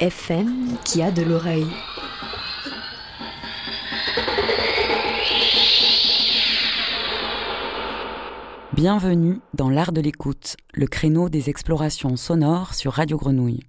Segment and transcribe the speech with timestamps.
[0.00, 1.66] FM qui a de l'oreille.
[8.72, 13.60] Bienvenue dans l'art de l'écoute, le créneau des explorations sonores sur Radio Grenouille.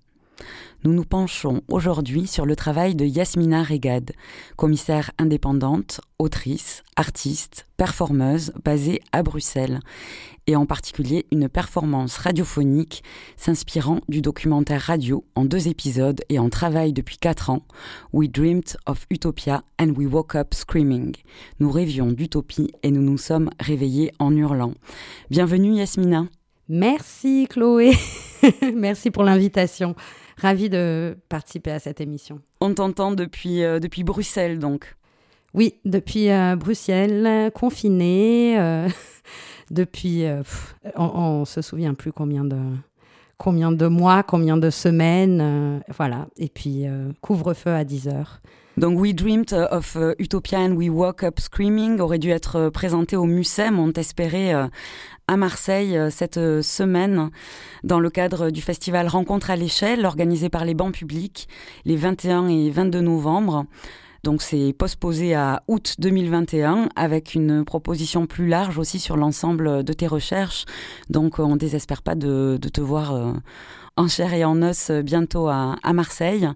[0.84, 4.12] Nous nous penchons aujourd'hui sur le travail de Yasmina Regad,
[4.56, 9.80] commissaire indépendante, autrice, artiste, performeuse basée à Bruxelles,
[10.48, 13.04] et en particulier une performance radiophonique
[13.38, 17.66] s'inspirant du documentaire radio en deux épisodes et en travail depuis quatre ans,
[18.14, 21.16] We Dreamed of Utopia and We Woke Up Screaming.
[21.60, 24.74] Nous rêvions d'utopie et nous nous sommes réveillés en hurlant.
[25.30, 26.28] Bienvenue Yasmina.
[26.70, 27.92] Merci Chloé.
[28.76, 29.96] Merci pour l'invitation.
[30.38, 32.42] Ravie de participer à cette émission.
[32.62, 34.96] On t'entend depuis, euh, depuis Bruxelles donc.
[35.56, 38.90] Oui, depuis euh, Bruxelles, euh, confiné, euh,
[39.72, 40.44] depuis, euh,
[40.96, 42.58] on, on se souvient plus combien de
[43.38, 46.28] combien de mois, combien de semaines, euh, voilà.
[46.38, 48.42] Et puis euh, couvre-feu à 10 heures.
[48.78, 53.24] Donc We Dreamed of Utopia and We Woke Up Screaming aurait dû être présenté au
[53.24, 54.68] Mucem, on espéré euh,
[55.30, 57.30] à Marseille cette semaine
[57.86, 61.48] dans le cadre du festival Rencontre à l'échelle organisé par les bancs publics
[61.86, 63.66] les 21 et 22 novembre.
[64.26, 69.94] Donc c'est postposé à août 2021 avec une proposition plus large aussi sur l'ensemble de
[69.94, 70.66] tes recherches.
[71.12, 73.34] Donc on désespère pas de, de te voir euh,
[73.98, 76.50] en chair et en os euh, bientôt à, Marseille.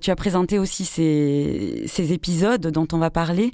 [0.00, 3.52] Tu as présenté aussi ces, épisodes dont on va parler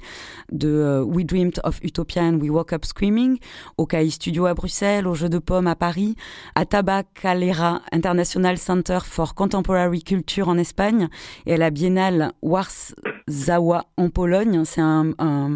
[0.51, 3.37] de euh, We Dreamed of Utopia and We Woke Up Screaming
[3.77, 6.15] au CAI Studio à Bruxelles, au Jeu de Pommes à Paris,
[6.55, 11.07] à Tabacalera International Center for Contemporary Culture en Espagne
[11.45, 14.63] et à la Biennale Warsaw en Pologne.
[14.65, 15.13] C'est un,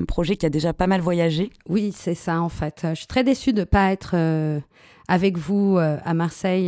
[0.07, 1.51] projet qui a déjà pas mal voyagé.
[1.67, 2.85] Oui, c'est ça en fait.
[2.89, 4.59] Je suis très déçue de ne pas être euh,
[5.07, 6.65] avec vous euh, à Marseille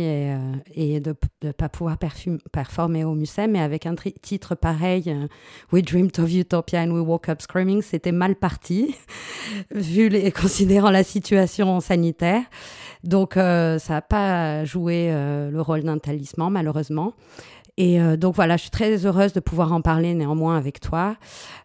[0.74, 1.96] et, euh, de ne pas pouvoir
[2.52, 5.26] performer au Mucem, mais avec un titre pareil, euh,
[5.72, 8.94] We Dreamed of Utopia and We Woke Up Screaming, c'était mal parti,
[9.70, 12.42] vu les, considérant la situation sanitaire.
[13.04, 17.12] Donc, ça n'a pas joué le rôle d'un talisman, malheureusement.
[17.78, 21.16] Et euh, donc voilà, je suis très heureuse de pouvoir en parler néanmoins avec toi.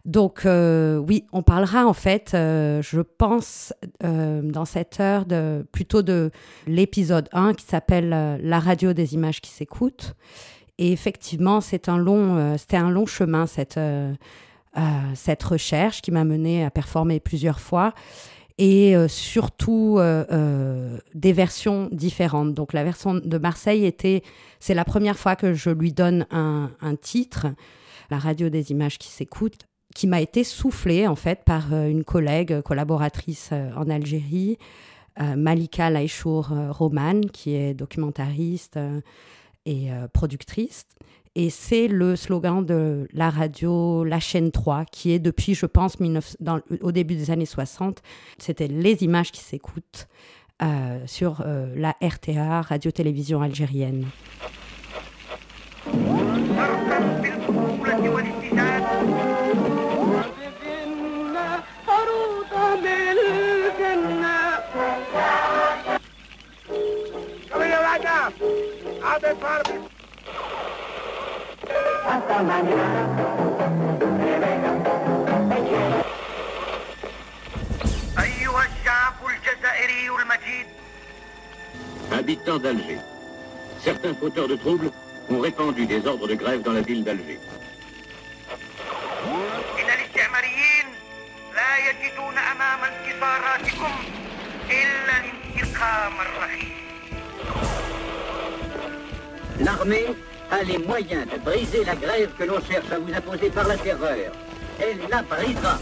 [0.04, 5.26] Donc euh, oui, on parlera en fait, euh, je pense, dans cette heure
[5.72, 6.32] plutôt de
[6.68, 8.10] l'épisode 1 qui s'appelle
[8.44, 10.16] La radio des images qui s'écoutent.
[10.78, 13.80] Et effectivement, c'est un long, c'était un long chemin cette,
[15.14, 17.94] cette recherche qui m'a menée à performer plusieurs fois
[18.62, 22.54] et euh, surtout euh, euh, des versions différentes.
[22.54, 24.22] Donc la version de Marseille était,
[24.60, 27.48] c'est la première fois que je lui donne un, un titre,
[28.12, 32.62] la radio des images qui s'écoutent, qui m'a été soufflé en fait par une collègue
[32.62, 34.58] collaboratrice en Algérie,
[35.20, 38.80] Malika Laïchour Roman, qui est documentariste
[39.66, 40.86] et productrice.
[41.36, 45.98] Et c'est le slogan de la radio La chaîne 3, qui est depuis, je pense,
[45.98, 48.02] 19 dans- au début des années 60.
[48.38, 50.08] C'était les images qui s'écoutent
[50.62, 54.06] euh, sur euh, la RTA, radio-télévision algérienne.
[78.19, 80.67] أيها الشعب الجزائري المجيد
[82.13, 83.01] Habitants d'Alger,
[83.85, 84.91] certains fauteurs de troubles
[85.29, 87.39] ont répandu des ordres de grève dans la ville d'Alger.
[89.79, 90.87] إن الاستعماريين
[91.55, 93.93] لا يجدون أمام انتصاراتكم
[94.71, 96.77] إلا الانتقام الرخيص
[99.67, 100.07] L'armée
[100.51, 103.77] a les moyens de briser la grève que l'on cherche à vous imposer par la
[103.77, 104.33] terreur.
[104.81, 105.79] Elle la brisera.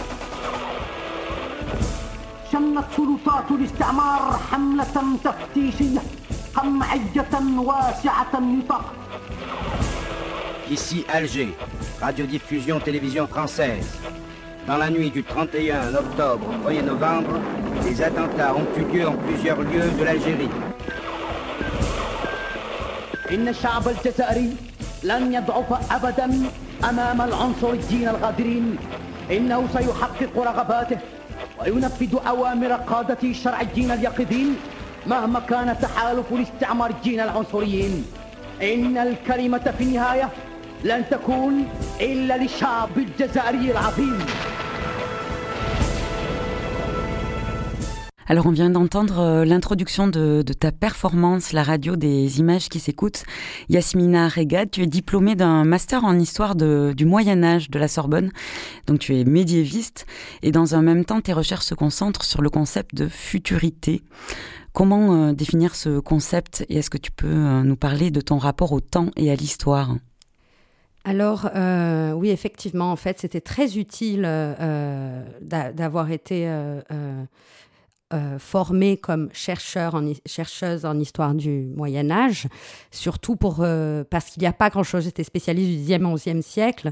[2.53, 6.03] شنت سلطات الاستعمار حملة تفتيشية
[6.55, 8.95] قمعية واسعة النطاق
[10.71, 11.49] Ici Alger,
[12.01, 13.99] radiodiffusion télévision française.
[14.67, 17.39] Dans la nuit du 31 octobre au 1er novembre,
[17.83, 20.49] des attentats ont eu lieu en plusieurs lieux de l'Algérie.
[23.32, 24.56] إن الشعب الجزائري
[25.04, 26.30] لن يضعف أبدا
[26.90, 28.78] أمام العنصريين الغادرين.
[29.32, 30.98] إنه سيحقق رغباته
[31.60, 34.56] وينفذ أوامر قادته الشرعيين اليقظين
[35.08, 38.06] مهما كان تحالف الاستعماريين العنصريين.
[38.62, 40.30] إن الكلمة في النهاية
[40.84, 41.68] لن تكون
[42.02, 44.26] إلا للشعب الجزائري العظيم.
[48.32, 53.24] Alors on vient d'entendre euh, l'introduction de, ta performance, la radio des images qui s'écoutent.
[53.70, 58.32] Yasmina Regad, tu es diplômée d'un master en histoire du Moyen Âge de la Sorbonne,
[58.86, 60.06] donc tu es médiéviste,
[60.44, 64.04] et dans un même temps tes recherches se concentrent sur le concept de futurité.
[64.74, 68.38] Comment euh, définir ce concept et est-ce que tu peux euh, nous parler de ton
[68.38, 69.96] rapport au temps et à l'histoire?
[71.04, 71.50] Alors
[72.16, 74.22] oui, effectivement, en fait, c'était très utile
[75.42, 76.46] d'avoir été
[78.40, 82.48] formée comme chercheur en, chercheuse en histoire du Moyen Âge,
[82.92, 83.66] surtout pour
[84.10, 85.04] parce qu'il n'y a pas grand-chose.
[85.04, 86.92] J'étais spécialiste du 10e 11e siècle,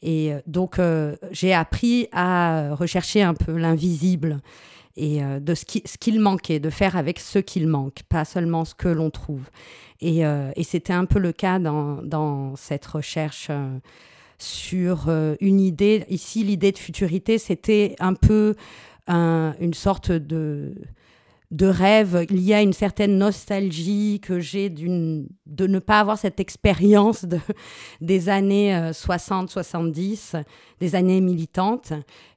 [0.00, 0.80] et donc
[1.32, 4.40] j'ai appris à rechercher un peu l'invisible
[4.96, 8.74] et de ce qu'il ce manquait, de faire avec ce qu'il manque, pas seulement ce
[8.74, 9.50] que l'on trouve.
[10.04, 13.78] Et, euh, et c'était un peu le cas dans, dans cette recherche euh,
[14.38, 16.04] sur euh, une idée.
[16.10, 18.54] Ici, l'idée de futurité, c'était un peu
[19.06, 20.74] un, une sorte de,
[21.50, 25.26] de rêve lié à une certaine nostalgie que j'ai de
[25.66, 27.38] ne pas avoir cette expérience de,
[28.00, 30.42] des années 60-70,
[30.80, 31.92] des années militantes.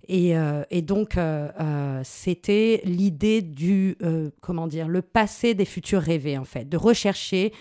[0.08, 3.98] Et, euh, et donc, euh, euh, c'était l'idée du,
[4.42, 7.54] comment dire, le passé des futurs rêvés, en fait, de rechercher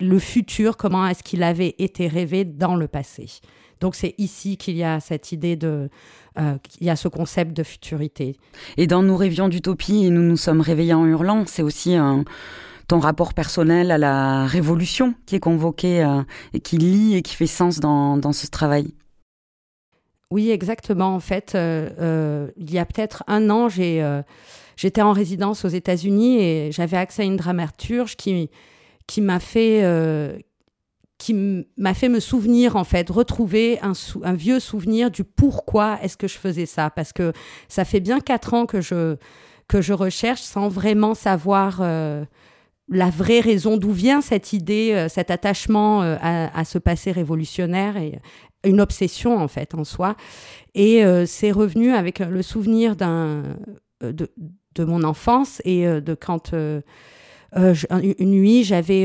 [0.00, 3.26] le futur, comment est-ce qu'il avait été rêvé dans le passé.
[3.82, 5.90] Donc, c'est ici qu'il y a cette idée de,
[6.36, 8.36] il y a ce concept de futurité.
[8.78, 12.24] Et dans Nous rêvions d'utopie et nous nous sommes réveillés en hurlant, c'est aussi un,
[12.88, 16.08] ton rapport personnel à la révolution qui est convoqué
[16.54, 18.94] et qui lie et qui fait sens dans, dans ce travail.
[20.32, 21.14] Oui, exactement.
[21.14, 24.22] En fait, euh, euh, il y a peut-être un an, euh,
[24.76, 28.48] j'étais en résidence aux États-Unis et j'avais accès à une dramaturge qui,
[29.06, 29.82] qui m'a fait,
[31.22, 36.26] qui m'a fait me souvenir, en fait, retrouver un, vieux souvenir du pourquoi est-ce que
[36.26, 36.90] je faisais ça.
[36.90, 37.32] Parce que
[37.68, 39.16] ça fait bien quatre ans que je,
[39.68, 46.00] que je recherche sans vraiment savoir la vraie raison d'où vient cette idée, cet attachement
[46.02, 47.96] à, à, ce passé révolutionnaire
[48.64, 50.16] une obsession en fait en soi.
[50.74, 53.42] Et euh, c'est revenu avec le souvenir euh,
[54.00, 54.30] de,
[54.74, 56.54] de, mon enfance et euh, de quand
[57.54, 59.04] une nuit j'avais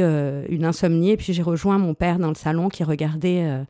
[0.49, 3.65] une insomnie et puis j'ai rejoint mon père dans le salon qui regardait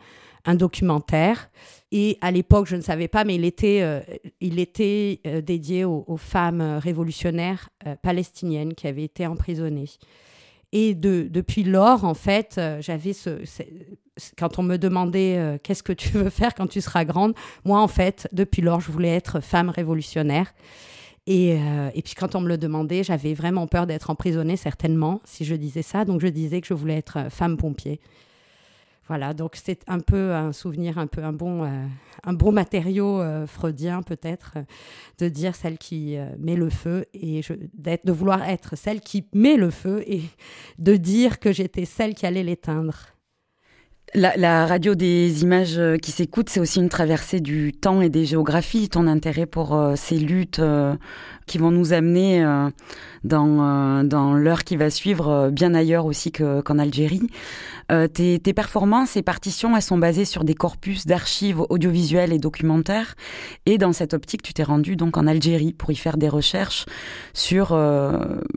[0.46, 1.50] un documentaire.
[1.92, 3.84] Et à l'époque, je ne savais pas, mais il était,
[4.40, 7.70] il était dédié aux, femmes révolutionnaires
[8.04, 9.90] palestiniennes qui avaient été emprisonnées.
[10.74, 13.14] Et de, depuis lors, en fait, j'avais
[14.38, 17.34] quand on me demandait euh, qu'est-ce que tu veux faire quand tu seras grande,
[17.66, 20.54] moi en fait, depuis lors, je voulais être femme révolutionnaire.
[21.28, 25.22] Et, euh, et puis quand on me le demandait, j'avais vraiment peur d'être emprisonnée, certainement,
[25.26, 26.06] si je disais ça.
[26.06, 28.00] Donc je disais que je voulais être euh, femme pompier.
[29.10, 34.02] Voilà, donc c'est un peu un souvenir, un peu un bon, un bon matériau freudien
[34.02, 34.56] peut-être,
[35.18, 39.56] de dire celle qui met le feu et je, de vouloir être celle qui met
[39.56, 40.24] le feu et
[40.78, 43.17] de dire que j'étais celle qui allait l'éteindre.
[44.14, 48.10] La, la, radio des images euh, qui s'écoutent, c'est aussi une traversée du temps et
[48.10, 48.88] des géographies.
[48.88, 50.96] Ton intérêt pour euh, ces luttes euh,
[51.48, 52.70] qui vont nous amener euh,
[53.24, 57.28] dans, euh, dans l'heure qui va suivre, euh, bien ailleurs aussi qu'en Algérie.
[58.14, 63.16] Tes, tes, performances et partitions, elles sont basées sur des corpus d'archives audiovisuelles et documentaires.
[63.66, 66.86] Et dans cette optique, tu t'es rendu donc en Algérie pour y faire des recherches
[67.34, 67.74] sur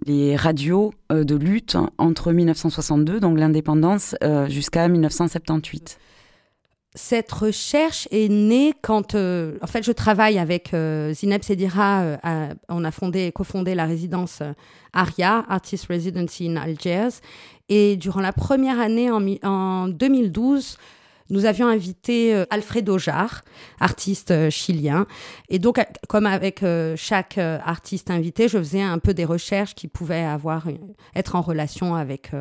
[0.04, 4.16] les radios de lutte entre 1962, donc l'indépendance,
[4.48, 6.00] jusqu'à 1978
[6.94, 12.02] cette recherche est née quand, euh, en fait, je travaille avec euh, Zineb Sedira.
[12.02, 14.42] Euh, on a fondé, cofondé la résidence
[14.92, 17.20] ARIA, Artist Residency in Algiers.
[17.68, 20.78] Et durant la première année, en, en 2012,
[21.30, 23.42] nous avions invité Alfredo Jar,
[23.78, 25.06] artiste chilien.
[25.48, 26.64] Et donc, comme avec
[26.96, 30.66] chaque artiste invité, je faisais un peu des recherches qui pouvaient avoir,
[31.14, 32.32] être en relation avec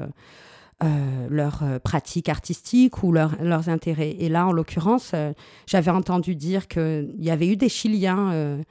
[0.81, 4.15] euh, leurs euh, pratiques artistiques ou leur- leurs intérêts.
[4.19, 5.33] Et là, en l'occurrence, euh,
[5.67, 8.63] j'avais entendu dire qu'il y avait eu des Chiliens euh,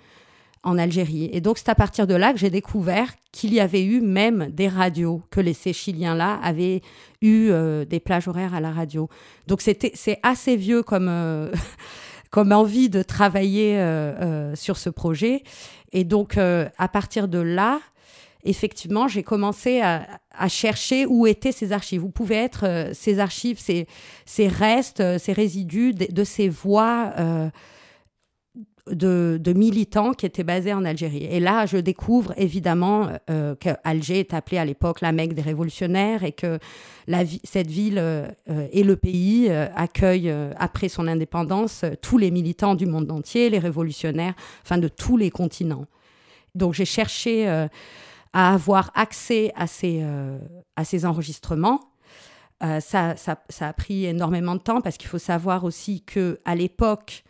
[0.62, 1.28] en Algérie.
[1.32, 4.48] Et donc, c'est à partir de là que j'ai découvert qu'il y avait eu même
[4.50, 6.80] des radios, que les, ces Chiliens-là avaient
[7.20, 9.08] eu euh, des plages horaires à la radio.
[9.46, 11.10] Donc, c'est assez vieux comme,
[12.30, 13.78] comme envie de travailler
[14.54, 15.42] sur ce projet.
[15.92, 17.80] Et donc, à partir de là,
[18.44, 20.06] effectivement, j'ai commencé à,
[20.48, 22.04] chercher où étaient ces archives.
[22.04, 23.86] Où pouvaient être euh, ces archives, ces,
[24.48, 27.50] restes, euh, ces résidus de, ces voix euh,
[28.88, 31.24] de, militants qui étaient basés en Algérie.
[31.24, 33.08] Et là, je découvre évidemment
[33.60, 36.58] qu'Alger est appelé à l'époque la Mecque des révolutionnaires et que
[37.44, 38.02] cette ville
[38.48, 44.34] et le pays accueillent, après son indépendance, tous les militants du monde entier, les révolutionnaires,
[44.62, 45.84] enfin de tous les continents.
[46.54, 47.68] Donc j'ai cherché
[48.32, 50.38] à avoir accès à ces, euh,
[51.04, 51.80] enregistrements.
[52.62, 53.14] Euh, ça,
[53.60, 57.24] a pris énormément de temps parce qu'il faut savoir aussi que à l'époque,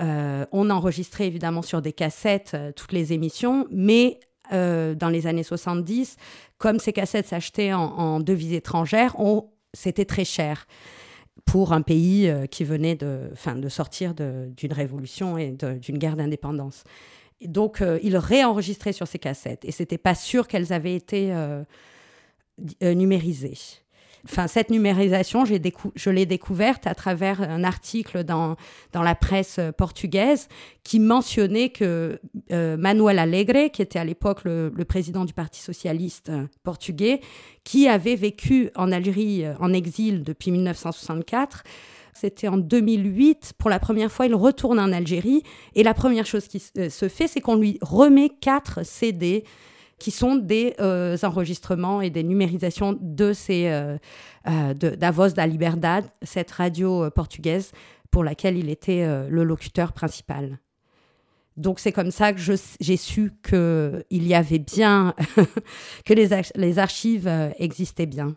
[0.00, 6.16] euh, on enregistrait évidemment sur des cassettes toutes les émissions, mais dans les années 70,
[6.56, 9.14] comme ces cassettes s'achetaient en, en devises étrangères,
[9.74, 10.66] c'était très cher
[11.44, 13.30] pour un pays qui venait de,
[13.68, 16.84] sortir d'une révolution et d'une guerre d'indépendance.
[17.42, 21.62] Donc, euh, il réenregistrait sur ces cassettes et c'était pas sûr qu'elles avaient été euh,
[22.82, 23.58] euh, numérisées.
[24.24, 28.56] Enfin, cette numérisation, je l'ai découverte à travers un article dans,
[28.92, 30.48] dans la presse euh, portugaise
[30.82, 36.32] qui mentionnait que Manuel Alegre, qui était à l'époque le, président du Parti socialiste
[36.64, 37.20] portugais,
[37.62, 41.62] qui avait vécu en Algérie en exil depuis 1964,
[42.20, 43.54] c'était en 2008.
[43.58, 45.42] Pour la première fois, il retourne en Algérie.
[45.74, 49.44] Et la première chose qui euh, se fait, c'est qu'on lui remet quatre CD
[49.98, 53.98] qui sont des euh, enregistrements et des numérisations de ces euh,
[54.74, 57.72] de d'Avoz da Liberdade, cette radio portugaise
[58.10, 60.58] pour laquelle il était le locuteur principal.
[61.56, 62.40] Donc c'est comme ça que
[62.80, 65.14] j'ai su que il y avait bien
[66.06, 68.36] que les, les archives existaient bien.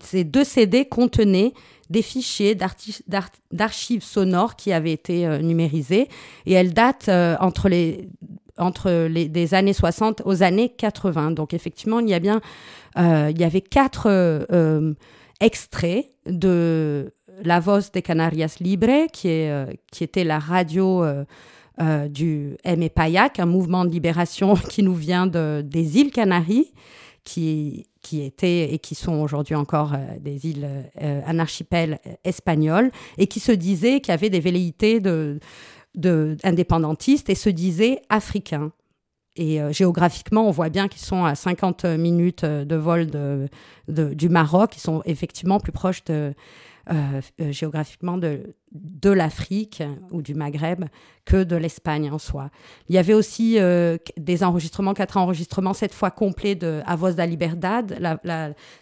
[0.00, 1.52] Ces deux CD contenaient
[1.90, 6.08] des fichiers d'archives sonores qui avaient été euh, numérisés
[6.46, 8.08] et elles datent euh, entre les
[8.58, 11.32] entre les des années 60 aux années 80.
[11.32, 12.40] Donc effectivement, il y a bien
[12.98, 14.94] euh, il y avait quatre euh, euh,
[15.40, 17.12] extraits de
[17.44, 21.04] La Voz de Canarias Libre qui est qui était la radio
[22.08, 22.88] du M.
[22.88, 26.72] Payak, un mouvement de libération qui nous vient de, des îles Canaries,
[27.22, 30.68] qui, qui étaient et qui sont aujourd'hui encore euh, des îles,
[31.02, 35.38] euh, un archipel espagnol, et qui se disait qu'il y avait des velléités de,
[35.96, 38.70] de, indépendantistes et se disait africains.
[39.38, 43.48] Et euh, géographiquement, on voit bien qu'ils sont à 50 minutes euh, de vol de,
[43.88, 44.76] de- du Maroc.
[44.76, 46.32] Ils sont effectivement plus proches de, euh, euh,
[47.50, 50.84] géographiquement de, de l'Afrique ou du Maghreb
[51.24, 52.50] que de l'Espagne en soi.
[52.88, 57.16] Il y avait aussi euh, des enregistrements, quatre enregistrements, cette fois complets de A Voz
[57.16, 57.98] da Liberdade.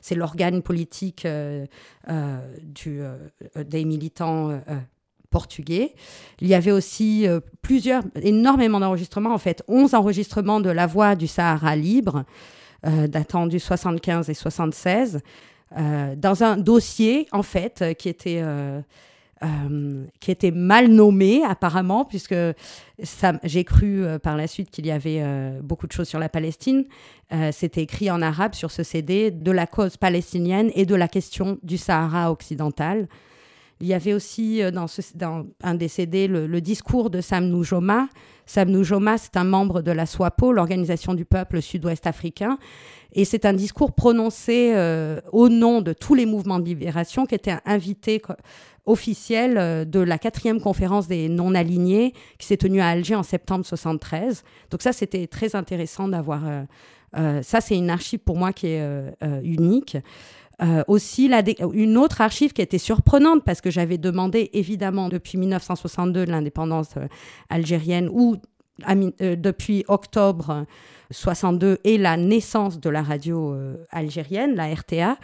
[0.01, 1.67] C'est l'organe politique euh,
[2.09, 3.17] euh, du, euh,
[3.65, 4.79] des militants euh, euh,
[5.31, 5.95] portugais.
[6.41, 11.17] Il y avait aussi euh, plusieurs, énormément d'enregistrements, en fait, 11 enregistrements de La Voix
[11.17, 12.25] du Sahara libre,
[12.87, 15.21] euh, datant du 75 et 76, euh,
[16.17, 18.41] dans un dossier, en fait, euh, qui était...
[18.43, 18.81] euh,
[19.43, 22.37] euh, qui était mal nommé apparemment, puisque
[23.43, 26.31] j'ai cru euh, par la suite qu'il y avait euh, beaucoup de choses sur la
[26.31, 26.85] Palestine.
[27.33, 31.09] Euh, C'était écrit en arabe sur ce CD de la cause palestinienne et de la
[31.09, 33.07] question du Sahara occidental.
[33.81, 34.87] Il y avait aussi euh, dans,
[35.63, 38.09] un des CD le, discours de Sam Nujoma.
[38.47, 42.59] Sam Nujoma, c'est un membre de la SWAPO, l'organisation du peuple sud-ouest africain.
[43.13, 47.35] Et c'est un discours prononcé euh, au nom de tous les mouvements de libération qui
[47.35, 48.35] étaient invités co-
[48.87, 53.65] officiels euh, de la quatrième conférence des non-alignés qui s'est tenue à Alger en septembre
[53.65, 54.45] 73.
[54.71, 56.43] Donc ça, c'était très intéressant d'avoir...
[57.43, 58.83] ça, c'est une archive pour moi qui est
[59.45, 59.97] unique.
[60.63, 61.43] Euh, aussi, la
[61.73, 66.97] une autre archive qui était surprenante parce que j'avais demandé évidemment depuis 1962 de l'indépendance
[66.97, 67.07] euh,
[67.51, 68.37] algérienne ou
[68.89, 70.65] euh, depuis octobre euh,
[71.13, 75.17] 62 et la naissance de la radio euh, algérienne, la RTA,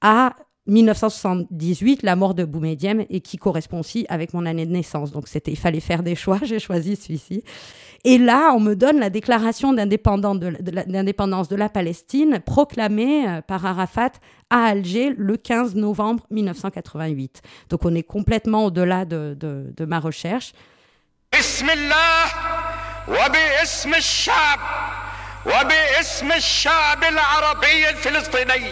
[0.00, 0.34] à
[0.67, 5.11] 1978, la mort de Boumedienne et qui correspond aussi avec mon année de naissance.
[5.11, 7.43] Donc c'était, il fallait faire des choix, j'ai choisi celui-ci.
[8.05, 12.39] Et là, on me donne la déclaration d'indépendance de, de la- d'indépendance de la Palestine
[12.45, 14.11] proclamée euh, par Arafat
[14.49, 17.41] à Alger le 15 novembre 1988.
[17.69, 20.53] Donc on est complètement au-delà de, de- de ma recherche.
[21.39, 22.23] بسم الله
[23.07, 24.59] وباسم الشعب
[25.45, 28.69] وباسم الشعب العربي الفلسطيني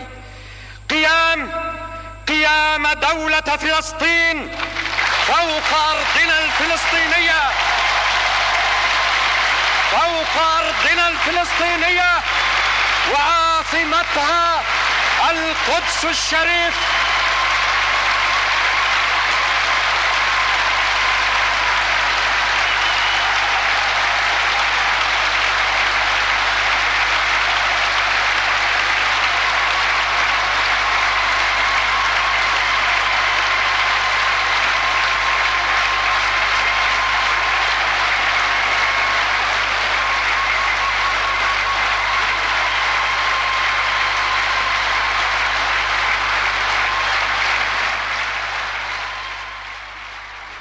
[0.89, 1.49] قيام
[2.28, 4.50] قيام دولة فلسطين
[5.26, 7.42] فوق أرضنا الفلسطينية.
[9.90, 12.10] فوق أرضنا الفلسطينية
[13.12, 14.62] وعاصمتها
[15.30, 16.74] القدس الشريف.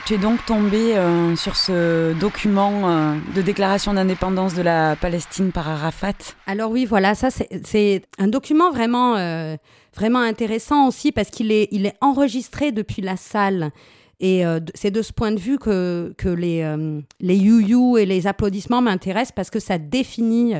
[0.05, 5.51] Tu es donc tombé euh, sur ce document euh, de déclaration d'indépendance de la Palestine
[5.51, 6.13] par Arafat
[6.45, 9.55] Alors oui, voilà, ça c'est un document vraiment, euh,
[9.95, 13.71] vraiment intéressant aussi parce qu'il est, enregistré depuis la salle.
[14.19, 14.43] Et
[14.75, 16.75] c'est de ce point de vue que, les,
[17.19, 20.53] les you et les applaudissements m'intéressent parce que ça définit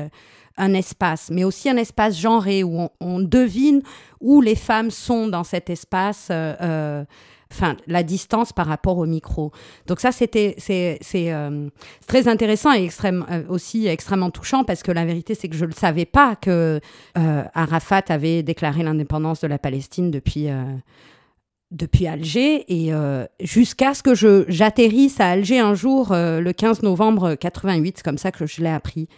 [0.58, 3.80] un espace, mais aussi un espace genré où on, devine
[4.20, 6.30] où les femmes sont dans cet espace.
[7.56, 9.50] Enfin, la distance par rapport au micro.
[9.86, 10.98] Donc ça, c'était, c'est,
[11.32, 11.70] euh,
[12.06, 15.64] très intéressant et extrême, euh, aussi extrêmement touchant parce que la vérité, c'est que je
[15.64, 16.80] ne savais pas que
[17.16, 20.48] euh, Arafat avait déclaré l'indépendance de la Palestine depuis,
[21.70, 22.92] depuis Alger et
[23.40, 28.18] jusqu'à ce que je, j'atterrisse à Alger un jour, le 15 novembre 88, c'est comme
[28.18, 29.08] ça que je l'ai appris.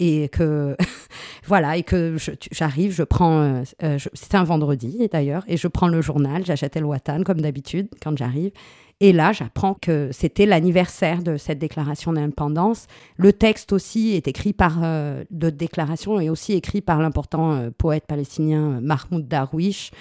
[0.00, 0.76] Et que,
[1.46, 2.16] voilà, et que
[2.52, 6.76] j'arrive, je prends, euh, euh, c'était un vendredi d'ailleurs, et je prends le journal, j'achète
[6.76, 8.52] El Watan comme d'habitude quand j'arrive.
[9.00, 12.86] Et là, j'apprends que c'était l'anniversaire de cette déclaration d'indépendance.
[13.16, 17.70] Le texte aussi est écrit par, euh, de déclaration est aussi écrit par l'important euh,
[17.70, 19.92] poète palestinien euh, Mahmoud Darwish.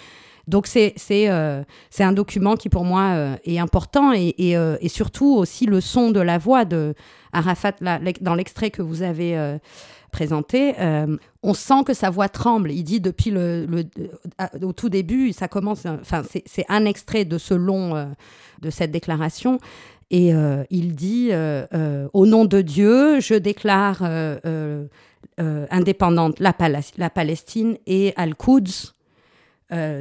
[0.48, 5.82] Donc c'est un document qui pour moi est important et, et, et surtout aussi le
[5.82, 6.93] son de la voix de
[7.34, 7.74] Arafat
[8.21, 9.58] dans l'extrait que vous avez
[10.12, 12.72] présenté, euh, on sent que sa voix tremble.
[12.72, 13.67] Il dit depuis le,
[14.41, 18.06] euh, au tout début, ça commence, enfin c'est un extrait de ce long euh,
[18.62, 19.60] de cette déclaration.
[20.10, 20.32] Et
[20.70, 21.32] il dit
[22.13, 24.04] Au nom de Dieu, je déclare
[25.38, 26.54] indépendante la,
[27.10, 28.93] Palestine et Al-Quds,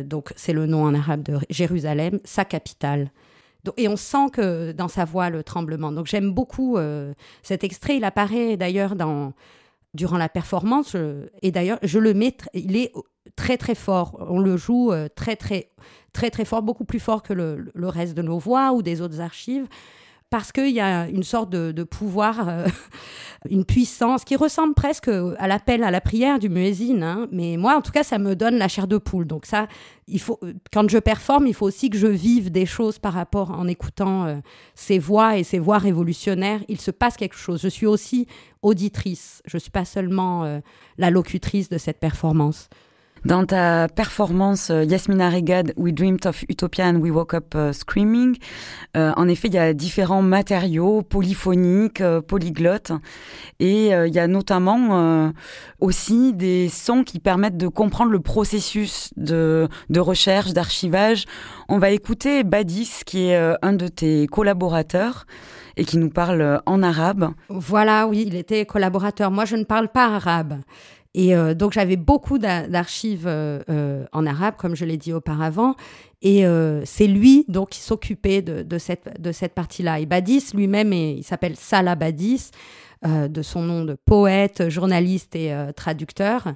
[0.04, 3.10] donc c'est le nom en arabe de Jérusalem, sa capitale.
[3.76, 5.90] Et on sent que dans sa voix le tremblement.
[5.90, 6.78] Donc j'aime beaucoup
[7.42, 7.96] cet extrait.
[7.96, 9.32] Il apparaît d'ailleurs dans
[9.96, 10.96] durant la performance.
[11.42, 12.36] et d'ailleurs, je le mets.
[12.54, 12.92] il est
[13.34, 14.16] très très fort.
[14.30, 15.70] On le joue euh, très très
[16.12, 19.20] très très fort, beaucoup plus fort que le reste de nos voix ou des autres
[19.20, 19.66] archives.
[20.28, 22.66] Parce qu'il y a une sorte de, pouvoir, euh,
[23.50, 27.00] une puissance qui ressemble presque à l'appel à la prière du muezzin.
[27.02, 27.28] hein.
[27.30, 29.26] Mais moi, en tout cas, ça me donne la chair de poule.
[29.26, 29.68] Donc ça,
[30.08, 30.40] il faut,
[30.72, 34.24] quand je performe, il faut aussi que je vive des choses par rapport en écoutant
[34.24, 34.36] euh,
[34.74, 36.60] ces voix et ces voix révolutionnaires.
[36.68, 37.62] Il se passe quelque chose.
[37.62, 38.26] Je suis aussi
[38.62, 39.42] auditrice.
[39.46, 40.58] Je ne suis pas seulement euh,
[40.98, 42.68] la locutrice de cette performance.
[43.26, 47.72] Dans ta performance euh, Yasmina Regad, We Dreamed of Utopia and We Woke Up euh,
[47.72, 48.36] Screaming,
[48.96, 52.92] euh, en effet, il y a différents matériaux polyphoniques, euh, polyglottes,
[53.58, 55.30] et il y a notamment euh,
[55.80, 61.24] aussi des sons qui permettent de comprendre le processus de, de recherche, d'archivage.
[61.68, 65.26] On va écouter Badis, qui est un de tes collaborateurs
[65.76, 67.32] et qui nous parle en arabe.
[67.48, 69.30] Voilà, oui, il était collaborateur.
[69.30, 70.60] Moi, je ne parle pas arabe.
[71.18, 75.14] Et euh, donc, j'avais beaucoup d'a- d'archives euh, euh, en arabe, comme je l'ai dit
[75.14, 75.74] auparavant.
[76.20, 79.98] Et euh, c'est lui, donc, qui s'occupait de, de cette, de cette partie-là.
[79.98, 82.50] Et Badis lui-même, il s'appelle Salah Badis,
[83.06, 86.52] euh, de son nom de poète, journaliste et euh, traducteur.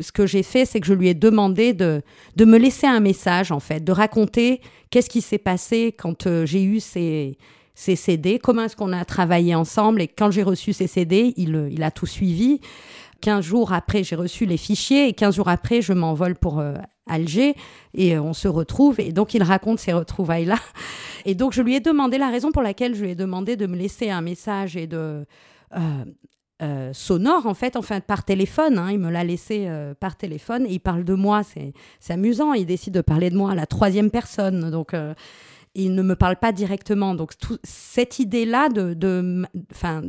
[0.00, 2.00] Ce que j'ai fait, c'est que je lui ai demandé de,
[2.36, 6.62] de me laisser un message, en fait, de raconter qu'est-ce qui s'est passé quand j'ai
[6.64, 7.36] eu ces
[7.72, 10.02] ces CD, comment est-ce qu'on a travaillé ensemble.
[10.02, 12.60] Et quand j'ai reçu ces CD, il, il a tout suivi.
[13.20, 16.74] 15 jours après, j'ai reçu les fichiers et 15 jours après, je m'envole pour euh,
[17.06, 17.54] Alger
[17.94, 19.00] et euh, on se retrouve.
[19.00, 20.56] Et donc, il raconte ces retrouvailles-là.
[21.26, 23.66] Et donc, je lui ai demandé la raison pour laquelle je lui ai demandé de
[23.66, 25.26] me laisser un message et de.
[26.62, 28.78] euh, sonore en fait, enfin par téléphone.
[28.78, 28.90] hein.
[28.90, 29.66] il me l'a laissé
[29.98, 31.42] par téléphone et il parle de moi.
[31.44, 32.52] C'est amusant.
[32.54, 34.70] Il décide de parler de moi à la troisième personne.
[34.70, 34.94] Donc
[35.74, 37.14] il ne me parle pas directement.
[37.14, 40.02] Donc cette idée-là de, enfin,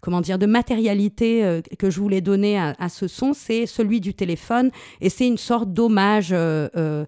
[0.00, 4.14] comment dire, de matérialité euh, que je voulais donner à, ce son, c'est celui du
[4.14, 4.70] téléphone
[5.00, 6.30] et c'est une sorte d'hommage.
[6.32, 7.04] euh, euh,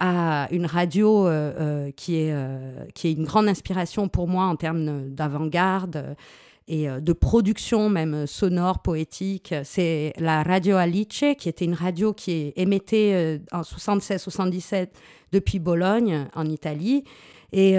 [0.00, 1.28] à une radio
[1.96, 2.34] qui, est,
[2.94, 6.16] qui est une grande inspiration pour moi en termes d'avant-garde.
[6.66, 9.54] et de production même sonore, poétique.
[9.62, 14.88] C'est la Radio Alice, qui était une radio qui émettait en 76-77
[15.30, 17.04] depuis Bologne, en Italie,
[17.56, 17.76] et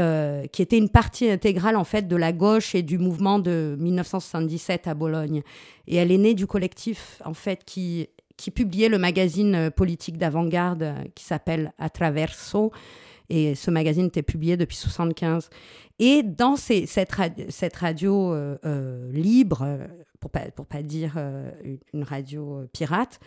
[0.54, 4.88] qui était une partie intégrale en fait de la gauche et du mouvement de 1977
[4.88, 5.44] à Bologne.
[5.88, 7.34] Et elle est née du collectif en
[7.66, 8.08] qui
[8.38, 12.72] qui publiait le magazine politique d'avant-garde qui s'appelle Attraverso.
[13.30, 15.50] Et ce magazine était publié depuis 75.
[16.00, 19.88] Et dans cette, radio euh, euh, libre, euh,
[20.20, 21.20] pour pas, pour pas dire
[21.94, 23.20] une radio pirate,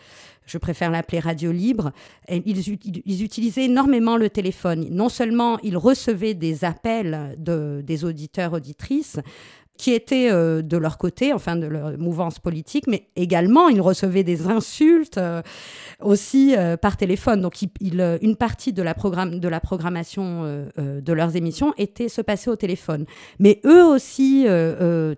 [0.45, 1.93] je préfère l'appeler radio libre,
[2.27, 2.59] ils,
[3.05, 4.87] ils, utilisaient énormément le téléphone.
[4.91, 9.17] Non seulement ils recevaient des appels de, des auditeurs, auditrices,
[9.79, 14.25] qui étaient euh, de leur côté, enfin de leur mouvance politique, mais également ils recevaient
[14.25, 15.41] des insultes euh,
[16.01, 17.39] aussi euh, par téléphone.
[17.39, 20.43] Donc il, une partie de la, programme, de la programmation
[20.77, 23.05] de leurs émissions était se passer au téléphone.
[23.39, 24.45] Mais eux aussi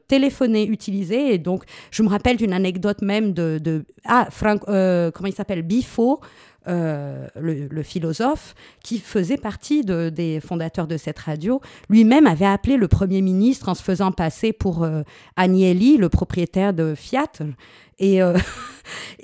[0.07, 1.33] téléphonaient, utilisaient.
[1.33, 5.63] Et donc je me rappelle d'une anecdote même de, de ah Frank, comment il s'appelle?
[5.63, 6.21] Bifo.
[6.67, 12.77] Euh, le, philosophe, qui faisait partie de, des fondateurs de cette radio, lui-même avait appelé
[12.77, 15.01] le Premier ministre en se faisant passer pour euh,
[15.35, 17.31] Agnelli, le propriétaire de Fiat.
[17.97, 18.37] Et, euh,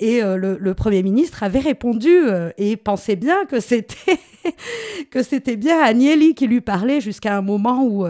[0.00, 2.10] le, Premier ministre avait répondu
[2.56, 4.18] et pensait bien que c'était
[5.10, 8.04] que c'était bien Agnelli qui lui parlait jusqu'à un moment où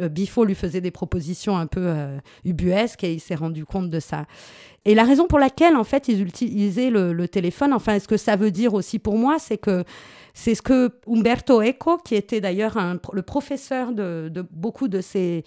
[0.00, 1.92] Bifo lui faisait des propositions un peu
[2.44, 4.26] ubuesques et il s'est rendu compte de ça.
[4.86, 8.36] Et la raison pour laquelle, en fait, ils utilisaient le, téléphone, enfin, ce que ça
[8.36, 9.82] veut dire aussi pour moi, c'est que
[10.32, 12.78] c'est ce que Umberto Eco, qui était d'ailleurs
[13.12, 15.44] le professeur de, beaucoup de ces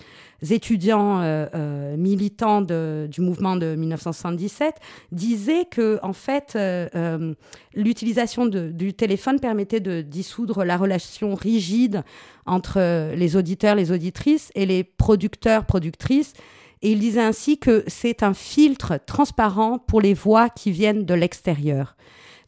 [0.49, 4.75] étudiants euh, euh, militants du mouvement de 1977,
[5.13, 7.33] disait que en fait euh,
[7.75, 12.03] l'utilisation du téléphone permettait de dissoudre la relation rigide
[12.45, 16.33] entre les auditeurs, les auditrices et les producteurs, productrices
[16.81, 21.13] et il disait ainsi que c'est un filtre transparent pour les voix qui viennent de
[21.13, 21.95] l'extérieur.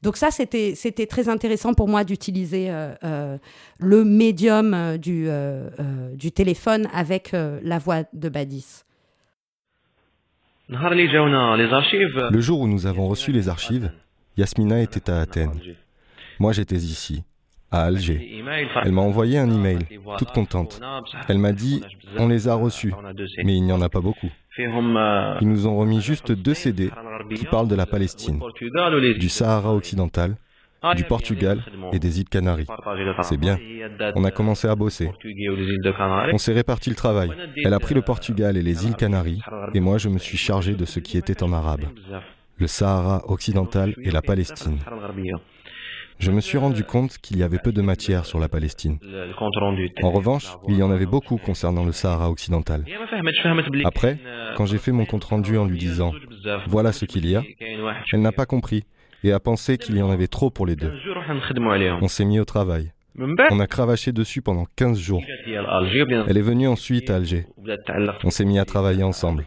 [0.02, 3.38] Donc ça, c'était, c'était très intéressant pour moi d'utiliser euh, euh,
[3.78, 5.28] le médium euh, du,
[6.18, 8.84] du téléphone avec la voix de Badis.
[10.70, 13.92] Le jour où nous avons reçu les archives,
[14.38, 15.60] Yasmina était à Athènes.
[16.40, 17.24] Moi, j'étais ici
[17.72, 18.44] à Alger.
[18.84, 19.80] Elle m'a envoyé un email,
[20.18, 20.80] toute contente.
[21.28, 21.82] Elle m'a dit
[22.18, 22.94] On les a reçus,
[23.44, 24.30] mais il n'y en a pas beaucoup.
[24.58, 26.92] Ils nous ont remis juste deux CD
[27.36, 28.40] qui parlent de la Palestine,
[29.18, 30.36] du Sahara occidental,
[30.96, 32.68] du Portugal et des îles Canaries.
[33.22, 33.58] C'est bien.
[34.16, 35.10] On a commencé à bosser.
[36.34, 37.32] On s'est réparti le travail.
[37.64, 39.42] Elle a pris le Portugal et les îles Canaries,
[39.74, 41.86] et moi je me suis chargé de ce qui était en arabe,
[42.58, 44.80] le Sahara occidental et la Palestine
[46.22, 49.00] je me suis rendu compte qu'il y avait peu de matière sur la Palestine.
[50.04, 52.86] En revanche, il y en avait beaucoup concernant le Sahara occidental.
[53.84, 54.20] Après,
[54.56, 56.12] quand j'ai fait mon compte-rendu en lui disant⁇
[56.68, 57.42] Voilà ce qu'il y a⁇
[58.14, 58.84] elle n'a pas compris
[59.24, 60.94] et a pensé qu'il y en avait trop pour les deux.
[62.02, 62.92] On s'est mis au travail.
[63.52, 65.24] On a cravaché dessus pendant 15 jours.
[65.46, 67.46] Elle est venue ensuite à Alger.
[68.24, 69.46] On s'est mis à travailler ensemble.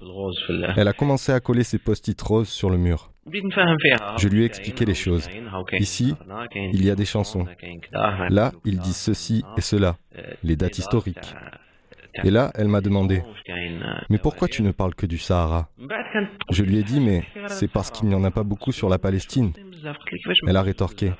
[0.77, 3.11] Elle a commencé à coller ses post-it roses sur le mur.
[3.27, 5.29] Je lui ai expliqué les choses.
[5.79, 6.15] Ici,
[6.73, 7.47] il y a des chansons.
[8.29, 9.97] Là, ils disent ceci et cela,
[10.43, 11.35] les dates historiques.
[12.23, 13.23] Et là, elle m'a demandé,
[14.09, 15.69] mais pourquoi tu ne parles que du Sahara?
[16.51, 18.99] Je lui ai dit, mais c'est parce qu'il n'y en a pas beaucoup sur la
[18.99, 19.53] Palestine.
[20.47, 21.13] Elle a rétorqué,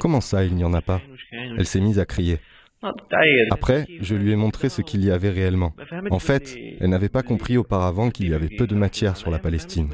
[0.00, 1.00] comment ça, il n'y en a pas?
[1.32, 2.38] Elle s'est mise à crier.
[3.50, 5.74] Après, je lui ai montré ce qu'il y avait réellement.
[6.10, 9.38] En fait, elle n'avait pas compris auparavant qu'il y avait peu de matière sur la
[9.38, 9.90] Palestine.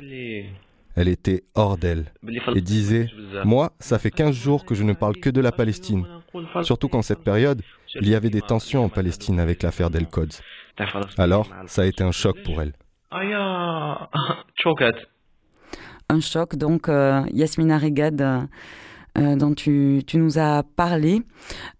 [0.96, 2.12] Elle était hors d'elle
[2.54, 3.08] et disait
[3.44, 6.06] Moi, ça fait 15 jours que je ne parle que de la Palestine.
[6.62, 7.62] Surtout qu'en cette période,
[8.00, 10.40] il y avait des tensions en Palestine avec l'affaire d'El Quds.
[11.18, 12.72] Alors, ça a été un choc pour elle.
[16.10, 18.20] Un choc, donc, euh, Yasmina Regad.
[18.20, 18.42] Euh,
[19.16, 21.22] euh, dont tu, nous as parlé.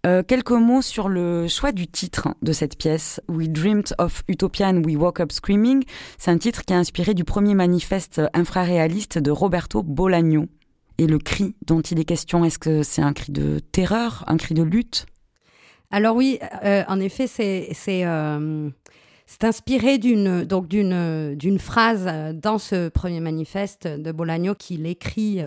[0.06, 4.68] Euh, quelques mots sur le choix du titre de cette pièce, We Dreamed of Utopia
[4.68, 5.82] and We Woke Up Screaming.
[6.16, 10.46] C'est un titre qui est inspiré du premier manifeste infraréaliste de Roberto Bolaño.
[10.98, 14.36] Et le cri dont il est question, est-ce que c'est un cri de terreur, un
[14.36, 15.06] cri de lutte?
[15.90, 18.04] Alors oui, euh, en effet, c'est...
[19.42, 25.40] inspiré d'une d'une phrase dans ce premier manifeste de Bolaño qu'il écrit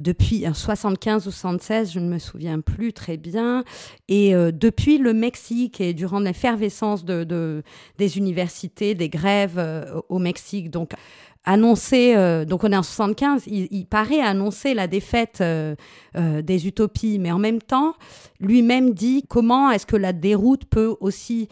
[0.00, 3.64] depuis un 75 ou 76, je ne me souviens plus très bien.
[4.08, 7.62] Et euh, depuis le Mexique et durant l'effervescence de,
[7.98, 10.92] des universités, des grèves euh, au Mexique, donc
[11.44, 15.42] annoncer, euh, donc on est en 75, il, paraît annoncer la défaite
[16.14, 17.94] des utopies, mais en même temps,
[18.40, 21.48] lui-même dit comment est-ce que la déroute peut aussi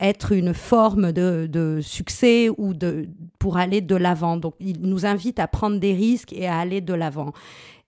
[0.00, 3.08] être une forme de, succès ou de,
[3.38, 4.36] pour aller de l'avant.
[4.36, 7.32] Donc, il nous invite à prendre des risques et à aller de l'avant.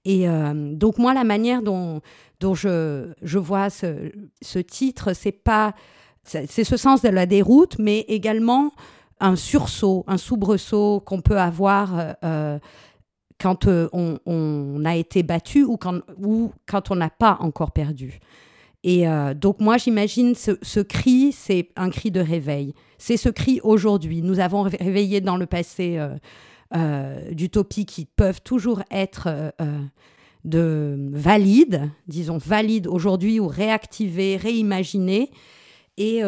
[0.04, 2.00] Et euh, donc, moi, la manière dont,
[2.40, 4.10] dont je, je vois ce,
[4.42, 5.74] ce titre, c'est pas.
[6.22, 8.72] C'est ce sens de la déroute, mais également
[9.20, 12.58] un sursaut, un soubresaut qu'on peut avoir euh, euh,
[13.40, 18.20] quand on, on, a été battu ou quand, ou quand on n'a pas encore perdu.
[18.84, 22.74] Et donc moi, j'imagine ce, ce, cri, c'est un cri de réveil.
[22.98, 24.20] C'est ce cri aujourd'hui.
[24.22, 25.98] Nous avons réveillé dans le passé
[26.72, 29.52] d'utopies qui peuvent toujours être
[30.44, 35.30] de valides, disons valides aujourd'hui ou réactivées, réimaginées.
[35.96, 36.22] Et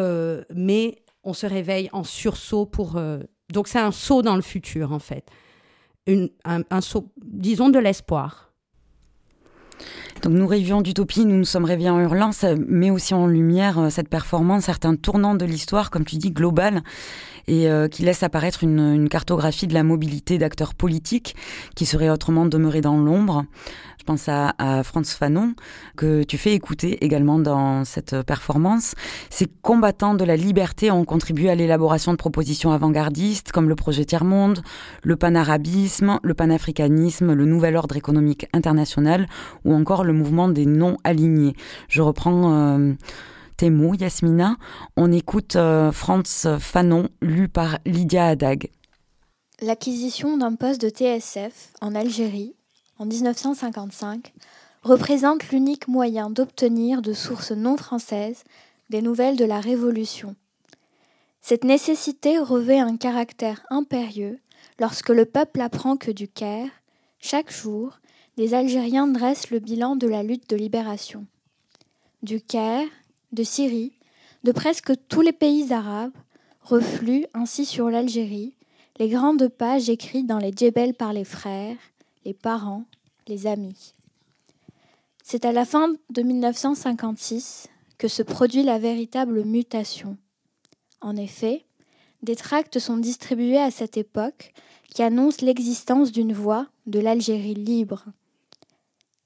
[0.53, 2.99] mais on se réveille en sursaut pour.
[3.53, 5.29] donc c'est un saut dans le futur en fait,
[6.43, 8.51] un, saut, disons de l'espoir.
[10.21, 13.77] Donc nous rêvions d'utopie, nous nous sommes réveillés en hurlant, ça met aussi en lumière
[13.77, 16.81] euh, cette performance, certains tournants de l'histoire, comme tu dis, globale,
[17.47, 21.35] et euh, qui laisse apparaître une, une, cartographie de la mobilité d'acteurs politiques
[21.75, 23.45] qui seraient autrement demeurés dans l'ombre.
[23.99, 25.53] Je pense à, à Franz Fanon,
[25.95, 28.95] que tu fais écouter également dans cette performance.
[29.29, 34.03] Ces combattants de la liberté ont contribué à l'élaboration de propositions avant-gardistes comme le projet
[34.03, 34.61] Tiers-Monde,
[35.03, 39.25] le panarabisme, le panafricanisme, le nouvel ordre économique international
[39.63, 41.55] ou encore le mouvement des non-alignés.
[41.87, 42.93] Je reprends euh,
[43.57, 44.57] tes Yasmina.
[44.97, 48.67] On écoute euh, Franz Fanon, lu par Lydia Haddad.
[49.61, 52.55] L'acquisition d'un poste de TSF en Algérie
[52.99, 54.33] en 1955,
[54.83, 58.43] représente l'unique moyen d'obtenir de sources non françaises
[58.89, 60.35] des nouvelles de la Révolution.
[61.41, 64.39] Cette nécessité revêt un caractère impérieux
[64.79, 66.69] lorsque le peuple apprend que du Caire,
[67.19, 67.99] chaque jour,
[68.37, 71.25] des Algériens dressent le bilan de la lutte de libération.
[72.21, 72.87] Du Caire,
[73.33, 73.93] de Syrie,
[74.43, 76.13] de presque tous les pays arabes,
[76.61, 78.53] refluent ainsi sur l'Algérie
[78.99, 81.77] les grandes pages écrites dans les djebels par les frères,
[82.25, 82.85] les parents,
[83.27, 83.93] les amis.
[85.23, 90.17] C'est à la fin de 1956 que se produit la véritable mutation.
[91.01, 91.65] En effet,
[92.21, 94.53] des tracts sont distribués à cette époque
[94.93, 98.05] qui annoncent l'existence d'une voie de l'Algérie libre.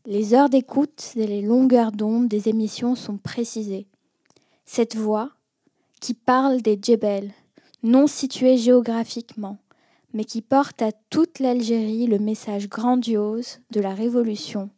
[0.06, 3.88] Les heures d'écoute et les longueurs d'onde des émissions sont précisées.
[4.69, 5.32] Cette voie,
[6.01, 7.32] qui parle des djebels,
[7.84, 9.58] non situés géographiquement,
[10.13, 14.69] mais qui porte à toute l'Algérie le message grandiose de la Révolution,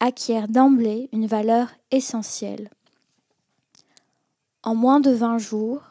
[0.00, 2.70] acquiert d'emblée une valeur essentielle.
[4.62, 5.82] En moins de vingt jours,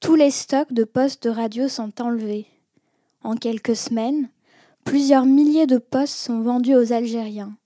[0.00, 2.46] tous les stocks de postes de radio sont enlevés.
[3.22, 4.28] En quelques semaines,
[4.84, 7.56] plusieurs milliers de postes sont vendus aux Algériens.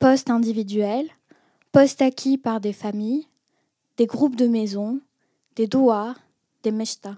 [0.00, 1.08] Postes individuels,
[1.70, 3.28] postes acquis par des familles,
[3.96, 5.00] des groupes de maisons,
[5.56, 6.18] des douars,
[6.62, 7.16] des meshtas.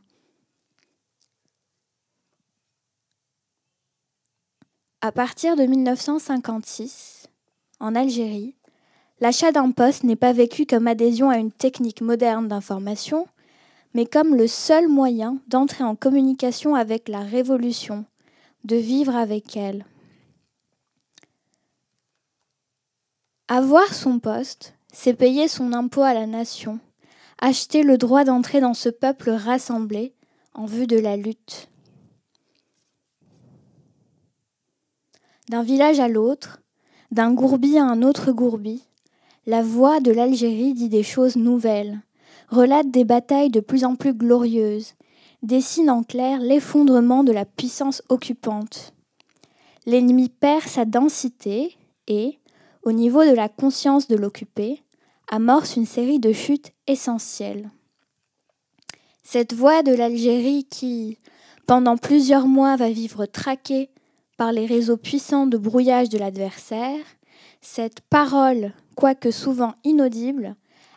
[5.00, 7.28] À partir de 1956,
[7.80, 8.54] en Algérie,
[9.20, 13.26] l'achat d'un poste n'est pas vécu comme adhésion à une technique moderne d'information,
[13.94, 18.04] mais comme le seul moyen d'entrer en communication avec la révolution,
[18.64, 19.86] de vivre avec elle.
[23.48, 26.78] Avoir son poste, c'est payer son impôt à la nation,
[27.38, 30.14] acheter le droit d'entrer dans ce peuple rassemblé
[30.54, 31.68] en vue de la lutte.
[35.50, 36.62] D'un village à l'autre,
[37.11, 38.85] d'un gourbi à un autre gourbi,
[39.44, 42.00] la voix de l'Algérie dit des choses nouvelles,
[42.48, 44.94] relate des batailles de plus en plus glorieuses,
[45.42, 48.94] dessine en clair l'effondrement de la puissance occupante.
[49.85, 51.76] L'ennemi perd sa densité
[52.09, 52.38] et,
[52.82, 54.82] au niveau de la conscience de l'occupé,
[55.28, 57.70] amorce une série de chutes essentielles.
[59.22, 61.18] Cette voix de l'Algérie qui,
[61.66, 63.90] pendant plusieurs mois, va vivre traquée
[64.36, 67.04] par les réseaux puissants de brouillage de l'adversaire,
[67.60, 70.54] cette parole, quoique souvent inaudible,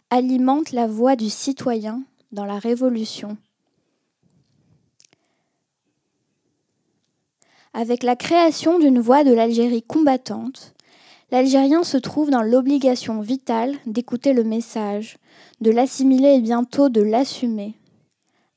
[0.10, 3.38] alimente la voix du citoyen dans la Révolution.
[7.74, 10.74] Avec la création d'une voix de l'Algérie combattante,
[11.32, 15.18] l'Algérien se trouve dans l'obligation vitale d'écouter le message,
[15.62, 17.76] de l'assimiler et bientôt de l'assumer.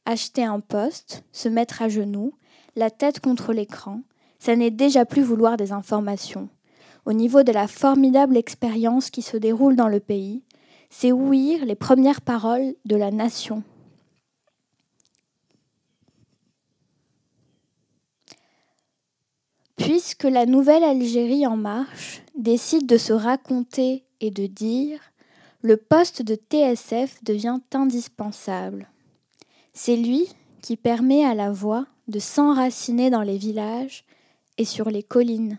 [0.06, 2.32] Acheter un poste, se mettre à genoux,
[2.74, 4.00] la tête contre l'écran,
[4.38, 6.48] ça n'est déjà plus vouloir des informations.
[7.04, 10.42] Au niveau de la formidable expérience qui se déroule dans le pays,
[10.90, 13.62] c'est ouïr les premières paroles de la nation.
[19.82, 25.00] Puisque la nouvelle Algérie en marche décide de se raconter et de dire,
[25.60, 28.88] le poste de TSF devient indispensable.
[29.72, 30.28] C'est lui
[30.60, 34.04] qui permet à la voix de s'enraciner dans les villages
[34.56, 35.58] et sur les collines.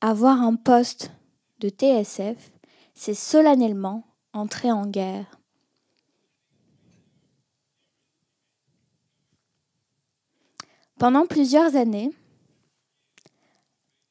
[0.00, 1.10] Avoir un poste
[1.58, 2.52] de TSF,
[2.94, 5.40] c'est solennellement entrer en guerre.
[10.96, 12.12] Pendant plusieurs années,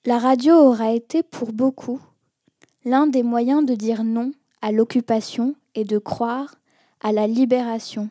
[0.05, 1.99] la radio aura été pour beaucoup
[2.83, 6.55] l'un des moyens de dire non à l'occupation et de croire
[7.01, 8.09] à la libération.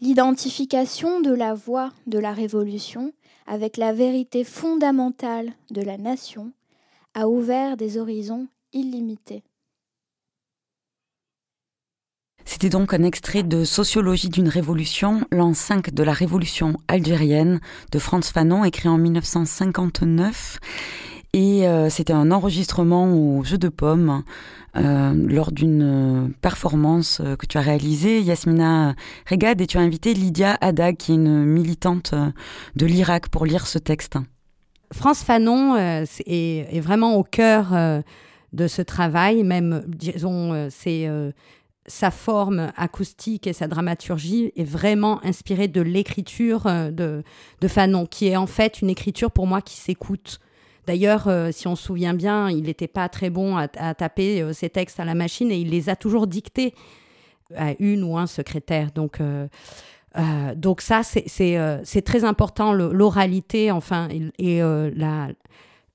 [0.00, 3.12] L'identification de la voix de la Révolution
[3.46, 6.52] avec la vérité fondamentale de la nation
[7.14, 9.42] a ouvert des horizons illimités.
[12.44, 17.60] C'était donc un extrait de Sociologie d'une révolution, l'an 5 de la révolution algérienne
[17.92, 20.58] de Franz Fanon, écrit en 1959.
[21.34, 24.22] Et euh, c'était un enregistrement au Jeu de Pommes
[24.76, 28.94] euh, lors d'une performance euh, que tu as réalisée, Yasmina
[29.30, 32.14] Regad, et tu as invité Lydia Haddad, qui est une militante
[32.76, 34.18] de l'Irak, pour lire ce texte.
[34.92, 37.72] France Fanon est, est, vraiment au cœur
[38.52, 41.08] de ce travail, même, disons, c'est
[41.86, 47.22] sa forme acoustique et sa dramaturgie est vraiment inspirée de l'écriture euh, de,
[47.60, 50.38] de, Fanon, qui est en fait une écriture pour moi qui s'écoute.
[50.86, 54.52] D'ailleurs, euh, si on se souvient bien, il n'était pas très bon à, taper euh,
[54.52, 56.74] ses textes à la machine et il les a toujours dictés
[57.56, 58.92] à une ou un secrétaire.
[58.92, 59.20] Donc,
[60.56, 65.28] donc ça, c'est très important, l'oralité, enfin, et, la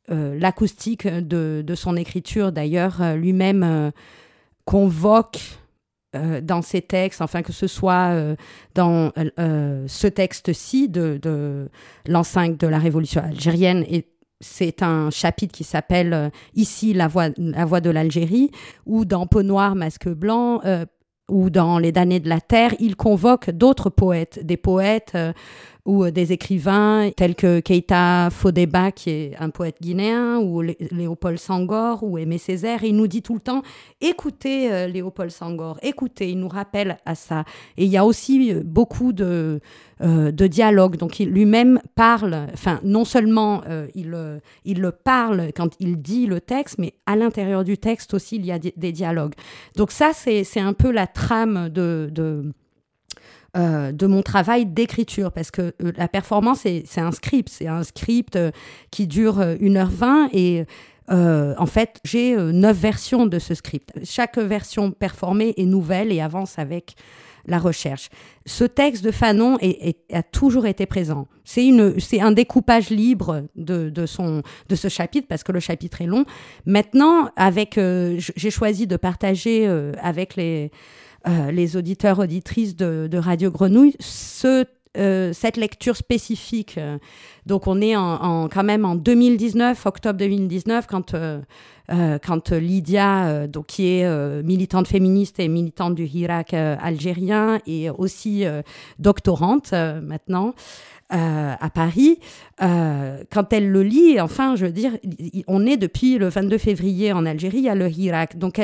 [0.07, 2.51] l'acoustique de, de, son écriture.
[2.51, 3.91] D'ailleurs, lui-même
[4.65, 5.39] convoque
[6.17, 8.35] euh, dans ces textes, enfin que ce soit euh,
[8.75, 11.69] dans euh, ce texte-ci de, de
[12.23, 13.85] 5 de la révolution algérienne.
[13.89, 14.05] Et
[14.39, 18.51] c'est un chapitre qui s'appelle ici la voix, la voix de l'Algérie
[18.85, 20.61] ou dans Peau noire, masque blanc
[21.29, 25.17] ou dans Les damnés de la terre, il convoque d'autres poètes, des poètes
[25.87, 31.39] ou euh, des écrivains tels que Keita Fodeba, qui est un poète guinéen, ou Léopold
[31.39, 32.83] Sangor, ou Aimé Césaire.
[32.83, 33.63] il nous dit tout le temps,
[34.01, 37.45] écoutez euh, Léopold Sangor, écoutez, il nous rappelle à ça.
[37.77, 39.61] Et il y a aussi euh, beaucoup de,
[40.01, 40.97] de dialogues.
[40.97, 43.63] Donc il lui-même parle, enfin non seulement
[43.95, 44.15] il,
[44.65, 48.45] il le parle quand il dit le texte, mais à l'intérieur du texte aussi, il
[48.45, 49.33] y a des dialogues.
[49.75, 52.51] Donc ça, c'est un peu la trame de, de
[53.55, 57.83] euh, de mon travail d'écriture, parce que euh, la performance, c'est un script, c'est un
[57.83, 58.51] script euh,
[58.91, 60.65] qui dure 1h20 et
[61.09, 63.93] en fait, j'ai neuf versions de ce script.
[64.03, 66.95] Chaque version performée est nouvelle et avance avec
[67.45, 68.09] la recherche.
[68.45, 69.57] Ce texte de Fanon
[70.11, 71.29] a toujours été présent.
[71.45, 76.25] C'est un découpage libre de, son, de ce chapitre parce que le chapitre est long.
[76.65, 77.79] Maintenant, avec,
[78.17, 79.65] j'ai choisi de partager
[80.01, 80.71] avec les,
[81.51, 83.95] les auditeurs, auditrices de, Radio Grenouille,
[84.97, 86.79] euh, cette lecture spécifique.
[87.45, 91.39] Donc on est quand même en 2019, octobre 2019, quand, euh,
[91.89, 98.45] quand Lydia, donc, qui est militante féministe et militante du Hirak algérien et aussi
[98.99, 100.53] doctorante maintenant,
[101.13, 102.19] euh, à Paris,
[102.61, 104.91] euh, quand elle le lit, enfin, je veux dire,
[105.47, 108.37] on est depuis le 22 février en Algérie, il y a le Hirak.
[108.37, 108.59] Donc,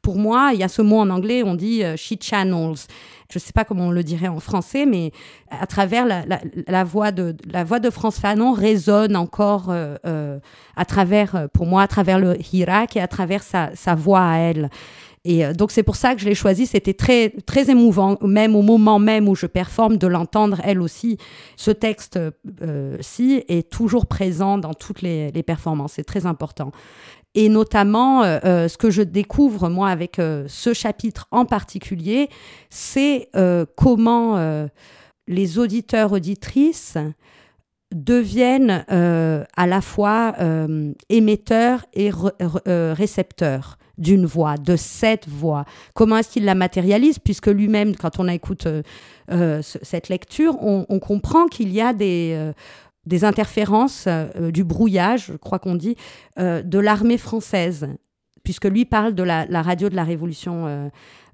[0.00, 2.86] pour moi, il y a ce mot en anglais, on dit euh, she channels.
[3.30, 5.12] Je ne sais pas comment on le dirait en français, mais
[5.50, 11.66] à travers la, voix, de, la voix de France Fanon résonne encore à travers, pour
[11.66, 14.70] moi, à travers le Hirak et à travers sa, voix à elle.
[15.24, 16.66] Et euh, donc c'est pour ça que je l'ai choisi.
[16.66, 21.18] C'était très très émouvant, même au moment même où je performe, de l'entendre elle aussi.
[21.56, 22.22] Ce texte-ci
[22.62, 22.98] euh,
[23.48, 25.92] est toujours présent dans toutes les, performances.
[25.94, 26.72] C'est très important.
[27.40, 32.30] Et notamment, euh, ce que je découvre moi avec ce chapitre en particulier,
[32.68, 33.30] c'est
[33.76, 34.68] comment
[35.28, 36.98] les auditeurs auditrices
[37.94, 40.34] deviennent à la fois
[41.08, 42.10] émetteurs et
[42.66, 45.64] récepteurs d'une voix, de cette voix.
[45.94, 47.18] Comment est-ce qu'il la matérialise?
[47.18, 48.82] Puisque lui-même, quand on écoute euh,
[49.30, 52.52] euh, cette lecture, on, comprend qu'il y a des, euh,
[53.08, 54.06] des interférences,
[54.52, 55.96] du brouillage, je crois qu'on dit,
[56.38, 57.88] de l'armée française,
[58.44, 60.90] puisque lui parle de la, radio de la Révolution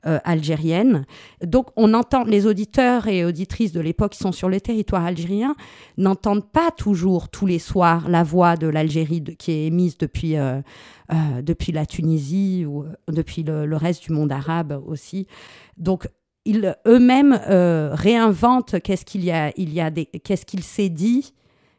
[0.07, 1.07] euh, algérienne.
[1.43, 5.55] Donc on entend, les auditeurs et auditrices de l'époque qui sont sur le territoire algérien
[5.97, 10.61] n'entendent pas toujours tous les soirs la voix de l'Algérie qui est émise depuis, euh,
[11.11, 15.27] euh, depuis la Tunisie ou depuis le, reste du monde arabe aussi.
[15.79, 16.07] Donc
[16.45, 17.41] ils eux-mêmes
[17.95, 21.33] réinventent qu'est-ce qu'il y a, il y a qu'est-ce qu'il s'est dit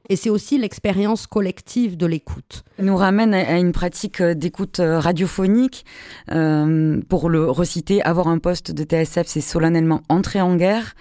[0.10, 2.64] Et c'est aussi l'expérience collective de l'écoute.
[2.80, 5.86] Nous ramène à une pratique d'écoute radiophonique.
[6.32, 10.95] Euh, pour le reciter, avoir un poste de TSF, c'est solennellement entrer en guerre,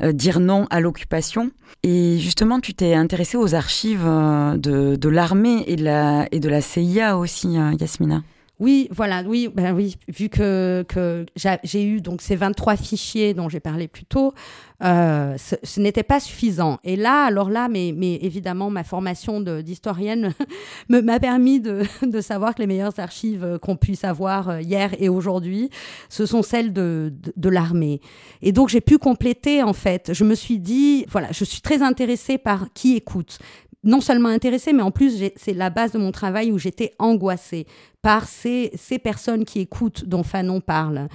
[0.00, 1.50] euh, dire non à l'occupation.
[1.82, 6.40] Et justement, tu t'es intéressé aux archives euh, de, de l'armée et, de la, et
[6.40, 8.22] de la CIA aussi, Yasmina.
[8.60, 11.24] Oui, voilà, oui, ben oui, vu que, que
[11.64, 14.34] j'ai eu donc ces 23 fichiers dont j'ai parlé plus tôt,
[14.82, 16.78] euh, ce, n'était pas suffisant.
[16.84, 20.34] Et là, alors là, mais, mais évidemment, ma formation d'historienne
[20.90, 25.08] m'a permis de, de, savoir que les meilleures archives qu'on puisse avoir euh, hier et
[25.08, 25.70] aujourd'hui,
[26.10, 28.02] ce sont celles de, de l'armée.
[28.42, 30.12] Et donc, j'ai pu compléter, en fait.
[30.12, 33.38] Je me suis dit, voilà, je suis très intéressée par qui écoute
[33.82, 37.66] non seulement intéressée, mais en plus, c'est la base de mon travail où j'étais angoissée
[38.02, 41.08] par ces, ces personnes qui écoutent dont Fanon parle,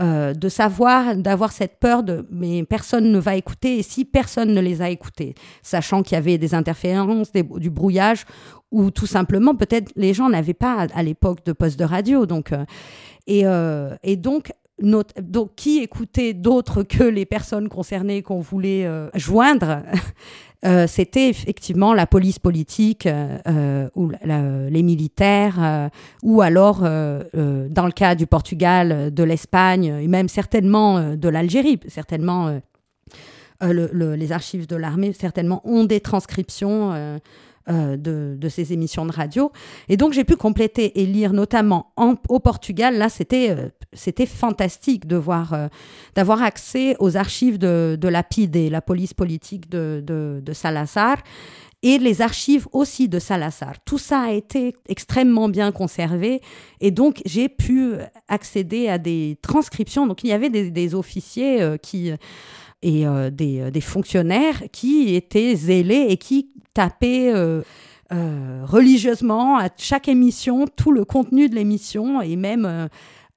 [0.00, 4.52] euh, de savoir, d'avoir cette peur de mais personne ne va écouter et si personne
[4.52, 8.24] ne les a écoutés, sachant qu'il y avait des interférences, du brouillage
[8.70, 12.52] ou tout simplement peut-être les gens n'avaient pas à, l'époque de poste de radio, donc
[12.52, 12.64] euh,
[13.26, 19.82] et, euh, et donc donc, qui écoutait d'autres que les personnes concernées qu'on voulait joindre
[20.64, 25.90] euh, c'était effectivement la police politique euh, euh, ou les militaires,
[26.22, 32.60] ou alors, dans le cas du Portugal, de l'Espagne, et même certainement de l'Algérie, certainement
[33.60, 37.20] les archives de l'armée, certainement ont des transcriptions
[37.68, 39.52] euh, de, ces émissions de radio.
[39.88, 41.92] Et donc j'ai pu compléter et lire notamment
[42.28, 42.98] au Portugal.
[42.98, 45.68] Là, c'était euh, c'était fantastique de voir euh,
[46.16, 51.18] d'avoir accès aux archives de, de la PIDE, la police politique de, de, Salazar,
[51.82, 53.74] et les archives aussi de Salazar.
[53.84, 56.40] Tout ça a été extrêmement bien conservé
[56.80, 57.92] et donc j'ai pu
[58.26, 60.08] accéder à des transcriptions.
[60.08, 62.12] Donc il y avait des, officiers qui
[62.82, 67.62] et des, des, fonctionnaires qui étaient zélés et qui taper euh,
[68.12, 72.88] euh, religieusement à chaque émission tout le contenu de l'émission et même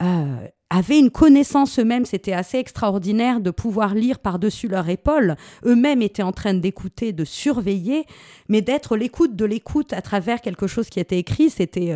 [0.02, 2.06] euh, avaient une connaissance eux-mêmes.
[2.06, 5.36] C'était assez extraordinaire de pouvoir lire par-dessus leur épaule.
[5.66, 8.06] Eux-mêmes étaient en train d'écouter, de surveiller,
[8.50, 11.50] mais d'être l'écoute de l'écoute à travers quelque chose qui était écrit.
[11.50, 11.94] C'était,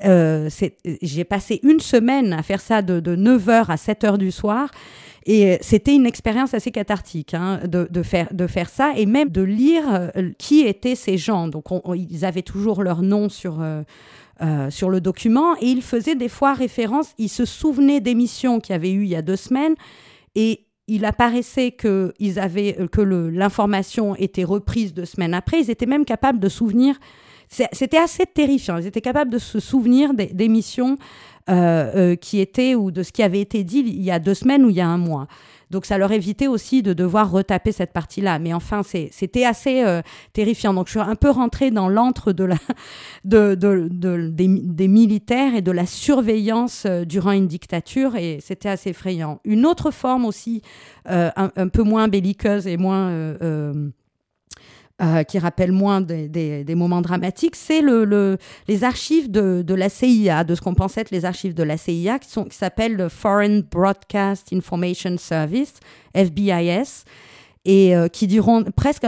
[0.00, 4.70] j'ai passé une semaine à faire ça de, de 9h à 7h du soir.
[5.26, 8.28] Et euh, c'était une expérience assez cathartique hein, de, faire,
[8.70, 11.48] ça et même de lire euh, qui étaient ces gens.
[11.48, 11.64] Donc,
[11.94, 13.60] ils avaient toujours leur nom sur.
[13.60, 13.82] Euh,
[14.70, 18.76] sur le document et ils faisaient des fois référence, ils se souvenaient d'émissions qu'il y
[18.76, 19.74] avait eu il y a deux semaines
[20.34, 25.60] et il apparaissait que, ils avaient, que l'information était reprise deux semaines après.
[25.60, 26.96] Ils étaient même capables de souvenir.
[27.48, 28.78] C'était assez terrifiant.
[28.78, 30.96] Ils étaient capables de se souvenir d'émissions
[31.48, 31.52] euh,
[31.94, 34.64] euh, qui était ou de ce qui avait été dit il y a deux semaines
[34.64, 35.28] ou il y a un mois.
[35.70, 38.38] Donc ça leur évitait aussi de devoir retaper cette partie-là.
[38.38, 40.02] Mais enfin, c'était assez euh,
[40.32, 40.74] terrifiant.
[40.74, 42.56] Donc je suis un peu rentrée dans l'antre de la,
[43.24, 49.40] de, de, des, militaires et de la surveillance durant une dictature et c'était assez effrayant.
[49.44, 50.62] Une autre forme aussi,
[51.06, 53.90] un, un, peu moins belliqueuse et moins euh,
[55.28, 60.60] qui rappelle moins des, moments dramatiques, c'est le, les archives de, la CIA, de ce
[60.60, 65.74] qu'on pensait être les archives de la CIA, qui, s'appellent le Foreign Broadcast Information Service,
[66.14, 67.04] FBIS,
[67.66, 69.04] et euh, qui durant presque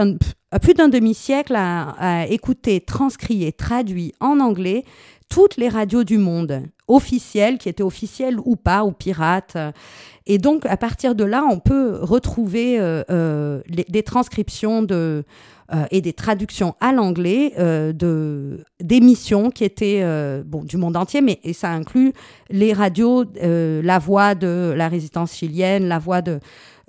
[0.61, 4.85] plus d'un demi-siècle a, écouté, transcrit et traduit en anglais
[5.29, 9.59] toutes les radios du monde, officielles, qui étaient officielles ou pas, ou pirates.
[10.27, 15.25] Et donc, à partir de là, on peut retrouver euh, des transcriptions de
[15.75, 20.97] euh, et des traductions à l'anglais euh, de d'émissions qui étaient euh, bon du monde
[20.97, 22.13] entier, mais et ça inclut
[22.49, 26.41] les radios, la voix de la résistance chilienne, la voix de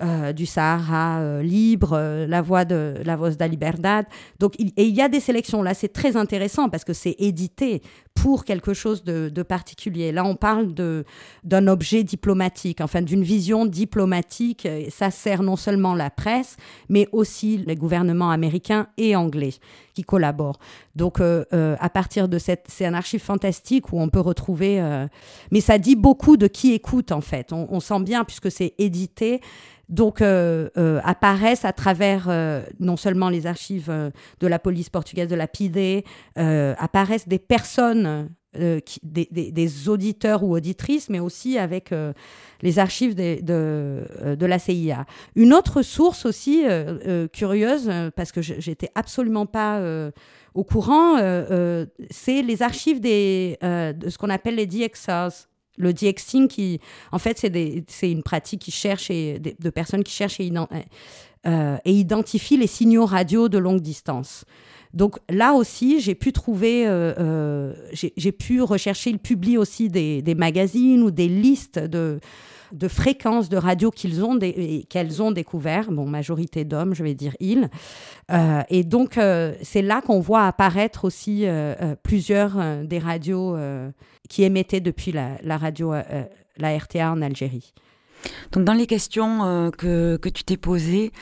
[0.02, 4.06] euh, du Sahara euh, libre, euh, la voix de la Voz de la Libertad.
[4.38, 7.82] Donc, et il y a des sélections là, c'est très intéressant parce que c'est édité
[8.14, 10.12] pour quelque chose de, particulier.
[10.12, 14.68] Là, on parle d'un objet diplomatique, enfin d'une vision diplomatique.
[14.90, 16.56] Ça sert non seulement la presse,
[16.90, 19.54] mais aussi les gouvernements américains et anglais
[19.94, 20.58] qui collaborent.
[20.96, 24.82] Donc, à partir de cette, c'est un archive fantastique où on peut retrouver,
[25.50, 27.52] mais ça dit beaucoup de qui écoute en fait.
[27.52, 29.40] On, sent bien puisque c'est édité
[29.90, 35.28] donc euh, euh, apparaissent à travers euh, non seulement les archives de la police portugaise
[35.28, 36.04] de la PIDE,
[36.36, 37.99] apparaissent des personnes,
[38.84, 41.94] qui, des, auditeurs ou auditrices, mais aussi avec
[42.62, 45.06] les archives de, de, la CIA.
[45.36, 46.64] Une autre source aussi
[47.32, 49.80] curieuse, parce que j'étais absolument pas
[50.54, 51.16] au courant,
[52.10, 53.08] c'est les archives de
[54.08, 55.46] ce qu'on appelle les DXRs.
[55.78, 56.78] Le DXing, qui,
[57.10, 60.50] en fait, c'est une pratique qui cherche et, de, personnes qui cherchent et
[61.86, 64.44] identifie les signaux radio de longue distance.
[64.92, 66.84] Donc là aussi, j'ai pu trouver,
[67.92, 72.18] j'ai pu rechercher, il publie aussi des, magazines ou des listes de,
[72.72, 74.38] de fréquences de radio qu'ils ont,
[74.88, 77.68] qu'elles ont découvert, bon, majorité d'hommes, je vais dire ils.
[78.30, 83.56] Euh, et donc, euh, c'est là qu'on voit apparaître aussi euh, plusieurs des radios
[84.28, 85.92] qui émettaient depuis la radio,
[86.56, 87.72] la RTA en Algérie.
[88.52, 91.12] Dans les questions euh, que, que, tu t'es posées,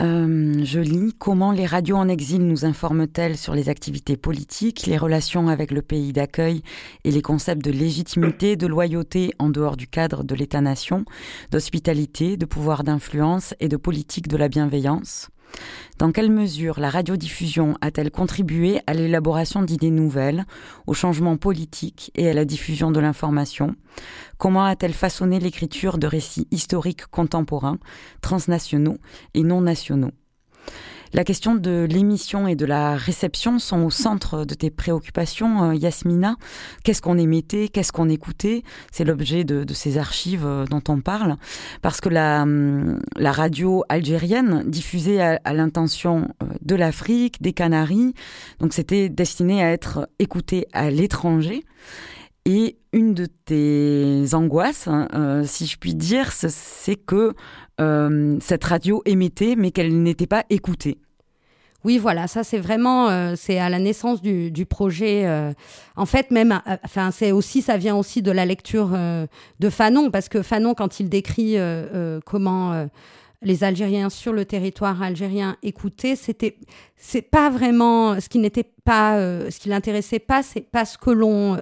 [0.00, 4.98] euh, je lis comment les radios en exil nous informent-elles sur les activités politiques, les
[4.98, 6.62] relations avec le pays d'accueil
[7.04, 11.04] et les concepts de légitimité, de loyauté en dehors du cadre de l'État-nation,
[11.50, 15.30] d'hospitalité, de pouvoir d'influence et de politique de la bienveillance?
[15.98, 20.44] Dans quelle mesure la radiodiffusion a-t-elle contribué à l'élaboration d'idées nouvelles,
[20.86, 23.76] au changement politique et à la diffusion de l'information?
[24.38, 27.78] Comment a-t-elle façonné l'écriture de récits historiques contemporains,
[28.20, 28.98] transnationaux
[29.34, 30.12] et non nationaux?
[31.14, 35.74] La question de l'émission et de la réception sont au centre de tes préoccupations, euh,
[35.74, 36.34] Yasmina.
[36.82, 38.64] Qu'est-ce qu'on émettait, qu'est-ce qu'on écoutait?
[38.90, 41.36] C'est l'objet de, ces archives euh, dont on parle,
[41.82, 48.14] parce que la, hum, radio algérienne diffusait à, l'intention euh, de l'Afrique, des Canaries,
[48.58, 51.62] donc c'était destiné à être écouté à l'étranger.
[52.44, 57.34] Et une de tes angoisses, hein, si je puis dire, c'est que
[57.78, 60.98] cette radio émettait, mais qu'elle n'était pas écoutée.
[61.84, 65.26] Oui, voilà, ça c'est vraiment, euh, c'est à la naissance du, projet.
[65.26, 65.52] Euh,
[65.96, 68.96] en fait, même, euh, enfin, c'est aussi, ça vient aussi de la lecture
[69.60, 71.56] de Fanon, parce que Fanon, quand il décrit
[72.24, 72.86] comment
[73.42, 76.56] les Algériens sur le territoire algérien écoutaient, c'était,
[76.96, 81.10] c'est pas vraiment ce qui n'était pas, ce qui l'intéressait pas, c'est pas ce que
[81.10, 81.58] l'on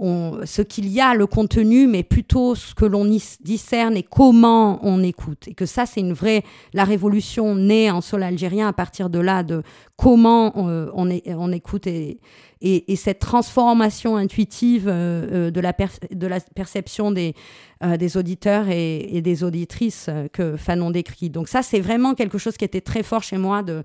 [0.00, 5.02] ce qu'il y a, le contenu, mais plutôt ce que l'on discerne et comment on
[5.02, 5.48] écoute.
[5.48, 9.18] Et que ça, c'est une vraie, la révolution née en sol algérien à partir de
[9.18, 9.62] là, de
[9.96, 12.20] comment on, on, écoute et,
[12.60, 15.72] et, cette transformation intuitive euh, euh, de, la
[16.10, 17.34] de la perception des,
[17.82, 21.30] euh, des auditeurs et, des auditrices que Fanon décrit.
[21.30, 23.82] Donc ça, c'est vraiment quelque chose qui était très fort chez moi de,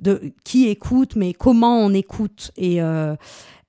[0.00, 2.50] de qui écoute, mais comment on écoute.
[2.56, 2.80] Et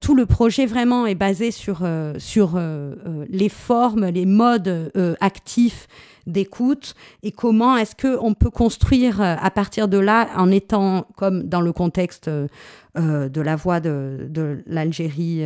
[0.05, 4.91] tout le projet vraiment est basé sur, euh, sur euh, euh, les formes, les modes
[5.19, 5.87] actifs
[6.27, 6.93] d'écoute
[7.23, 11.71] et comment est-ce qu'on peut construire à partir de là en étant comme dans le
[11.73, 15.43] contexte de la voix de, de l'Algérie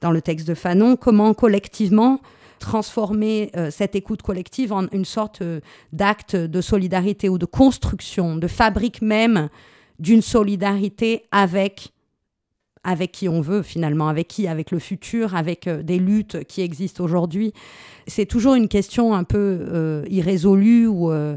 [0.00, 2.20] dans le texte de Fanon, comment collectivement
[2.58, 5.42] transformer cette écoute collective en une sorte
[5.92, 9.48] d'acte de solidarité ou de construction, de fabrique même
[9.98, 11.92] d'une solidarité avec
[12.84, 16.62] avec qui on veut finalement, avec qui, avec le futur, avec euh, des luttes qui
[16.62, 17.52] existent aujourd'hui.
[18.06, 21.36] C'est toujours une question un peu euh, irrésolue ou euh,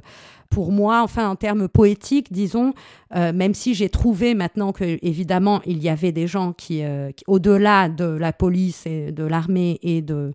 [0.49, 2.75] pour moi, enfin en termes poétiques, disons,
[3.11, 6.83] même si j'ai trouvé maintenant que évidemment il y avait des gens qui,
[7.25, 10.31] au-delà de la police et de l'armée et de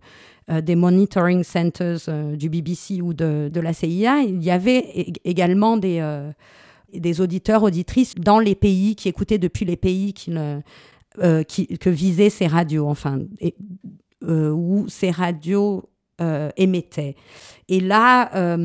[0.49, 2.01] des monitoring centers
[2.35, 6.01] du BBC ou de, de, la CIA, il y avait également des
[6.93, 10.59] des auditeurs, auditrices dans les pays qui écoutaient depuis les pays qui ne
[11.17, 13.55] euh, que visaient ces radios, enfin, et,
[14.23, 15.83] euh, où ces radios
[16.21, 17.15] euh, émettaient.
[17.67, 18.55] Et là,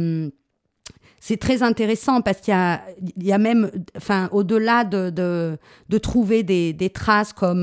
[1.27, 2.83] c'est très intéressant parce qu'il y a,
[3.17, 5.57] il y a même, enfin, au-delà de, de,
[5.89, 7.63] de, trouver des, des traces comme,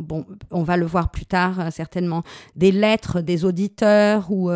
[0.00, 2.22] bon, on va le voir plus tard certainement,
[2.56, 4.50] des lettres des auditeurs ou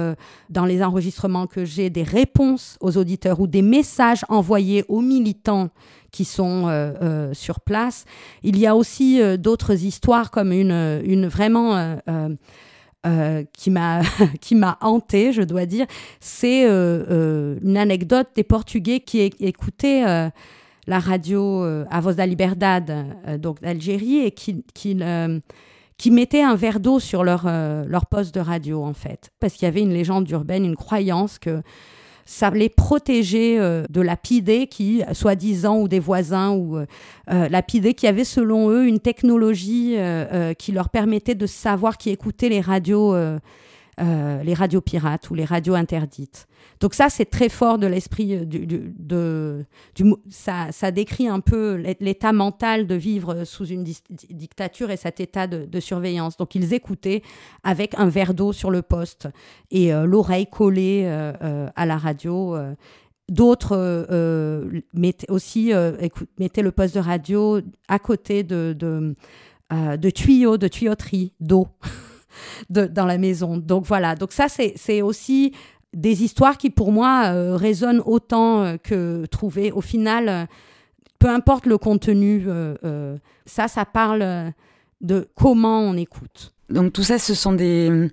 [0.48, 5.68] dans les enregistrements que j'ai, des réponses aux auditeurs ou des messages envoyés aux militants
[6.10, 8.04] qui sont euh, euh, sur place.
[8.42, 11.98] Il y a aussi euh, d'autres histoires comme une, une vraiment
[13.52, 14.00] qui m'a
[14.40, 15.86] qui hanté, je dois dire.
[16.20, 20.30] C'est une anecdote des Portugais qui écoutaient
[20.86, 23.06] la radio à Voz da Liberdade,
[23.40, 24.98] donc d'Algérie, et qui, qui,
[25.96, 29.30] qui mettaient un verre d'eau sur leur, leur poste de radio, en fait.
[29.40, 31.62] Parce qu'il y avait une légende urbaine, une croyance que
[32.28, 36.84] ça les protégeait euh, de lapidés qui, soi-disant, ou des voisins, ou euh,
[37.30, 39.96] euh, lapidés qui avaient selon eux une technologie
[40.58, 43.16] qui leur permettait de savoir qui écoutait les radios,
[43.98, 46.48] les radios pirates ou les radios interdites.
[46.80, 48.44] Donc ça, c'est très fort de l'esprit euh,
[49.94, 55.46] du, ça, décrit un peu l'état mental de vivre sous une dictature et cet état
[55.46, 56.36] de, surveillance.
[56.36, 57.22] Donc ils écoutaient
[57.62, 59.28] avec un verre d'eau sur le poste
[59.70, 62.56] et euh, l'oreille collée euh, à la radio.
[63.28, 63.76] D'autres
[64.94, 65.72] mettaient aussi
[66.38, 69.14] mettaient le poste de radio à côté de, de,
[69.70, 71.68] de tuyaux, de tuyauterie d'eau.
[72.70, 73.56] dans la maison.
[73.56, 75.52] Donc voilà, donc ça c'est aussi
[75.94, 79.72] des histoires qui, pour moi, résonnent autant que trouver.
[79.72, 80.48] Au final,
[81.18, 82.46] peu importe le contenu,
[83.46, 84.52] ça, ça parle
[85.00, 86.52] de comment on écoute.
[86.68, 88.10] Donc tout ça, ce sont des,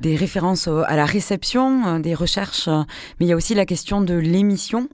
[0.00, 4.14] des références à la réception, des recherches, mais il y a aussi la question de
[4.14, 4.88] l'émission.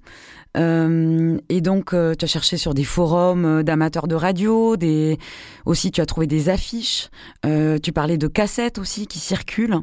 [0.56, 5.18] Euh, et donc, euh, tu as cherché sur des forums euh, d'amateurs de radio, des
[5.64, 7.08] aussi tu as trouvé des affiches.
[7.82, 9.78] tu parlais de cassettes aussi qui circulent.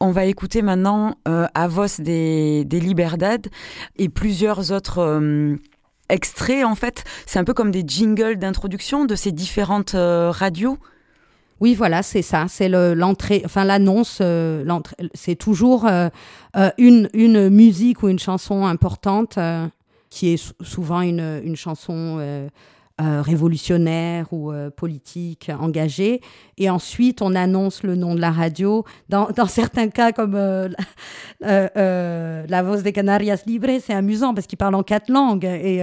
[0.00, 1.14] On va écouter maintenant
[1.54, 3.46] Avos des, des Liberdad
[3.96, 5.58] et plusieurs autres
[6.08, 6.64] extraits.
[6.64, 10.78] En fait, c'est un peu comme des jingles d'introduction de ces différentes radios.
[11.60, 12.46] Oui, voilà, c'est ça.
[12.48, 14.22] C'est l'entrée, enfin l'annonce.
[15.14, 15.86] c'est toujours
[16.78, 19.38] une, une musique ou une chanson importante
[20.10, 22.48] qui est souvent une, une chanson euh,
[23.00, 26.20] euh, révolutionnaire ou euh, politique engagée.
[26.58, 28.84] Et ensuite, on annonce le nom de la radio.
[29.08, 30.34] Dans, dans certains cas, comme
[31.40, 35.44] La Voz de Canarias Libre, c'est amusant parce qu'il parle en quatre langues.
[35.44, 35.80] Et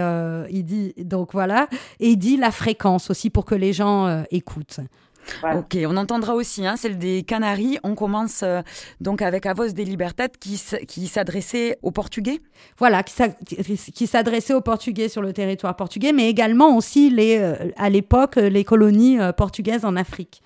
[0.52, 1.68] il dit, donc voilà.
[2.00, 4.82] Et il dit la fréquence aussi pour que les gens écoutent.
[5.56, 7.78] Ok, on entendra aussi hein, celle des Canaries.
[7.84, 8.62] On commence euh,
[9.02, 12.40] donc avec Avos des Libertad qui, qui s'adressait aux Portugais.
[12.78, 17.90] Voilà, qui s'adressait aux Portugais sur le territoire portugais, mais également aussi les, euh, à
[17.90, 20.42] l'époque les colonies euh, portugaises en Afrique.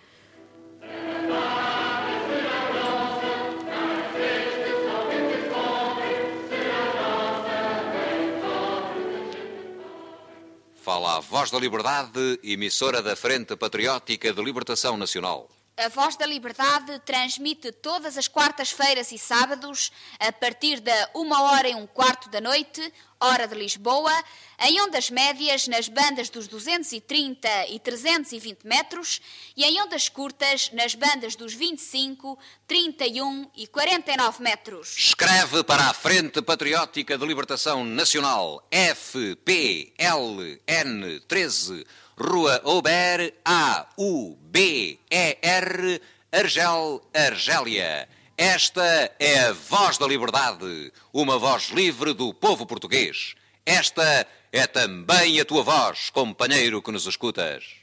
[10.81, 15.47] Fala a Voz da Liberdade, emissora da Frente Patriótica de Libertação Nacional.
[15.77, 21.69] A Voz da Liberdade transmite todas as quartas-feiras e sábados, a partir da uma hora
[21.69, 24.11] e um quarto da noite, hora de Lisboa,
[24.59, 29.21] em ondas médias nas bandas dos 230 e 320 metros
[29.55, 34.95] e em ondas curtas nas bandas dos 25, 31 e 49 metros.
[34.97, 39.51] Escreve para a Frente Patriótica de Libertação Nacional, FPLN
[41.27, 41.85] 13
[42.17, 44.41] Rua Aubert, A-U-B-E-R,
[46.31, 48.07] Argel, Argélia.
[48.37, 53.35] Esta é a voz da liberdade, uma voz livre do povo português.
[53.65, 57.80] Esta é também a tua voz, companheiro que nos escutas.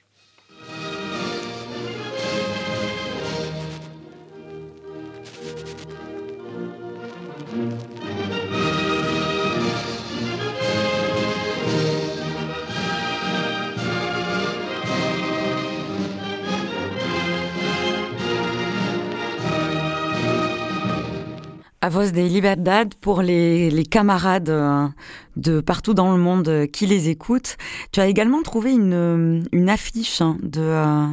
[21.81, 24.89] À Voz des Liberdad pour les, les, camarades euh,
[25.37, 27.57] de partout dans le monde qui les écoutent.
[27.93, 31.07] Tu as également trouvé une, une affiche hein, de, euh,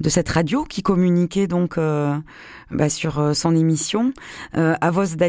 [0.00, 2.14] de cette radio qui communiquait donc euh,
[2.70, 4.12] bah, sur son émission
[4.58, 5.28] euh, à Voz da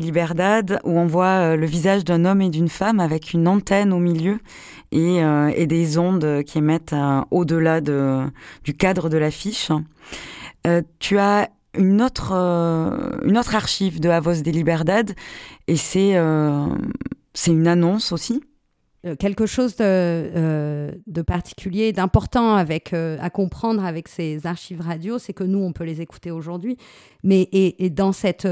[0.83, 4.39] où on voit le visage d'un homme et d'une femme avec une antenne au milieu
[4.91, 5.21] et,
[5.55, 6.95] et des ondes qui émettent
[7.31, 8.25] au-delà de,
[8.65, 9.71] du cadre de l'affiche.
[10.99, 15.13] tu as une autre, euh, une autre archive de Avos des Liberdad
[15.67, 16.67] et c'est euh,
[17.33, 18.43] c'est une annonce aussi.
[19.05, 25.43] Euh, quelque chose de, de particulier, d'important à comprendre avec ces archives radio, c'est que
[25.43, 26.77] nous on peut les écouter aujourd'hui,
[27.23, 28.47] mais et, dans cette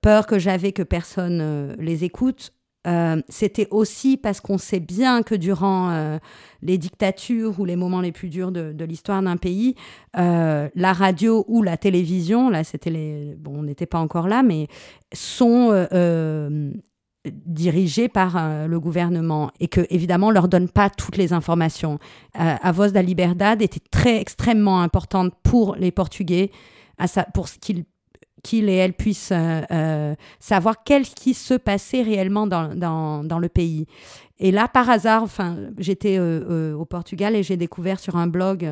[0.00, 2.52] peur que j'avais que personne les écoute,
[2.88, 6.18] euh, c'était aussi parce qu'on sait bien que durant euh,
[6.62, 9.74] les dictatures ou les moments les plus durs de, l'histoire d'un pays,
[10.16, 14.42] euh, la radio ou la télévision, là c'était les, bon, on n'était pas encore là,
[14.42, 14.68] mais
[15.12, 15.86] sont
[17.44, 21.98] dirigés par le gouvernement et que évidemment on leur donne pas toutes les informations.
[22.34, 26.50] à Voz da Liberdade était très extrêmement importante pour les Portugais,
[26.96, 27.58] à pour ce
[28.42, 33.38] qu'il et elle puissent euh, euh, savoir qu'est-ce qui se passait réellement dans, dans, dans,
[33.38, 33.86] le pays.
[34.38, 38.68] Et là, par hasard, enfin, j'étais euh, au Portugal et j'ai découvert sur un blog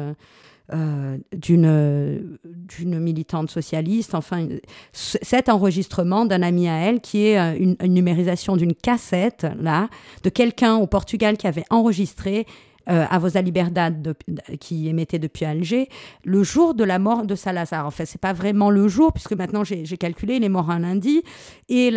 [1.32, 2.38] d'une
[2.76, 4.48] d'une militante socialiste, enfin,
[4.92, 9.88] cet enregistrement d'un ami à elle qui est une, une numérisation d'une cassette, là,
[10.24, 12.46] de quelqu'un au Portugal qui avait enregistré
[12.86, 14.14] à Vosa Liberdad
[14.60, 15.88] qui émettait depuis Alger,
[16.24, 17.86] le jour de la mort de Salazar.
[17.86, 20.80] En fait, c'est pas vraiment le jour, puisque maintenant j'ai calculé, il est mort un
[20.80, 21.22] lundi,
[21.68, 21.92] et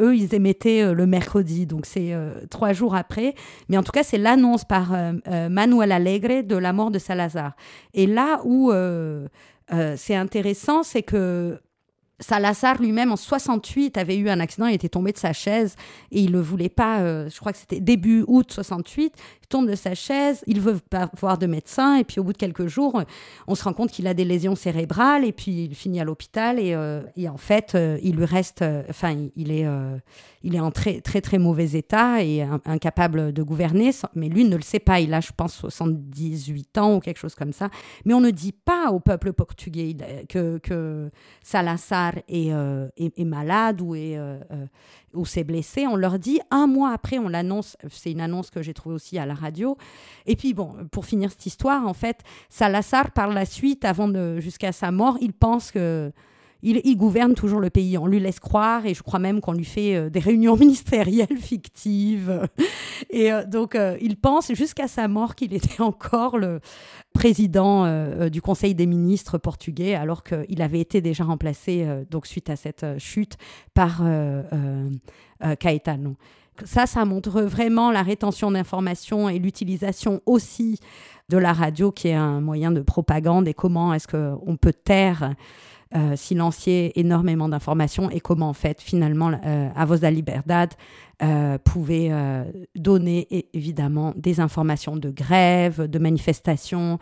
[0.00, 3.34] eux, ils émettaient euh, le mercredi, donc c'est euh, trois jours après.
[3.68, 4.92] Mais en tout cas, c'est l'annonce par
[5.50, 7.54] Manuel Alegre de la mort de Salazar.
[7.94, 8.72] Et là où
[9.96, 11.60] c'est intéressant, c'est que
[12.20, 15.74] Salazar lui-même en 68 avait eu un accident, il était tombé de sa chaise
[16.12, 19.14] et il ne voulait pas, je crois que c'était début août 68,
[19.52, 22.38] tombe de sa chaise, il veut pas voir de médecin, et puis au bout de
[22.38, 23.02] quelques jours,
[23.46, 26.58] on se rend compte qu'il a des lésions cérébrales, et puis il finit à l'hôpital,
[26.58, 26.76] et,
[27.16, 29.66] et, en fait, il lui reste, enfin, il est
[30.44, 34.56] il est en très très très mauvais état et incapable de gouverner, mais lui ne
[34.56, 35.00] le sait pas.
[35.00, 37.70] Il a, je pense, 78 ans ou quelque chose comme ça.
[38.04, 39.96] Mais on ne dit pas au peuple portugais
[40.28, 41.10] que, que
[41.42, 44.66] Salazar est, euh, est, malade ou est, euh, euh,
[45.14, 45.86] ou s'est blessé.
[45.86, 47.76] On leur dit un mois après, on l'annonce.
[47.90, 49.76] C'est une annonce que j'ai trouvée aussi à la radio.
[50.26, 54.40] Et puis bon, pour finir cette histoire, en fait, Salazar par la suite, avant de
[54.40, 56.12] jusqu'à sa mort, il pense que
[56.62, 57.98] il, gouverne toujours le pays.
[57.98, 61.36] On lui laisse croire, et je crois même qu'on lui fait euh, des réunions ministérielles
[61.38, 62.48] fictives.
[63.10, 66.60] Et euh, donc, euh, il pense jusqu'à sa mort qu'il était encore le
[67.12, 67.84] président
[68.30, 72.86] du Conseil des ministres portugais, alors qu'il avait été déjà remplacé, donc suite à cette
[72.96, 73.36] chute,
[73.74, 74.02] par
[75.60, 76.16] Caetano.
[76.64, 80.80] Ça, ça montre vraiment la rétention d'informations et l'utilisation aussi
[81.28, 85.34] de la radio, qui est un moyen de propagande, et comment est-ce qu'on peut taire
[85.94, 90.72] euh, silencier énormément d'informations et comment en fait finalement euh, Avos da Liberdade
[91.22, 96.98] euh, pouvait euh, donner évidemment des informations de grève, de manifestations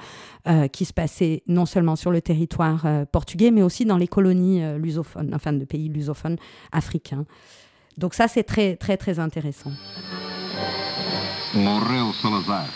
[0.72, 5.32] qui se passaient non seulement sur le territoire portugais mais aussi dans les colonies lusophones,
[5.34, 6.36] enfin de pays lusophones
[6.72, 7.26] africains.
[7.98, 9.72] Donc ça c'est très très très intéressant.
[11.52, 12.66] Salazar.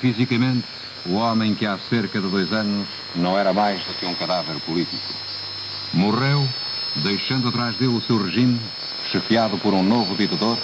[0.00, 0.64] Fisicamente
[1.06, 4.56] o homem que há cerca de dois anos não era mais do que um cadáver
[4.60, 5.14] político.
[5.92, 6.46] Morreu,
[6.96, 8.60] deixando atrás dele o seu regime,
[9.10, 10.58] chefiado por um novo ditador,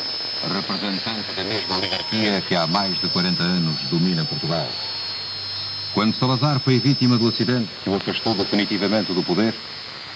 [0.48, 4.66] representante da mesma oligarquia que há mais de 40 anos domina Portugal.
[5.92, 9.54] Quando Salazar foi vítima do acidente que o afastou definitivamente do poder,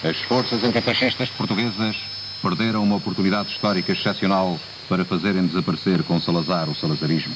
[0.03, 1.97] as forças antifascistas portuguesas
[2.41, 7.33] perderam uma oportunidade histórica excepcional para fazerem desaparecer com Salazar o salazarismo.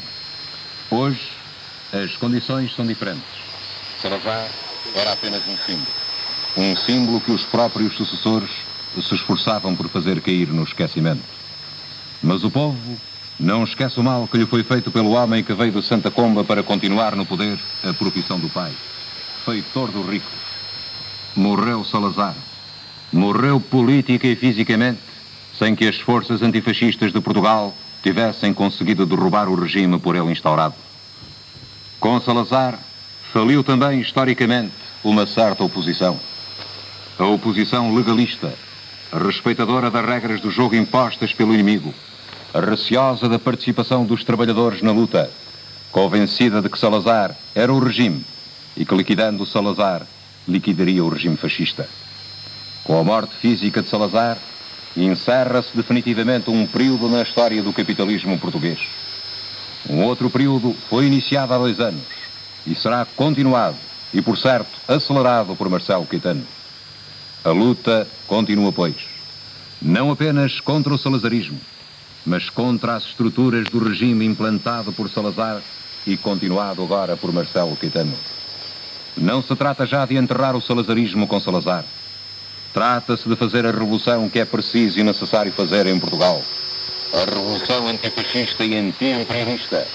[0.90, 1.20] Hoje,
[1.92, 3.24] as condições são diferentes.
[4.02, 4.48] Salazar
[4.96, 5.88] era apenas um símbolo.
[6.58, 8.50] Um símbolo que os próprios sucessores
[8.96, 11.22] se esforçavam por fazer cair no esquecimento.
[12.22, 12.98] Mas o povo
[13.40, 16.44] não esquece o mal que lhe foi feito pelo homem que veio de Santa Comba
[16.44, 18.72] para continuar no poder a profissão do pai.
[19.46, 20.30] Feitor do rico.
[21.36, 22.36] Morreu Salazar.
[23.12, 25.00] Morreu política e fisicamente,
[25.58, 27.74] sem que as forças antifascistas de Portugal
[28.04, 30.76] tivessem conseguido derrubar o regime por ele instaurado.
[32.00, 32.80] Com Salazar,
[33.34, 34.72] faliu também historicamente
[35.04, 36.18] uma certa oposição.
[37.18, 38.54] A oposição legalista,
[39.12, 41.94] respeitadora das regras do jogo impostas pelo inimigo,
[42.54, 45.30] receosa da participação dos trabalhadores na luta,
[45.92, 48.24] convencida de que Salazar era o regime
[48.78, 50.08] e que liquidando Salazar
[50.48, 51.90] liquidaria o regime fascista.
[52.86, 54.38] Com a morte física de Salazar,
[54.96, 58.80] encerra-se definitivamente um período na história do capitalismo português.
[59.88, 62.04] Um outro período foi iniciado há dois anos
[62.66, 63.78] e será continuado
[64.14, 66.46] e, por certo, acelerado por Marcelo Caetano.
[67.44, 68.96] A luta continua, pois,
[69.82, 71.60] não apenas contra o salazarismo,
[72.26, 75.62] mas contra as estruturas do regime implantado por Salazar
[76.06, 78.14] e continuado agora por Marcelo Caetano.
[79.16, 81.86] Não se trata já de enterrar o salazarismo com Salazar.
[82.74, 86.44] Trata-se de fazer a revolução que é preciso e necessário fazer em Portugal
[87.14, 89.88] a revolução antifascista e anti-imperialista,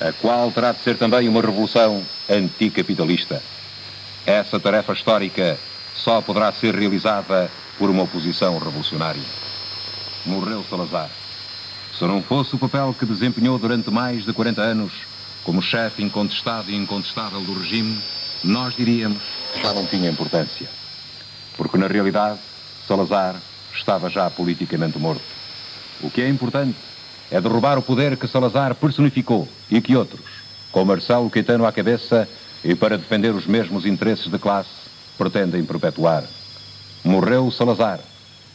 [0.00, 3.42] a qual terá de ser também uma revolução anticapitalista.
[4.26, 5.58] Essa tarefa histórica
[5.94, 9.22] só poderá ser realizada por uma oposição revolucionária.
[10.26, 11.08] Morreu Salazar.
[11.98, 14.92] Se não fosse o papel que desempenhou durante mais de 40 anos
[15.42, 17.98] como chefe incontestado e incontestável do regime,
[18.44, 19.22] nós diríamos
[19.54, 20.68] que já não tinha importância.
[21.56, 22.38] Porque, na realidade,
[22.86, 23.36] Salazar
[23.74, 25.37] estava já politicamente morto.
[26.00, 26.76] O que é importante
[27.30, 30.24] é derrubar o poder que Salazar personificou e que outros,
[30.70, 32.28] com Marcelo Caetano à cabeça
[32.64, 34.70] e para defender os mesmos interesses de classe,
[35.16, 36.24] pretendem perpetuar.
[37.04, 38.00] Morreu Salazar,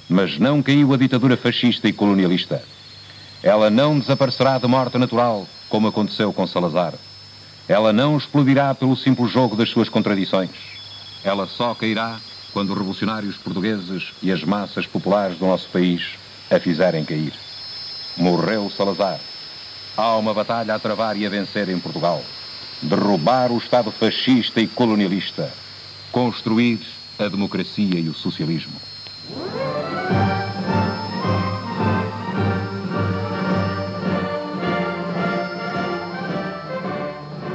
[0.07, 2.63] mas não caiu a ditadura fascista e colonialista.
[3.41, 6.93] Ela não desaparecerá de morte natural, como aconteceu com Salazar.
[7.67, 10.51] Ela não explodirá pelo simples jogo das suas contradições.
[11.23, 12.19] Ela só cairá
[12.53, 16.22] quando os revolucionários portugueses e as massas populares do nosso país
[16.55, 17.33] a fizerem cair.
[18.15, 19.19] Morreu Salazar.
[19.97, 22.23] Há uma batalha a travar e a vencer em Portugal.
[22.81, 25.51] Derrubar o Estado fascista e colonialista.
[26.11, 26.79] Construir
[27.17, 28.73] a democracia e o socialismo.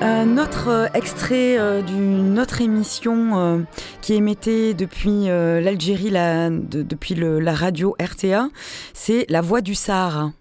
[0.08, 3.58] Un autre euh, extrait euh, d'une autre émission euh,
[4.00, 8.48] qui émettait depuis l'Algérie, depuis la radio RTA,
[8.94, 10.32] c'est La Voix du Sahara.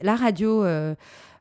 [0.00, 0.64] La radio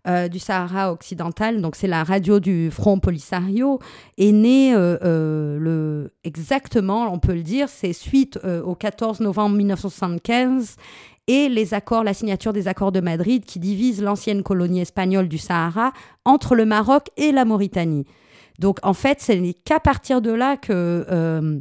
[0.05, 3.79] du Sahara occidental, donc c'est la radio du Front Polisario,
[4.17, 10.75] est née le, exactement, on peut le dire, c'est suite au 14 novembre 1975
[11.29, 15.37] et les accords, la signature des accords de Madrid qui divisent l'ancienne colonie espagnole du
[15.37, 15.93] Sahara
[16.25, 18.05] entre le Maroc et la Mauritanie.
[18.57, 21.59] Donc en fait, ce n'est qu'à partir de là que, euh,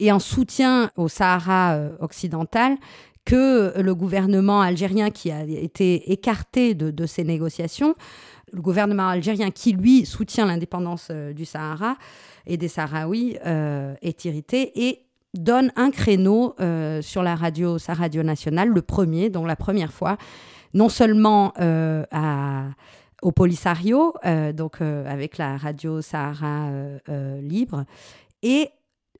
[0.00, 2.76] et en soutien au Sahara euh, occidental,
[3.24, 7.94] que le gouvernement algérien qui a été écarté de, ces négociations,
[8.52, 11.96] le gouvernement algérien qui lui soutient l'indépendance euh, du Sahara
[12.46, 13.36] et des Sahraouis
[14.02, 15.03] est irrité et
[15.34, 19.92] donne un créneau euh, sur la radio, sa radio nationale, le premier, donc la première
[19.92, 20.16] fois,
[20.72, 22.04] non seulement euh,
[23.22, 26.68] au Polisario, euh, donc avec la radio Sahara
[27.42, 27.84] libre,
[28.42, 28.68] et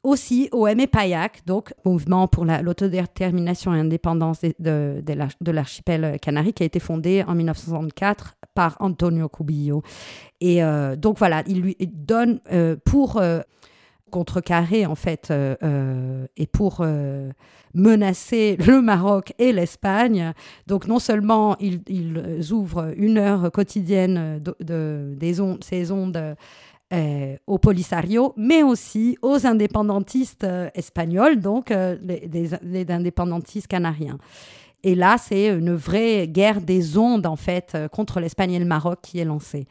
[0.02, 6.66] aussi au MEPAYAC, donc Mouvement pour l'autodétermination et l'indépendance de, de, l'archipel Canaries, qui a
[6.66, 9.82] été fondé en 1964 par Antonio Cubillo.
[10.42, 10.60] Et
[10.98, 12.40] donc voilà, il lui donne
[12.84, 13.18] pour
[14.14, 17.30] contrecarrer en fait euh, euh, et pour euh,
[17.74, 20.32] menacer le Maroc et l'Espagne.
[20.68, 26.36] Donc non seulement ils, ouvrent une heure quotidienne de, des ondes, ces ondes
[27.48, 30.46] au Polisario, mais aussi aux indépendantistes
[30.76, 32.28] espagnols, donc les,
[32.62, 34.18] les, indépendantistes canariens.
[34.84, 39.00] Et là, c'est une vraie guerre des ondes, en fait, contre l'Espagne et le Maroc
[39.02, 39.66] qui est lancée.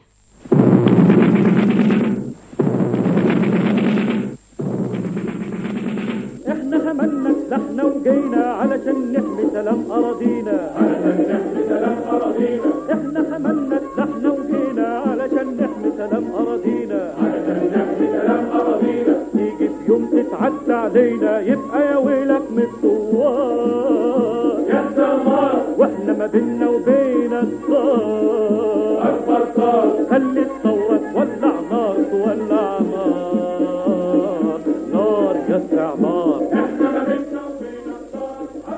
[8.06, 15.90] وجينا علشان نحمي سلام اراضينا علشان نحمي سلام اراضينا إحنا حملنا إحنا وجينا علشان نحمي
[15.96, 22.62] سلام اراضينا علشان نحمي سلام اراضينا تيجي في يوم تتعدى علينا يبقى يا ويلك من
[22.62, 32.78] الثوار يا سمار وإحنا ما بينا وبين الصار اكبر صار خلي الثوره تولع نار تولع
[32.90, 32.93] نار.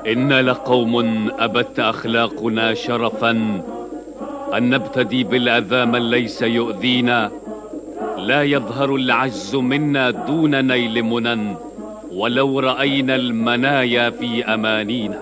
[0.07, 3.31] إن لقوم أبت أخلاقنا شرفا
[4.53, 7.31] أن نبتدي بالأذى من ليس يؤذينا.
[8.17, 11.55] لا يظهر العجز منا دون نيل منى
[12.11, 15.19] ولو رأينا المنايا في أمانينا.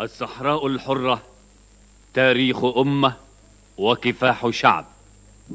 [0.00, 1.22] الصحراء الحرة
[2.14, 3.12] تاريخ أمة
[3.78, 4.84] وكفاح شعب.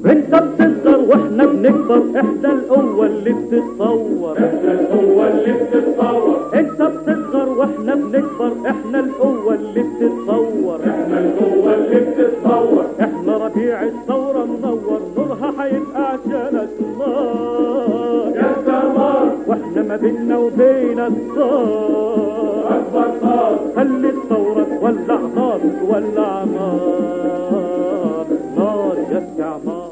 [0.05, 2.01] انت بتصغر وإحنا بنكبر.
[2.19, 4.37] إحنا القوة اللي بتتصور.
[4.37, 6.37] إحنا القوة اللي بتتصور.
[6.55, 8.51] انت بتصغر وإحنا بنكبر.
[8.69, 10.79] إحنا القوة اللي بتتصور.
[10.79, 12.85] إحنا القوة اللي بتتصور.
[13.01, 15.01] إحنا ربيع الثورة منور.
[15.17, 16.69] نورها هيبقى عشانك
[16.99, 26.43] نار يا سمار وإحنا ما بينا وبين الصار أكبر صار خلي الثورة تولع نار تولع
[26.43, 28.25] نار.
[28.57, 29.82] نار يا استعمار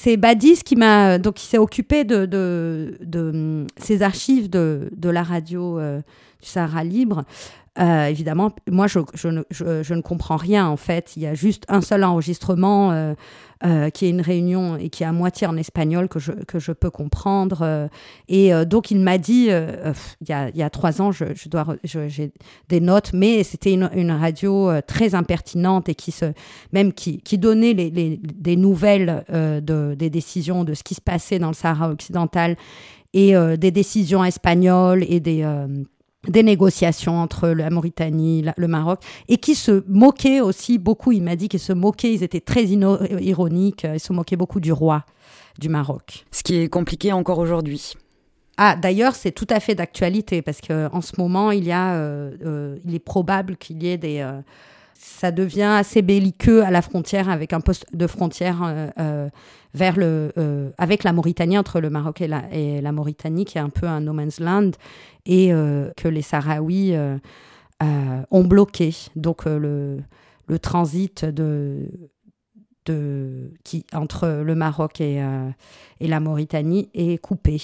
[0.00, 5.24] c'est Badis qui m'a donc s'est occupé de, de, de, ces archives de, de la
[5.24, 5.98] radio euh,
[6.40, 7.24] du Sahara libre.
[7.78, 8.98] Euh, évidemment, moi, je,
[9.28, 11.12] ne, comprends rien, en fait.
[11.16, 13.14] Il y a juste un seul enregistrement euh,
[13.64, 16.90] euh, qui est une réunion et qui est à moitié en espagnol que je, peux
[16.90, 17.88] comprendre.
[18.28, 22.32] et donc, il m'a dit, il y, a, trois ans, je, dois, j'ai
[22.68, 26.26] des notes, mais c'était une, radio très impertinente et qui, se,
[26.72, 31.54] même qui, donnait des nouvelles de, des décisions de ce qui se passait dans le
[31.54, 32.56] Sahara occidental
[33.12, 35.44] et des décisions espagnoles et des
[36.28, 41.36] des négociations entre la Mauritanie, le Maroc, et qui se moquaient aussi beaucoup, il m'a
[41.36, 45.04] dit qu'ils se moquaient, ils étaient très ironiques, ils se moquaient beaucoup du roi
[45.58, 46.24] du Maroc.
[46.30, 47.94] Ce qui est compliqué encore aujourd'hui.
[48.56, 52.32] Ah, d'ailleurs, c'est tout à fait d'actualité, parce qu'en ce moment, il, y a, euh,
[52.44, 54.18] euh, il est probable qu'il y ait des...
[54.18, 54.40] Euh,
[54.94, 58.92] ça devient assez belliqueux à la frontière, avec un poste de frontière
[59.74, 63.68] vers le, euh, avec la Mauritanie, entre le Maroc et la, Mauritanie, qui est un
[63.70, 64.72] peu un no man's land,
[65.26, 67.18] et euh, que les Sahraouis euh,
[68.30, 68.94] ont bloqué.
[69.16, 70.00] Donc le,
[70.46, 71.88] le transit de,
[72.86, 75.22] de, qui, entre le Maroc et,
[76.00, 77.60] et la Mauritanie est coupé.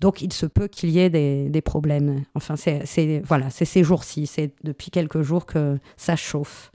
[0.00, 2.24] Donc il se peut qu'il y ait des, des problèmes.
[2.34, 6.70] Enfin, c'est voilà, ces jours-ci, c'est depuis quelques jours que ça chauffe.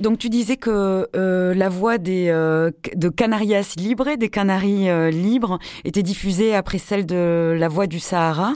[0.00, 5.10] Donc tu disais que euh, la voix des, euh, de Canarias Libre, des Canaries euh,
[5.10, 8.54] libres, était diffusée après celle de la voix du Sahara,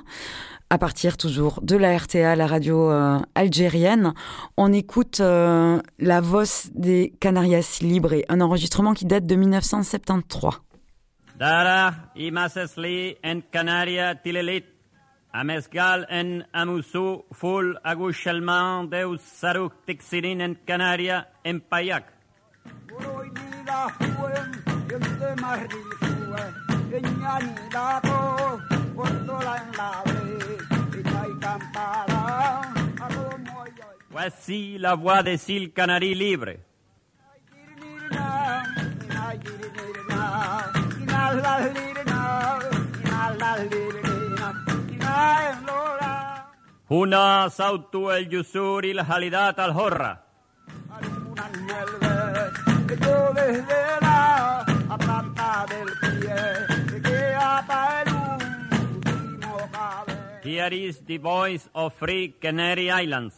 [0.70, 2.90] à partir toujours de la RTA, la radio
[3.36, 4.14] algérienne.
[4.56, 10.54] On écoute la voix des Canarias Libre, un enregistrement qui date de 1973.
[11.38, 11.86] Amezgal
[14.42, 14.75] en
[16.52, 22.04] Amusu, Ful, Agushalman, Deus, Saruk, Tixirin en Canaria, en Payac.
[34.10, 36.60] Voici la voix des îles Canaries libres.
[46.91, 50.19] هنا صوت الجسور الهالدات الحرة
[60.43, 63.35] Here is the voice of free Canary Islands.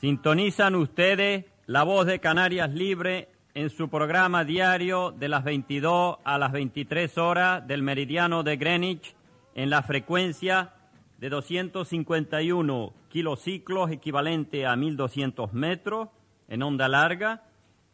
[0.00, 6.39] Sintonizan ustedes la voz de Canarias Libre en su programa diario de las 22 a
[6.39, 9.13] las 23 horas del meridiano de Greenwich
[9.53, 10.73] en la frecuencia
[11.19, 16.09] de 251 kilociclos equivalente a 1200 metros
[16.47, 17.43] en onda larga,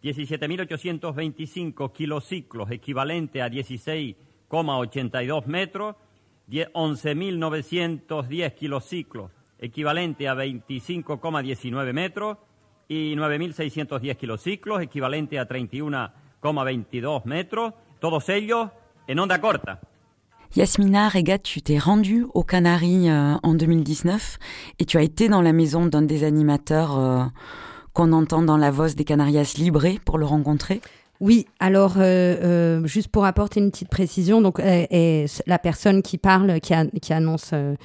[0.04, 5.98] 17.825 kilociclos equivalente a 16,82 metros,
[6.50, 12.38] 11.910 kilociclos equivalente a 25,19 metros
[12.90, 18.70] y 9.610 kilociclos equivalente a 31,22 metros, todos ellos
[19.08, 19.80] en onda corta.
[20.56, 24.38] Yasmina Regat, tu t'es rendue aux Canaries euh, en 2019
[24.80, 27.26] et tu as été dans la maison d'un des animateurs euh,
[27.94, 30.82] qu'on entend dans la voix des Canarias Libre pour le rencontrer?
[31.22, 32.02] Oui, alors euh,
[32.82, 37.76] euh, juste pour apporter une petite précision, et la personne qui parle, qui, euh,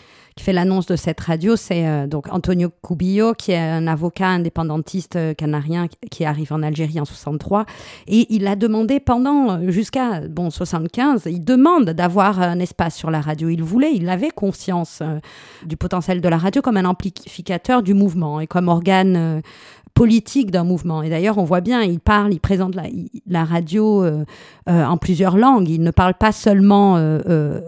[0.40, 5.34] fait l'annonce de cette radio, c'est euh, Antonio Cubillo, qui est un avocat indépendantiste euh,
[5.34, 7.66] canarien qui arrive en Algérie en 63,
[8.08, 13.20] et il a demandé pendant jusqu'à bon 75, il demande d'avoir un espace sur la
[13.20, 13.48] radio.
[13.48, 15.18] Il voulait, il avait conscience euh,
[15.64, 19.40] du potentiel de la radio comme un amplificateur du mouvement et comme organe euh,
[19.94, 21.02] politique d'un mouvement.
[21.02, 22.74] Et d'ailleurs, on voit bien, il parle, il présente
[23.26, 24.24] la, radio euh,
[24.68, 25.68] euh, en plusieurs langues.
[25.68, 27.60] Il ne parle pas seulement euh,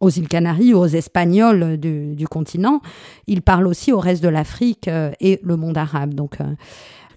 [0.00, 2.80] aux îles Canaries ou aux Espagnols du, continent,
[3.26, 4.88] il parle aussi au reste de l'Afrique
[5.20, 6.14] et le monde arabe.
[6.14, 6.38] Donc,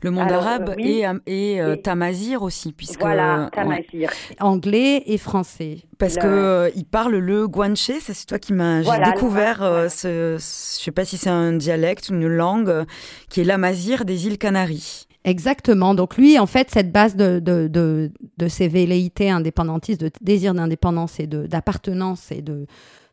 [0.02, 1.04] le monde Alors, arabe oui.
[1.26, 3.86] et, et, euh, tamazir aussi, puisque voilà, tamazir.
[3.94, 5.80] Ouais, anglais et français.
[5.98, 6.22] Parce le...
[6.22, 10.84] que euh, il parle le guanché, c'est toi qui m'as voilà, découvert euh, ce, je
[10.84, 12.86] sais pas si c'est un dialecte ou une langue
[13.30, 15.08] qui est l'amazir des îles Canaries.
[15.24, 15.94] Exactement.
[15.94, 20.54] Donc lui, en fait, cette base de, de, de, de ses velléités indépendantistes, de désir
[20.54, 22.66] d'indépendance et d'appartenance et de,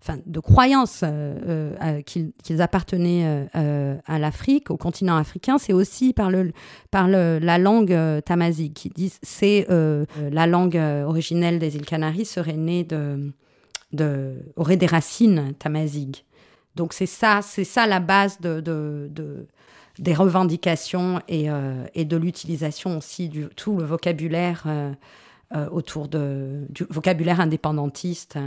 [0.06, 5.72] enfin, de croyances euh, euh, qu'ils qu appartenaient euh, à l'Afrique, au continent africain, c'est
[5.72, 6.52] aussi par, le,
[6.90, 9.66] par le, la langue tamazigue, qui disent c'est
[10.30, 10.76] la langue
[11.06, 16.18] originelle des îles Canaries serait née de, aurait des racines tamazigues.
[16.76, 19.46] Donc c'est ça, c'est ça la base de, de, de
[20.00, 21.46] des revendications et,
[21.94, 24.66] et de l'utilisation aussi du tout le vocabulaire
[25.70, 28.38] autour de du vocabulaire indépendantiste.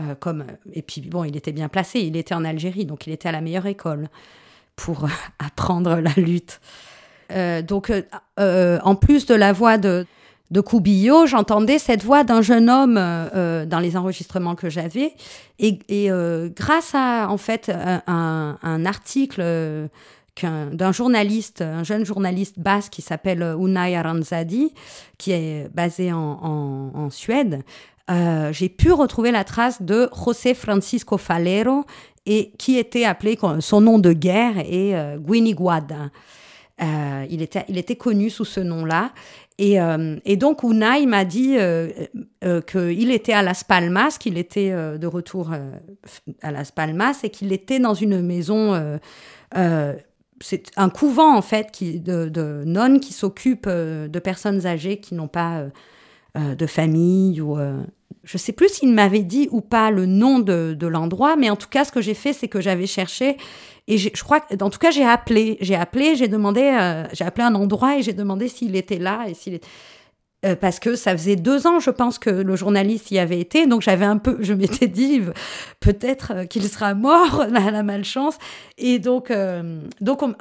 [0.00, 3.12] Euh, comme, et puis bon, il était bien placé, il était en Algérie, donc il
[3.12, 4.08] était à la meilleure école
[4.74, 5.06] pour
[5.38, 6.60] apprendre la lutte.
[7.30, 7.92] Euh, donc,
[8.40, 10.06] euh, en plus de la voix de,
[10.50, 10.62] de
[11.26, 15.14] j'entendais cette voix d'un jeune homme dans les enregistrements que j'avais.
[15.58, 15.78] Et,
[16.54, 17.70] grâce à, en fait,
[18.06, 19.88] un, un article
[20.42, 24.74] d'un journaliste, un jeune journaliste basse qui s'appelle Unai Aranzadi,
[25.16, 26.38] qui est basé en,
[26.94, 27.62] en Suède,
[28.10, 31.84] euh, j'ai pu retrouver la trace de José Francisco Falero
[32.26, 36.10] et qui était appelé son nom de guerre est euh, Guiniguada.
[36.82, 39.12] Euh, il, était, il était connu sous ce nom-là.
[39.58, 41.90] Et, euh, et, donc, Unai m'a dit euh,
[42.62, 45.52] qu'il était à Las Palmas, qu'il était de retour
[46.42, 48.98] à Las Palmas et qu'il était dans une maison.
[50.40, 55.64] c'est un couvent, en fait, de nonnes qui s'occupent de personnes âgées qui n'ont pas
[56.34, 57.58] de famille ou
[58.24, 61.56] je sais plus s'il m'avait dit ou pas le nom de, de l'endroit, mais en
[61.56, 63.36] tout cas, ce que j'ai fait, c'est que j'avais cherché
[63.88, 67.44] et je crois en tout cas, j'ai appelé, j'ai appelé, j'ai demandé, euh, j'ai appelé
[67.44, 69.66] un endroit et j'ai demandé s'il était là et s'il était
[70.44, 73.68] euh, parce que ça faisait deux ans, je pense, que le journaliste y avait été.
[73.68, 75.20] Donc j'avais un peu, je m'étais dit
[75.78, 78.38] peut-être euh, qu'il sera mort, la, la malchance.
[78.76, 80.34] Et donc, euh, donc on,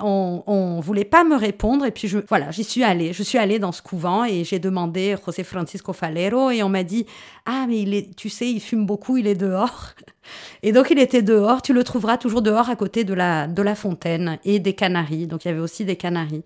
[0.47, 1.85] on, voulait pas me répondre.
[1.85, 3.13] Et puis je, voilà, j'y suis allée.
[3.13, 6.83] Je suis allée dans ce couvent et j'ai demandé José Francisco Falero et on m'a
[6.83, 7.05] dit
[7.45, 9.91] ah mais il est, tu sais, il fume beaucoup, il est dehors.
[10.63, 11.61] Et donc il était dehors.
[11.63, 15.25] Tu le trouveras toujours dehors à côté de la de la fontaine et des canaries.
[15.25, 16.43] Donc il y avait aussi des canaries.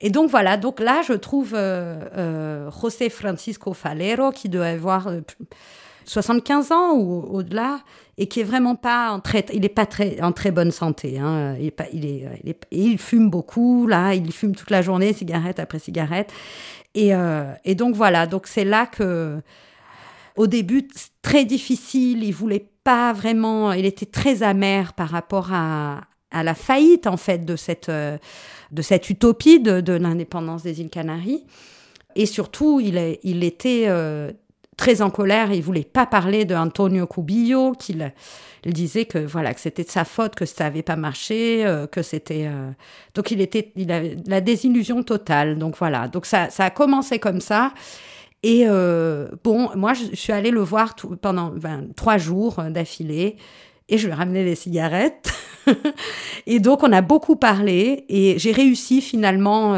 [0.00, 5.10] Et donc voilà, donc là, je trouve José Francisco Falero, qui doit avoir
[6.04, 7.80] 75 ans ou au-delà,
[8.16, 11.18] et qui est vraiment pas en très, il est pas très en très bonne santé.
[11.18, 11.54] Hein.
[11.58, 14.82] Il, est pas, il, est, il, est, il fume beaucoup là, il fume toute la
[14.82, 16.32] journée, cigarette après cigarette.
[16.94, 19.40] Et, euh, et donc voilà, donc c'est là que
[20.36, 20.88] au début
[21.22, 26.00] très difficile, il voulait pas vraiment, il était très amer par rapport à,
[26.30, 28.18] à la faillite en fait de cette euh,
[28.70, 31.44] de cette utopie de, de l'indépendance des îles Canaries.
[32.16, 34.32] Et surtout, il, est, il était euh,
[34.76, 35.52] très en colère.
[35.52, 38.12] Il voulait pas parler de Antonio Cubillo, qu'il
[38.64, 41.86] il disait que voilà que c'était de sa faute que ça avait pas marché, euh,
[41.86, 42.70] que c'était euh,
[43.14, 45.58] donc il était il avait la désillusion totale.
[45.58, 47.72] Donc voilà, donc ça ça a commencé comme ça.
[48.42, 53.36] Et euh, bon, moi je, suis allée le voir tout, pendant ben, trois jours d'affilée
[53.88, 55.32] et je lui ai ramené des cigarettes.
[56.46, 59.74] et donc, on a beaucoup parlé et j'ai réussi finalement,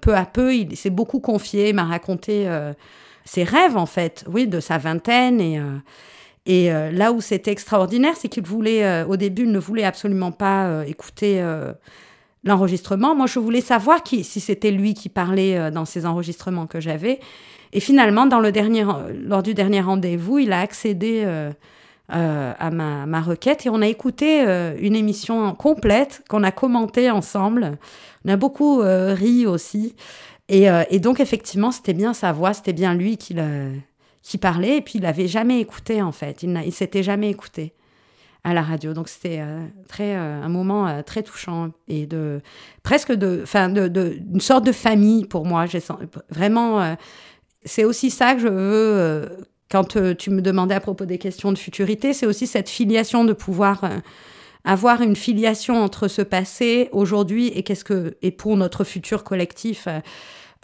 [0.00, 0.54] peu à peu.
[0.54, 2.46] Il s'est beaucoup confié, m'a raconté
[3.28, 5.40] ses rêves, en fait, oui, de sa vingtaine.
[5.40, 5.76] Et, euh,
[6.46, 9.84] et euh, là où c'était extraordinaire, c'est qu'il voulait, euh, au début, il ne voulait
[9.84, 11.44] absolument pas écouter
[12.44, 13.14] l'enregistrement.
[13.14, 17.20] Moi, je voulais savoir qui, si c'était lui qui parlait dans ces enregistrements que j'avais.
[17.74, 21.26] Et finalement, dans le dernier, lors du dernier rendez-vous, il a accédé
[22.08, 24.40] à ma, requête et on a écouté
[24.80, 27.78] une émission complète qu'on a commentée ensemble.
[28.24, 29.94] On a beaucoup ri aussi.
[30.50, 33.34] Euh, et, donc, effectivement, c'était bien sa voix, c'était bien lui qui,
[34.40, 34.78] parlait.
[34.78, 36.42] Et puis, il n'avait jamais écouté, en fait.
[36.42, 37.74] Il ne s'était jamais écouté
[38.44, 38.94] à la radio.
[38.94, 42.40] Donc, c'était euh, très euh, un moment très touchant et de
[42.82, 45.66] presque de, enfin, de, une sorte de famille pour moi.
[46.30, 46.96] Vraiment,
[47.64, 49.28] c'est aussi ça que je veux.
[49.70, 53.32] Quand tu me demandais à propos des questions de futurité, c'est aussi cette filiation de
[53.32, 53.82] pouvoir
[54.64, 59.86] avoir une filiation entre ce passé, aujourd'hui et qu'est-ce que et pour notre futur collectif.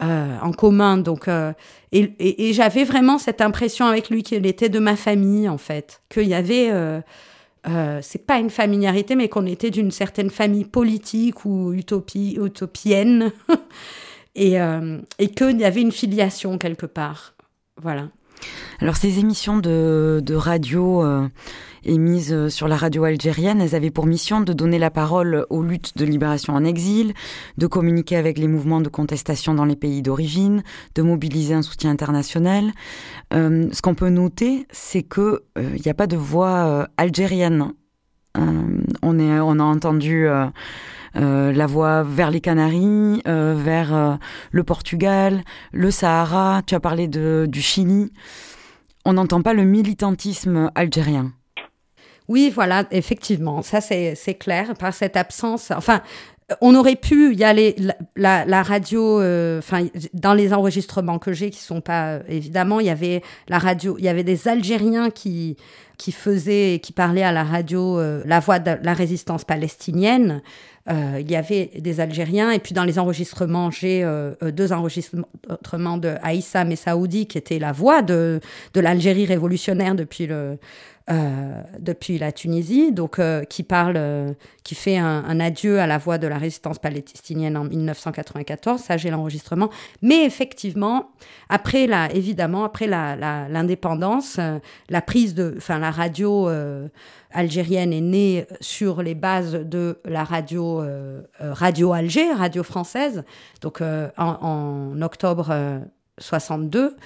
[0.03, 0.99] Euh, en commun.
[0.99, 1.53] Donc, euh,
[1.93, 6.03] et, j'avais vraiment cette impression avec lui qu'il était de ma famille, en fait.
[6.09, 6.69] Qu'il y avait.
[6.73, 7.01] Euh,
[8.03, 13.31] c'est pas une familiarité, mais qu'on était d'une certaine famille politique ou utopie, utopienne.
[14.35, 14.57] et,
[15.21, 17.35] et qu'il y avait une filiation quelque part.
[17.81, 18.09] Voilà.
[18.81, 21.03] Alors, ces émissions de, radio
[21.85, 25.63] émises euh, sur la radio algérienne, elles avaient pour mission de donner la parole aux
[25.63, 27.15] luttes de libération en exil,
[27.59, 30.63] de communiquer avec les mouvements de contestation dans les pays d'origine,
[30.95, 32.73] de mobiliser un soutien international.
[33.33, 37.73] Euh, ce qu'on peut noter, c'est que il euh, n'y a pas de voix algérienne.
[38.37, 40.27] on a entendu
[41.15, 44.19] la voix vers les Canaries, vers
[44.51, 45.43] le Portugal,
[45.73, 46.63] le Sahara.
[46.67, 48.13] Tu as parlé de, du Chili.
[49.05, 51.33] On n'entend pas le militantisme algérien.
[52.29, 55.71] Oui, voilà, effectivement, ça c'est clair, par cette absence.
[55.71, 56.01] Enfin,
[56.61, 57.77] on aurait pu y aller,
[58.17, 62.91] la, radio, euh, enfin, dans les enregistrements que j'ai, qui sont pas, évidemment, il y
[62.91, 65.57] avait la radio, il y avait des Algériens qui,
[65.99, 70.43] qui faisaient, qui parlaient à la radio euh, la voix de la résistance palestinienne.
[70.91, 74.07] Euh, il y avait des Algériens, et puis dans les enregistrements, j'ai
[74.53, 78.41] deux enregistrements de Aïssa Messaoudi, qui était la voix de,
[78.75, 80.59] de l'Algérie révolutionnaire depuis le,
[81.11, 84.33] euh, depuis la Tunisie, donc euh, qui parle, euh,
[84.63, 88.81] qui fait un, adieu à la voix de la résistance palestinienne en 1994.
[88.81, 89.69] Ça, j'ai l'enregistrement.
[90.01, 91.11] Mais effectivement,
[91.51, 96.49] après la, évidemment, après l'indépendance, la, la, prise de, enfin, la radio
[97.35, 100.83] algérienne est née sur les bases de la radio
[101.39, 103.25] Radio Alger, radio française,
[103.61, 105.83] donc en, en, octobre
[106.19, 106.97] 62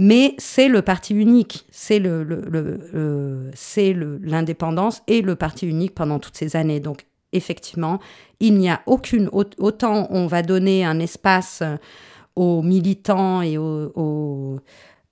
[0.00, 1.98] mais c'est le parti unique, c'est
[4.22, 6.78] l'indépendance et le parti unique pendant toutes ces années.
[6.78, 7.98] Donc effectivement,
[8.38, 11.64] il n'y a aucune autant on va donner un espace
[12.36, 14.60] aux militants et aux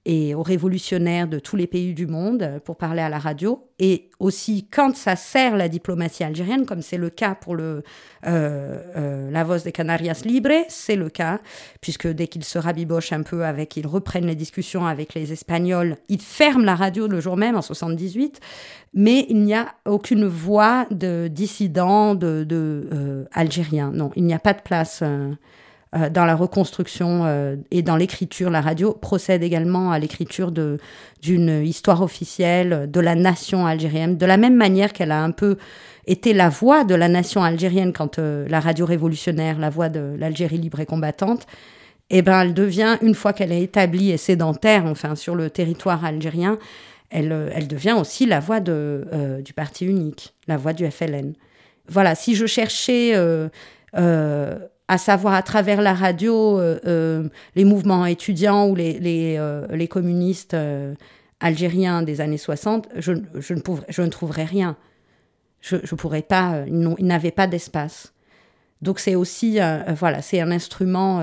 [0.08, 3.66] et aux révolutionnaires de tous les pays du monde pour parler à la radio.
[3.80, 7.82] Et aussi, quand ça sert la diplomatie algérienne, comme c'est le cas pour euh,
[8.24, 11.40] euh, la Voz de Canarias Libre, c'est le cas,
[11.80, 15.96] puisque dès qu'ils se rabibochent un peu avec, ils reprennent les discussions avec les Espagnols,
[16.08, 18.38] ils ferment la radio le jour même, en 78,
[18.94, 23.90] mais il n'y a aucune voix de dissident de, de euh, algérien.
[23.92, 25.02] Non, il n'y a pas de place.
[25.94, 28.50] Euh, dans la reconstruction euh, et dans l'écriture.
[28.50, 34.36] La radio procède également à l'écriture d'une histoire officielle de la nation algérienne, de la
[34.36, 35.56] même manière qu'elle a un peu
[36.08, 40.16] été la voix de la nation algérienne quand euh, la radio révolutionnaire, la voix de
[40.18, 41.46] l'Algérie libre et combattante,
[42.10, 46.04] eh ben, elle devient, une fois qu'elle est établie et sédentaire, enfin, sur le territoire
[46.04, 46.58] algérien,
[47.10, 51.34] elle, devient aussi la voix du parti unique, la voix du FLN.
[51.88, 53.14] Voilà, si je cherchais
[54.88, 60.56] à savoir à travers la radio, les mouvements étudiants ou les, les, les communistes
[61.40, 64.76] algériens des années 60, je, je, ne, je ne trouverais rien.
[65.60, 68.12] Je ne pourrais pas, ils n'avaient pas d'espace.
[68.80, 69.58] Donc c'est aussi,
[69.98, 71.20] voilà, c'est un instrument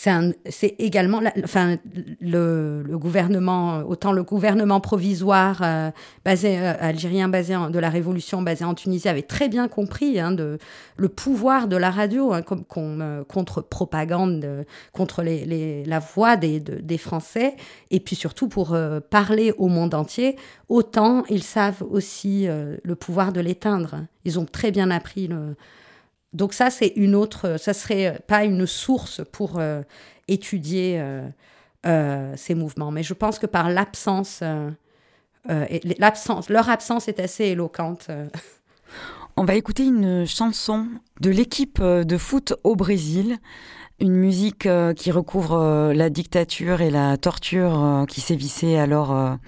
[0.00, 1.76] c'est également, enfin,
[2.20, 5.90] le, gouvernement, autant le gouvernement provisoire euh,
[6.24, 10.30] basé, euh, algérien basé de la révolution basé en Tunisie avait très bien compris hein,
[10.30, 10.58] de,
[10.96, 12.64] le pouvoir de la radio hein, comme,
[13.02, 17.56] euh, contre propagande, contre les, la voix des, des Français,
[17.90, 18.76] et puis surtout pour
[19.10, 20.36] parler au monde entier.
[20.68, 24.06] Autant ils savent aussi le pouvoir de l'éteindre.
[24.24, 25.56] Ils ont très bien appris le
[26.32, 29.82] donc ça, c'est une autre, ça serait pas une source pour euh,
[30.28, 31.26] étudier euh,
[31.86, 32.90] euh, ces mouvements.
[32.90, 34.42] Mais je pense que par l'absence,
[35.98, 38.08] l'absence, leur absence est assez éloquente.
[39.36, 40.88] On va écouter une chanson
[41.20, 43.38] de l'équipe de foot au Brésil,
[44.00, 49.38] une musique qui recouvre la dictature et la torture qui sévissait alors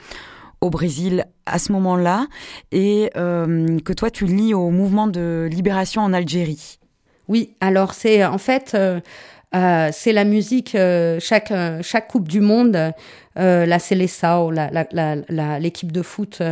[0.61, 2.27] au Brésil à ce moment-là
[2.73, 6.79] et euh, que toi tu lis au mouvement de libération en Algérie.
[7.29, 9.01] Oui, alors c'est en fait euh,
[9.55, 10.77] euh, c'est la musique
[11.19, 12.93] chaque chaque coupe du monde
[13.37, 16.43] la Seleção, l'équipe de foot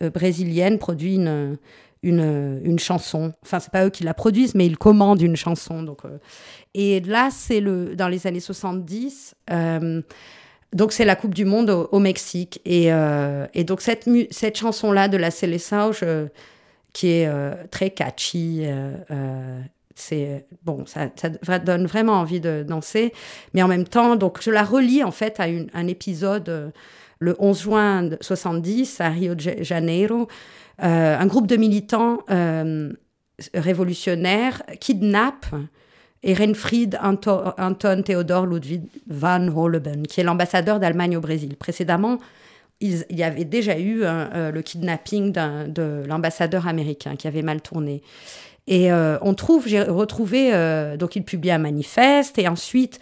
[0.00, 1.58] brésilienne produit une
[2.04, 3.32] une, une chanson.
[3.44, 5.84] Enfin, c'est pas eux qui la produisent, mais ils commandent une chanson.
[5.84, 6.00] Donc,
[6.74, 9.34] et là, c'est le dans les années 70.
[10.72, 12.60] Donc c'est la Coupe du Monde au, Mexique.
[12.64, 15.92] Et, euh, et, donc cette, cette chanson-là de la Célessao,
[16.92, 19.60] qui est euh, très catchy, euh,
[19.94, 21.08] c'est bon, ça,
[21.58, 23.12] donne vraiment envie de danser.
[23.52, 25.44] Mais en même temps, donc je la relis en fait à
[25.74, 26.72] un épisode
[27.18, 30.28] le 11 juin 70 à Rio de Janeiro.
[30.78, 32.20] un groupe de militants
[33.52, 34.62] révolutionnaires
[36.22, 41.56] kidnappent Ehrenfried Anton Theodor Ludwig van Holben, qui est l'ambassadeur d'Allemagne au Brésil.
[41.56, 42.18] Précédemment,
[42.80, 48.02] il y avait déjà eu euh, le kidnapping de l'ambassadeur américain qui avait mal tourné.
[48.68, 53.00] Et euh, on trouve, j'ai retrouvé, euh, donc il publie un manifeste, et ensuite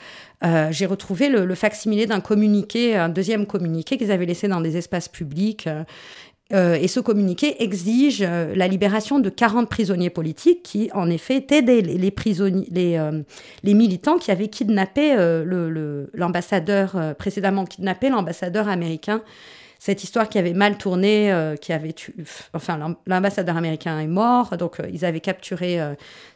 [0.70, 4.78] j'ai retrouvé le, le facsimilé d'un communiqué, un deuxième communiqué qu'ils avaient laissé dans des
[4.78, 5.68] espaces publics.
[6.52, 11.36] Euh, et ce communiqué exige euh, la libération de 40 prisonniers politiques qui, en effet,
[11.36, 13.22] étaient les, prisonniers, les, euh,
[13.62, 15.16] les, militants qui avaient kidnappé
[16.14, 19.22] l'ambassadeur, précédemment kidnappé l'ambassadeur américain.
[19.78, 21.32] Cette histoire qui avait mal tourné,
[21.62, 22.12] qui avait tué,
[22.52, 25.78] enfin, l'ambassadeur américain est mort, donc ils avaient capturé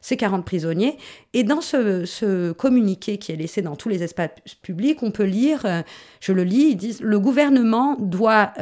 [0.01, 0.97] ces 40 prisonniers.
[1.35, 4.31] Et dans ce, ce, communiqué qui est laissé dans tous les espaces
[4.62, 5.66] publics, on peut lire,
[6.20, 8.53] je le lis, ils disent le gouvernement doit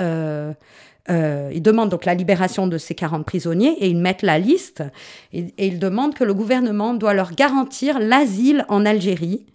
[1.10, 4.84] euh, ils demandent donc la libération de ces 40 prisonniers et ils mettent la liste
[5.32, 9.46] et, ils demandent que le gouvernement doit leur garantir l'asile en Algérie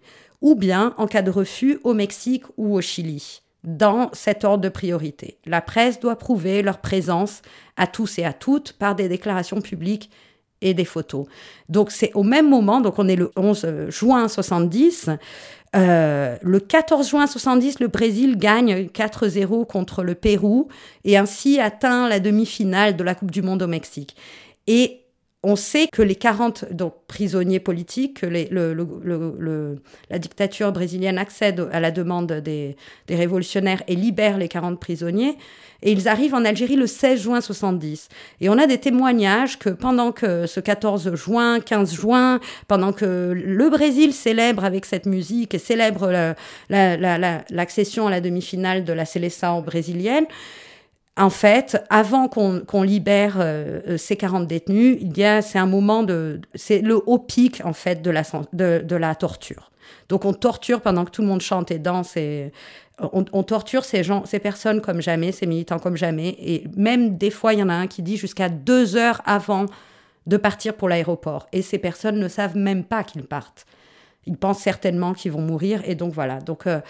[0.41, 4.69] ou bien, en cas de refus, au Mexique ou au Chili, dans cet ordre de
[4.69, 5.39] priorité.
[5.45, 7.41] La presse doit prouver leur présence
[7.75, 10.11] à tous et à toutes par des déclarations publiques
[10.61, 11.25] et des photos.
[11.69, 15.09] Donc c'est au même moment, donc on est le 11 juin 70,
[15.75, 20.69] euh, le 14 juin 70, le Brésil gagne 4-0 contre le Pérou
[21.03, 24.15] et ainsi atteint la demi-finale de la Coupe du Monde au Mexique.
[24.67, 25.01] Et
[25.43, 28.25] on sait que les 40 donc, prisonniers politiques, que
[30.09, 32.75] la dictature brésilienne accède à la demande des,
[33.09, 35.37] révolutionnaires et libère les 40 prisonniers.
[35.81, 38.09] Et ils arrivent en Algérie le 16 juin 70.
[38.41, 43.33] Et on a des témoignages que pendant que ce 14 juin, 15 juin, pendant que
[43.35, 46.35] le Brésil célèbre avec cette musique et célèbre
[46.69, 50.25] l'accession à la demi-finale de la Seleção brésilienne,
[51.17, 55.65] en fait, avant qu'on libère euh, euh, ces 40 détenus, il y a, c'est un
[55.65, 58.21] moment de, c'est le haut pic, en fait, de la,
[58.53, 59.71] de, de, la torture.
[60.09, 62.51] Donc, on torture pendant que tout le monde chante et danse et
[62.99, 66.35] on, torture ces gens, ces personnes comme jamais, ces militants comme jamais.
[66.39, 69.67] Et même des fois, il y en a un qui dit jusqu'à deux heures avant
[70.25, 71.47] de partir pour l'aéroport.
[71.53, 73.65] Et ces personnes ne savent même pas qu'ils partent.
[74.25, 75.81] Ils pensent certainement qu'ils vont mourir.
[75.85, 76.39] Et donc, voilà.
[76.39, 76.81] Donc, euh,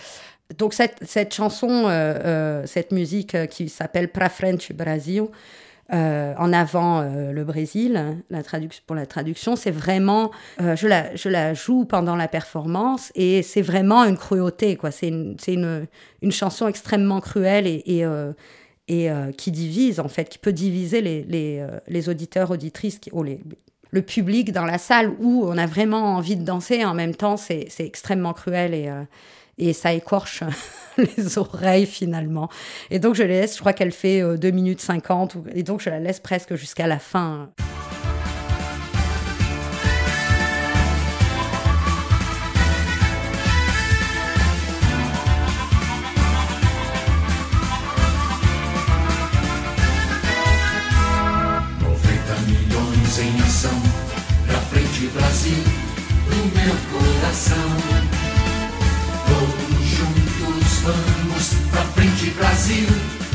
[0.58, 5.26] donc cette, cette chanson, euh, euh, cette musique qui s'appelle Pra Frente Brasil,
[5.92, 8.42] en avant le Brésil, la
[8.86, 13.62] pour la traduction, c'est vraiment, je, la, je la joue pendant la performance et c'est
[13.62, 14.92] vraiment une cruauté, quoi.
[14.92, 15.88] C'est une,
[16.32, 18.06] chanson extrêmement cruelle et,
[19.38, 23.40] qui divise, en fait, qui peut diviser les, auditeurs, auditrices, qui, les,
[23.92, 27.38] le public dans la salle où on a vraiment envie de danser en même temps
[27.38, 28.90] c'est extrêmement cruel et,
[29.58, 30.44] et ça écorche
[30.98, 32.50] les oreilles finalement.
[32.90, 35.82] Et donc je les laisse, je crois qu'elle fait euh, 2 minutes 50, et donc
[35.82, 37.50] je la laisse presque jusqu'à la fin.
[60.92, 62.88] Vamos pra frente, Brasil,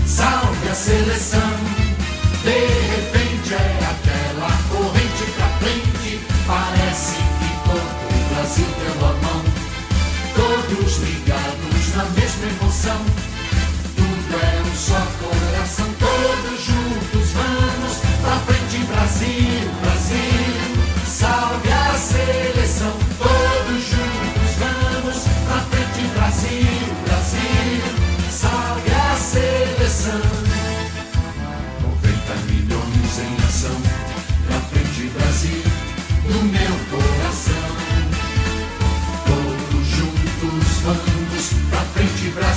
[0.06, 1.50] salve a seleção.
[2.42, 4.01] De repente é aquela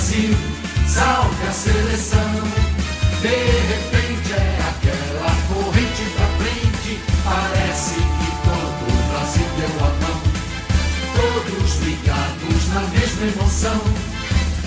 [0.06, 0.36] Brasil,
[0.86, 2.30] salve a seleção.
[3.20, 10.18] De repente é aquela corrente pra frente, parece que todo o Brasil deu a mão.
[11.16, 13.80] Todos ligados na mesma emoção,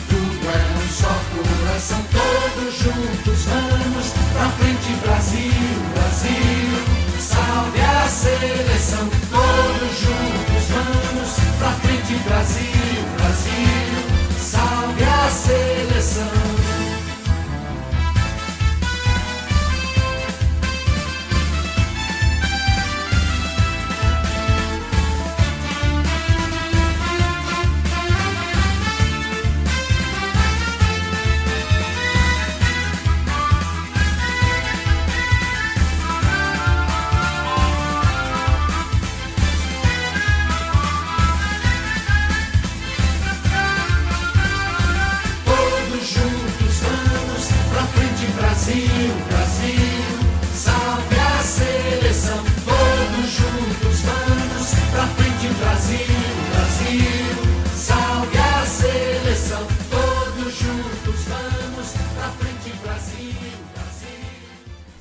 [0.09, 2.01] tudo é um só coração.
[2.11, 6.69] Todos juntos vamos pra frente, Brasil, Brasil,
[7.17, 9.07] salve a seleção.
[9.31, 11.29] Todos juntos vamos
[11.59, 12.78] pra frente, Brasil, Brasil,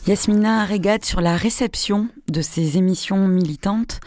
[0.09, 4.01] Yasmina Regat, sur la réception de ces émissions militantes,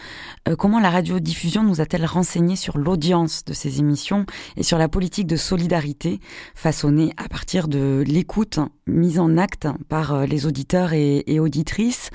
[0.48, 4.26] euh, comment la radiodiffusion nous a-t-elle renseigné sur l'audience de ces émissions
[4.58, 6.20] et sur la politique de solidarité
[6.56, 8.58] façonnée à partir de l'écoute
[8.88, 12.10] mise en acte par euh, les auditeurs et, auditrices?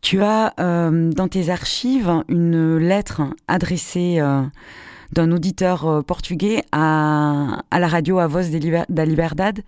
[0.00, 4.20] Tu as euh, dans tes archives une lettre adressée
[5.12, 9.62] d'un auditeur portugais à, à la radio A Voz da Liberdade?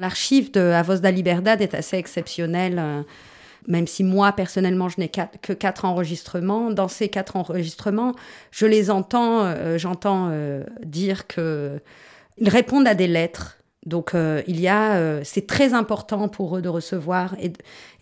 [0.00, 3.02] L'archive de A Voz da Liberdade est assez exceptionnelle, euh,
[3.66, 6.70] même si moi, personnellement, je n'ai que quatre enregistrements.
[6.70, 8.14] Dans ces quatre enregistrements,
[8.52, 11.80] je les entends, euh, j'entends euh, dire que
[12.38, 13.56] ils répondent à des lettres.
[13.86, 17.34] Donc, il y a, c'est très important pour eux de recevoir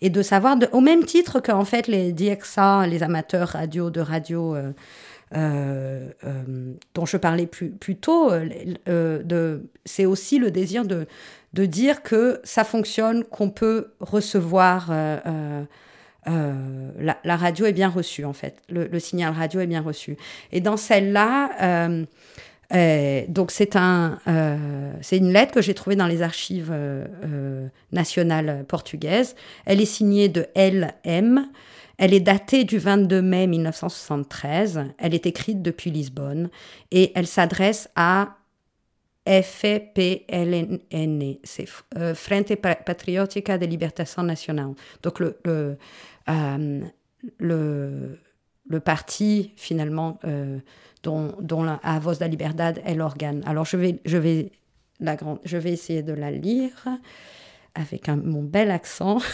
[0.01, 4.57] et, de- savoir, au même titre qu'en fait les DXA, les amateurs radio de radio
[5.31, 8.31] dont je parlais plus, tôt,
[9.85, 11.07] c'est aussi le désir de,
[11.57, 14.91] de dire que ça fonctionne, qu'on peut recevoir.
[14.91, 15.63] euh, euh,
[16.27, 18.61] euh, la, radio est bien reçue, en fait.
[18.69, 20.17] Le, signal radio est bien reçu.
[20.51, 21.79] Et dans celle-là,
[23.29, 24.19] donc c'est un,
[25.01, 26.75] c'est une lettre que j'ai trouvée dans les archives
[27.91, 29.35] nationales portugaises.
[29.65, 31.47] Elle est signée de LM.
[31.97, 34.83] Elle est datée du 22 mai 1973.
[34.99, 36.49] Elle est écrite depuis Lisbonne
[36.91, 38.35] et elle s'adresse à
[39.27, 40.79] FPLN,
[41.43, 41.65] c'est
[41.97, 44.73] euh, Frente Pa- Patriótica de Libertação Nacional.
[45.03, 45.77] Donc le, le,
[46.29, 46.81] euh,
[47.39, 50.59] le, parti finalement euh,
[51.03, 53.43] dont, dont la, A Voz da Liberdade est l'organe.
[53.45, 53.99] Alors je vais,
[55.65, 56.87] essayer de la lire
[57.75, 59.19] avec mon bel accent.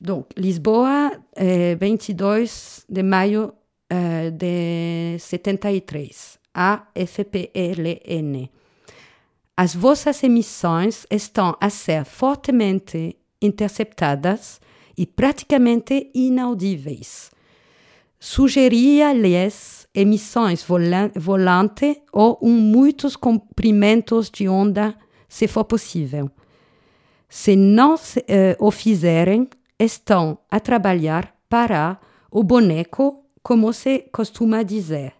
[0.00, 2.46] Donc, Lisboa, eh, 22
[2.88, 3.52] de maio
[3.94, 8.50] eh, de 73, a FPLN.
[9.54, 14.60] As vossas emissões estão a ser fortemente interceptadas
[14.96, 17.30] e praticamente inaudíveis.
[18.18, 24.94] Sugeria-lhes emissões vola- volante ou um muitos comprimentos de onda,
[25.28, 26.30] se for possível.
[27.28, 29.48] Se não se, eh, o fizerem,
[29.78, 31.98] estão a trabalhar para
[32.30, 35.12] o boneco, como se costuma dizer.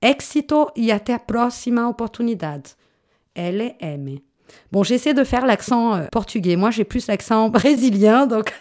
[0.00, 2.70] Éxito e até próxima oportunidade.
[3.34, 4.18] LM.
[4.72, 6.56] Bon, j'essaie de faire l'accent euh, portugais.
[6.56, 8.52] Moi, j'ai plus l'accent brésilien, donc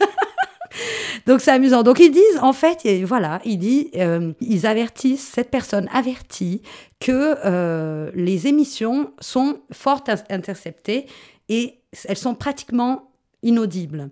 [1.25, 1.83] donc c'est amusant.
[1.83, 6.61] Donc ils disent, en fait, voilà, ils disent, euh, ils avertissent, cette personne avertit
[6.99, 11.05] que euh, les émissions sont fort in- interceptées
[11.49, 13.11] et elles sont pratiquement
[13.43, 14.09] inaudibles.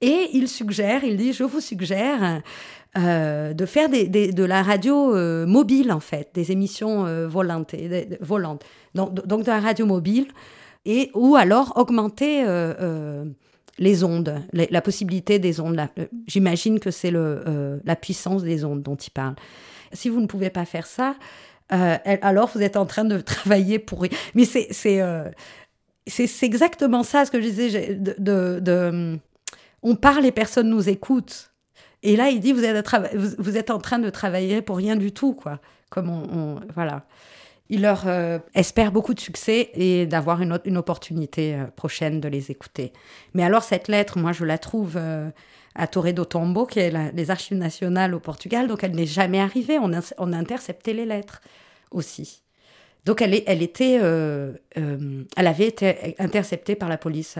[0.00, 2.42] Et il suggère, il dit, je vous suggère
[2.98, 7.74] euh, de faire des, de la radio euh, mobile, en fait, des émissions euh, volantes,
[8.20, 8.62] volantes.
[8.94, 10.26] Donc, donc, de la radio mobile,
[10.84, 12.44] et, ou alors augmenter
[13.78, 15.80] les ondes, la possibilité des ondes.
[16.26, 19.36] J'imagine que c'est la puissance des ondes dont il parle.
[19.92, 21.14] Si vous ne pouvez pas faire ça,
[21.70, 24.04] alors vous êtes en train de travailler pour...
[24.34, 24.68] Mais c'est...
[24.72, 29.18] c'est exactement ça ce que je disais de, de
[29.84, 31.51] on parle et personne nous écoute.
[32.02, 35.60] Et là, il dit, vous êtes, en train de travailler pour rien du tout, quoi.
[35.90, 37.04] Comme on, voilà.
[37.68, 42.50] Il leur euh, espère beaucoup de succès et d'avoir une, opportunité euh, prochaine de les
[42.50, 42.92] écouter.
[43.34, 45.30] Mais alors, cette lettre, moi, je la trouve euh,
[45.74, 49.40] à Torre do Tombo, qui est les archives nationales au Portugal, donc elle n'est jamais
[49.40, 49.78] arrivée.
[49.78, 51.40] On a, intercepté les lettres
[51.90, 52.42] aussi.
[53.04, 54.58] Donc, elle était, elle
[55.36, 57.36] avait été interceptée par la police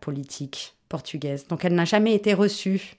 [0.00, 1.46] politique portugaise.
[1.46, 2.96] Donc elle n'a jamais été reçue.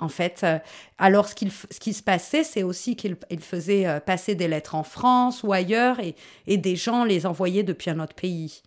[0.00, 0.58] En fait, euh,
[0.98, 1.34] alors ce,
[1.70, 5.52] ce qui se passait, c'est aussi qu'il faisait euh, passer des lettres en France ou
[5.52, 6.14] ailleurs et,
[6.46, 8.62] et, des gens les envoyaient depuis un autre pays.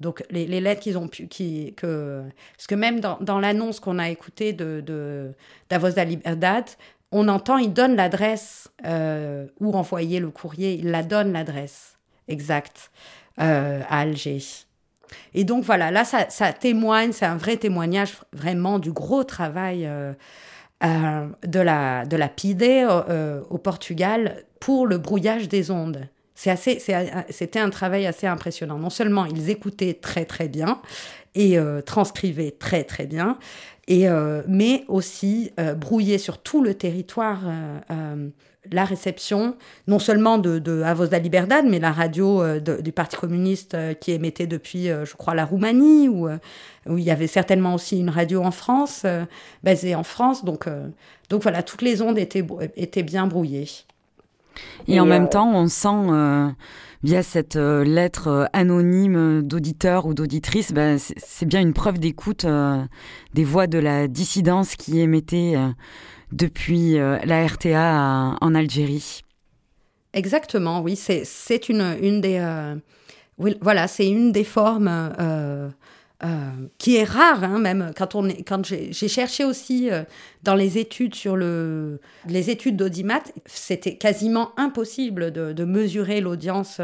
[0.00, 2.24] Donc les, lettres qu'ils ont pu, que,
[2.56, 5.32] parce que même dans, l'annonce qu'on a écoutée de, de
[5.70, 6.68] Davos da Liberdade,
[7.12, 11.96] on entend, il donne l'adresse euh, où envoyer le courrier, il la donne l'adresse
[12.26, 12.90] exacte
[13.36, 14.40] à Alger.
[15.34, 20.12] Et donc voilà, là, ça, témoigne, c'est un vrai témoignage vraiment du gros travail euh,
[20.84, 26.08] euh, de, la, de la PIDE euh, au Portugal pour le brouillage des ondes.
[26.34, 28.78] C'était un travail assez impressionnant.
[28.78, 30.80] Non seulement ils écoutaient très très bien
[31.36, 33.38] et transcrivaient très très bien,
[33.86, 34.08] et,
[34.48, 37.38] mais aussi brouillaient sur tout le territoire
[38.72, 39.56] la réception,
[39.88, 43.94] non seulement de, de Avos da Liberdade, mais la radio euh, du Parti communiste euh,
[43.94, 46.28] qui émettait depuis, euh, je crois, la Roumanie, où,
[46.86, 49.06] où, il y avait certainement aussi une radio en France,
[49.62, 50.44] basée en France.
[50.44, 50.68] Donc,
[51.30, 52.44] donc voilà, toutes les ondes étaient,
[52.76, 53.68] étaient bien brouillées.
[54.86, 56.54] Et, en même temps, on sent,
[57.02, 62.46] via cette lettre anonyme d'auditeur ou d'auditrice, ben, c'est bien une preuve d'écoute
[63.34, 65.54] des voix de la dissidence qui émettait
[66.34, 69.22] depuis euh, la RTA en Algérie.
[70.12, 72.74] Exactement, oui, c'est une, des euh,
[73.38, 75.68] voilà, c'est une des formes euh,
[76.78, 79.90] qui est rare, hein, même quand on quand j'ai cherché aussi
[80.42, 86.80] dans les études sur le les études d'audimat, c'était quasiment impossible de, de mesurer l'audience.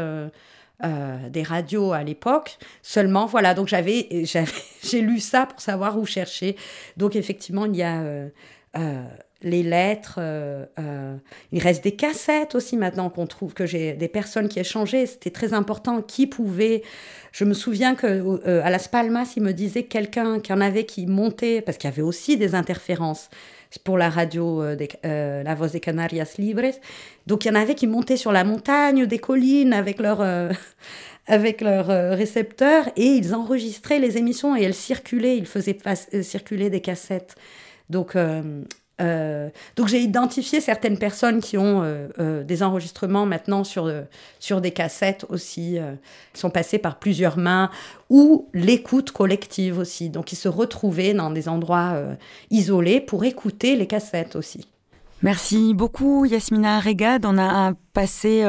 [1.29, 2.57] des radios à l'époque.
[2.81, 4.25] Seulement, voilà, donc j'avais,
[4.83, 6.55] j'ai lu ça pour savoir où chercher.
[6.97, 8.03] Donc effectivement, il y a
[9.43, 10.15] les lettres.
[10.19, 11.15] Euh, euh,
[11.51, 15.05] il reste des cassettes aussi maintenant qu'on trouve que j'ai des personnes qui échangeaient.
[15.05, 16.01] C'était très important.
[16.01, 16.83] Qui pouvait.
[17.31, 20.85] Je me souviens que euh, à Las Palmas, il me disait quelqu'un qui en avait
[20.85, 23.29] qui montait parce qu'il y avait aussi des interférences
[23.85, 24.61] pour la radio
[25.03, 26.75] La Voz de Canarias Libres.
[27.25, 30.21] Donc il y en avait qui montaient sur la montagne, des collines avec leur
[31.27, 31.87] avec leurs
[32.17, 35.37] récepteurs et ils enregistraient les émissions et elles circulaient.
[35.37, 35.77] Ils faisaient
[36.21, 37.37] circuler des cassettes.
[37.91, 38.63] Donc, euh,
[39.75, 43.91] donc j'ai identifié certaines personnes qui ont euh, euh, des enregistrements maintenant sur,
[44.39, 45.77] sur des cassettes aussi,
[46.33, 47.69] qui sont passés par plusieurs mains,
[48.09, 50.09] ou l'écoute collective aussi.
[50.09, 51.95] Donc ils se retrouvaient dans des endroits
[52.49, 54.67] isolés pour écouter les cassettes aussi.
[55.23, 57.25] Merci beaucoup Yasmina Regad.
[57.25, 58.43] On a passé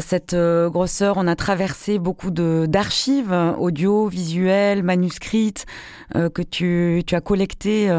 [0.00, 5.66] cette grosseur, on a traversé beaucoup d'archives audio, visuelles, manuscrites
[6.12, 7.90] que tu, tu, as collectées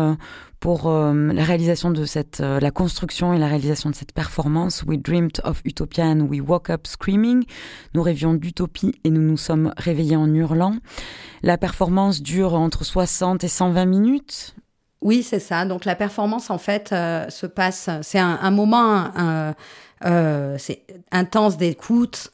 [0.66, 4.82] pour euh, la réalisation de cette, euh, la construction et la réalisation de cette performance.
[4.88, 7.46] We dreamed of utopia and we woke up screaming.
[7.94, 10.78] Nous rêvions d'utopie et nous nous sommes réveillés en hurlant.
[11.44, 14.56] La performance dure entre 60 et 120 minutes.
[15.02, 15.66] Oui, c'est ça.
[15.66, 17.88] Donc la performance, en fait, euh, se passe.
[18.02, 19.12] C'est un, moment,
[21.12, 22.32] intense d'écoute,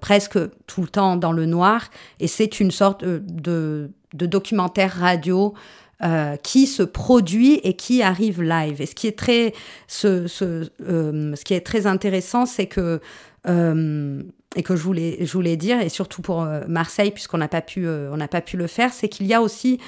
[0.00, 1.88] presque tout le temps dans le noir,
[2.20, 5.54] et c'est une sorte de documentaire radio
[6.04, 8.80] euh, qui se produit et qui arrive live.
[8.80, 9.52] Et ce qui est très,
[9.88, 13.00] ce, ce, euh, ce qui est très intéressant, c'est que
[13.48, 14.22] euh,
[14.54, 17.88] et que je voulais, je voulais dire, et surtout pour Marseille, puisqu'on n'a pas pu,
[17.88, 19.78] on n'a pas pu le faire, c'est qu'il y a aussi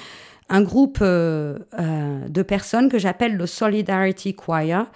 [0.49, 4.91] un groupe de personnes que j'appelle le Solidarity Choir,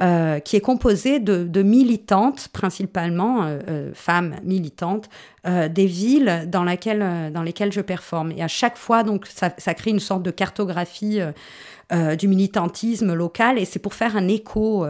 [0.00, 5.10] euh, qui est composée de, militantes, principalement euh, euh, femmes militantes,
[5.44, 8.32] des villes dans, lesquelles je performe.
[8.32, 11.20] Et à chaque fois, donc, ça, crée une sorte de cartographie
[12.18, 14.86] du militantisme local, et c'est pour faire un écho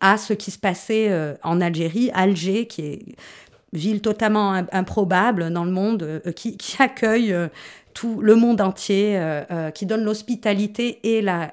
[0.00, 3.02] à ce qui se passait en Algérie, Alger, qui est
[3.72, 7.34] ville totalement improbable dans le monde, qui, accueille
[7.94, 9.20] tout le monde entier,
[9.74, 11.52] qui donne l'hospitalité et la...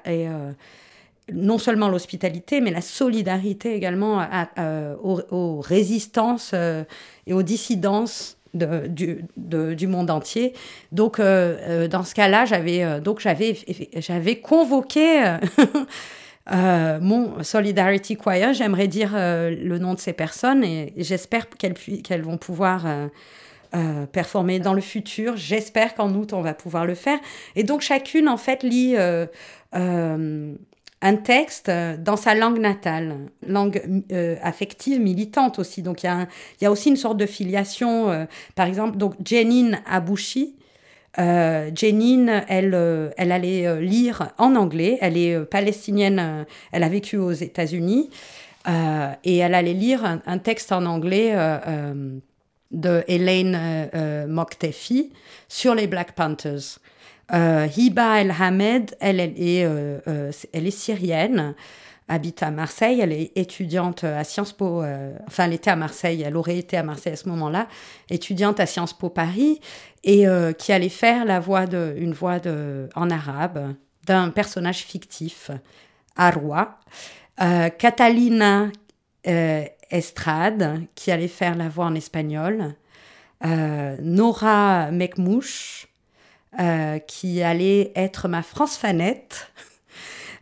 [1.32, 4.24] non seulement l'hospitalité, mais la solidarité également
[5.02, 6.54] aux, résistances
[7.26, 10.52] et aux dissidences du, monde entier.
[10.92, 13.56] Donc, dans ce cas-là, j'avais donc j'avais
[13.96, 15.36] j'avais convoqué
[16.52, 21.74] Euh, mon Solidarity Choir, j'aimerais dire euh, le nom de ces personnes et, j'espère qu'elles,
[21.74, 22.86] qu'elles vont pouvoir
[23.74, 25.36] euh, performer dans le futur.
[25.36, 27.18] J'espère qu'en août, on va pouvoir le faire.
[27.56, 28.96] Et donc, chacune, en fait, lit
[31.02, 33.16] un texte dans sa langue natale,
[33.46, 33.82] langue
[34.42, 35.82] affective, militante aussi.
[35.82, 36.26] Donc, il
[36.62, 38.26] y, a aussi une sorte de filiation.
[38.54, 40.56] par exemple, donc, Jenin Abouchi,
[41.18, 41.70] euh,
[42.48, 44.98] elle, euh, elle allait euh, lire en anglais.
[45.00, 48.10] Elle est palestinienne, elle a vécu aux États-Unis.
[49.24, 51.32] et elle allait lire un, texte en anglais
[52.72, 53.88] de Elaine
[54.28, 55.12] Moktefi
[55.48, 56.80] sur les Black Panthers.
[57.32, 59.68] Hiba El Hamed, elle, elle, est,
[60.52, 61.54] elle est syrienne
[62.08, 63.00] habite à Marseille.
[63.00, 64.84] Elle est étudiante à Sciences Po.
[65.26, 66.22] enfin, elle était à Marseille.
[66.22, 67.66] Elle aurait été à Marseille à ce moment-là,
[68.10, 69.60] étudiante à Sciences Po Paris
[70.06, 72.38] et euh, qui allait faire la voix une voix
[72.94, 73.74] en arabe
[74.04, 75.50] d'un personnage fictif,
[76.14, 76.78] Arwa.
[77.42, 78.68] Euh, Catalina
[79.26, 82.74] euh, Estrade, qui allait faire la voix en espagnol.
[83.44, 85.85] Nora Mekmouche,
[87.06, 89.50] qui allait être ma France Fanette.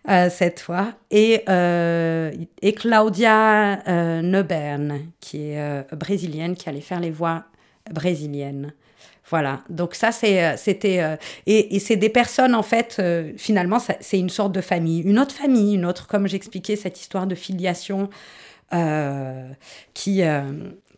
[0.29, 3.83] cette fois, et, et Claudia
[4.21, 7.45] Neubern, qui est brésilienne, qui allait faire les voix
[7.91, 8.75] brésiliennes.
[9.31, 11.01] Voilà, donc ça, euh, c'était...
[11.01, 11.17] Euh,
[11.47, 15.01] et, c'est des personnes, en fait, euh, finalement, c'est une sorte de famille.
[15.01, 18.11] Une autre famille, une autre, comme j'expliquais, cette histoire de filiation
[19.95, 20.21] qui,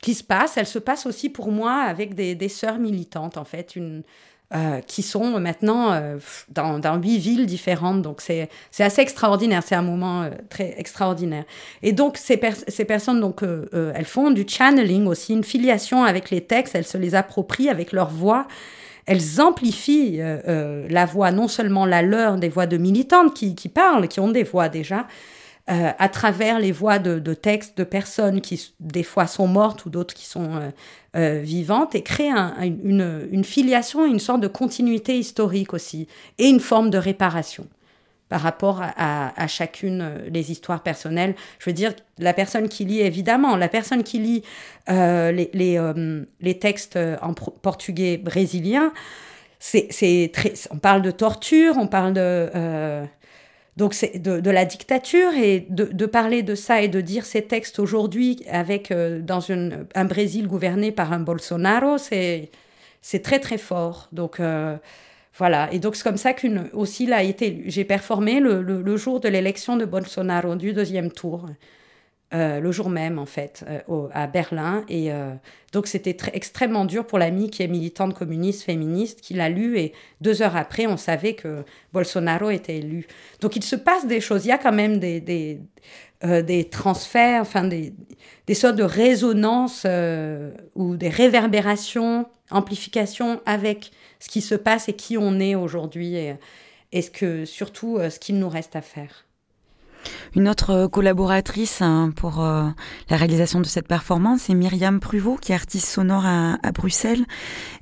[0.01, 0.57] qui se passe.
[0.57, 3.77] Elle se passe aussi pour moi avec des, des sœurs militantes, en fait.
[3.77, 4.03] Une,
[4.55, 6.19] euh, qui sont maintenant euh,
[6.51, 8.01] dans, huit villes différentes.
[8.03, 8.49] Donc c'est
[8.79, 11.43] assez extraordinaire, c'est un moment euh, très extraordinaire.
[11.83, 16.43] Et donc ces, ces personnes, donc, elles font du channeling aussi, une filiation avec les
[16.43, 18.47] textes, elles se les approprient avec leur voix.
[19.07, 24.07] Elles amplifient la voix, non seulement la leur des voix de militantes qui, qui parlent,
[24.07, 25.09] qui ont des voix déjà,
[25.69, 29.91] euh, à travers les voix de, textes de personnes qui des fois sont mortes ou
[29.91, 30.71] d'autres qui sont euh,
[31.17, 36.07] euh, vivantes et créer une, filiation, une sorte de continuité historique aussi
[36.39, 37.67] et une forme de réparation
[38.29, 41.35] par rapport à, chacune des histoires personnelles.
[41.59, 44.43] Je veux dire, la personne qui lit, évidemment, la personne qui lit
[44.89, 45.51] les,
[46.41, 48.93] les, textes en portugais brésilien,
[49.61, 53.07] c'est très, on parle de torture, on parle de
[53.77, 57.79] donc c'est de, la dictature et de, parler de ça et de dire ces textes
[57.79, 62.51] aujourd'hui avec euh, dans une, un Brésil gouverné par un Bolsonaro, c'est
[63.03, 64.09] c'est très très fort.
[64.13, 64.77] Donc euh,
[65.37, 65.69] voilà.
[65.73, 69.29] Et donc c'est comme ça qu'une aussi là été j'ai performé le, le, jour de
[69.29, 71.47] l'élection de Bolsonaro du deuxième tour.
[72.35, 74.85] Euh, le jour même, en fait, euh, à Berlin.
[74.89, 75.33] Et euh,
[75.73, 79.79] donc, c'était extrêmement dur pour l'amie qui est militante communiste, féministe, qui l'a lu.
[79.79, 83.07] Et deux heures après, on savait que Bolsonaro était élu.
[83.41, 84.45] Donc, il se passe des choses.
[84.45, 85.61] Il y a quand même des, des,
[86.43, 87.95] des transferts, enfin, des,
[88.49, 89.87] des sortes de résonances
[90.75, 96.17] ou des réverbérations, amplifications avec ce qui se passe et qui on est aujourd'hui.
[96.17, 96.35] Et,
[96.91, 99.26] et ce que, surtout, ce qu'il nous reste à faire.
[100.35, 102.69] Une autre euh, collaboratrice hein, pour euh,
[103.09, 107.25] la réalisation de cette performance est Myriam Pruvot, qui est artiste sonore à, Bruxelles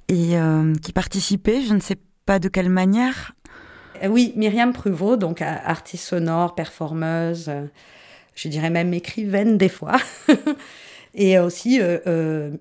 [0.08, 1.96] et euh, qui participait, je ne sais
[2.26, 3.32] pas de quelle manière.
[4.08, 7.50] Oui, Myriam Pruvot, donc artiste sonore, performeuse,
[8.34, 9.96] je dirais même écrivaine des fois,
[11.14, 11.80] et aussi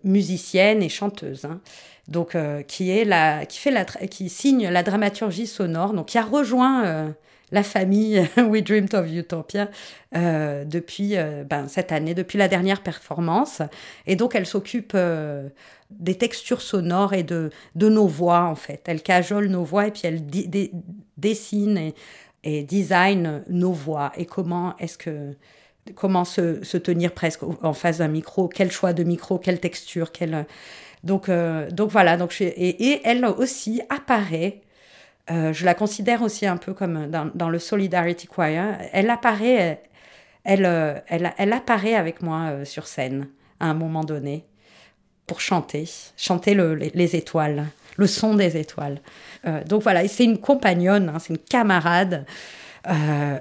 [0.04, 1.46] musicienne et chanteuse.
[1.46, 1.60] Hein.
[2.08, 2.38] donc
[2.68, 7.14] qui fait la, qui signe la dramaturgie sonore, donc qui a rejoint
[7.54, 9.70] la famille We Dreamed of Utopia
[10.16, 13.62] euh, depuis euh, ben, cette année, depuis la dernière performance.
[14.08, 15.48] Et donc, elle s'occupe euh,
[15.92, 18.82] des textures sonores et de, nos voix, en fait.
[18.88, 20.26] Elle cajole nos voix et puis elle
[21.16, 21.94] dessine
[22.44, 24.12] et, design nos voix.
[24.18, 25.36] Et comment est-ce que
[25.96, 30.46] comment se, tenir presque en face d'un micro, quel choix de micro, quelle texture, quelle...
[31.04, 31.30] Donc,
[31.72, 34.62] donc voilà, donc et, elle aussi apparaît
[35.32, 38.76] euh, je la considère aussi un peu comme dans, le Solidarity Choir.
[38.92, 39.82] Elle apparaît,
[40.44, 43.30] elle, euh, elle, elle, apparaît avec moi euh, sur scène
[43.60, 44.46] à un moment donné
[45.26, 49.00] pour chanter, chanter les, étoiles, le son des étoiles.
[49.66, 52.26] donc voilà, c'est une compagnonne, hein, c'est une camarade.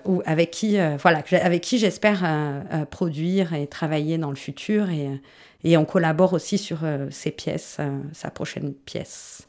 [0.04, 2.22] ou avec qui, voilà, avec qui j'espère
[2.92, 4.90] produire et travailler dans le futur.
[4.90, 5.10] Et,
[5.64, 6.78] et on collabore aussi sur
[7.10, 7.78] ses pièces,
[8.12, 9.48] sa prochaine pièce.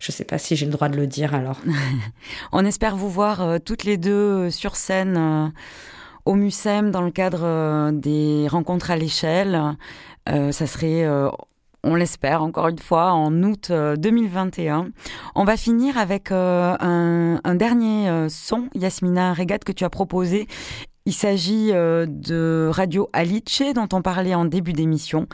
[0.00, 1.60] Je ne sais pas si j'ai le droit de le dire alors.
[2.52, 5.52] on espère vous voir toutes les deux sur scène
[6.24, 9.76] au MUSEM dans le cadre des rencontres à l'échelle.
[10.26, 11.06] ça serait
[11.82, 14.80] on l'espère encore une fois, en août 2021.
[14.80, 14.88] Euh,
[15.34, 20.46] on va finir avec euh, un, dernier euh, son, Yasmina Regat, que tu as proposé.
[21.06, 25.26] Il s'agit de Radio Alice, dont on parlait en début d'émission.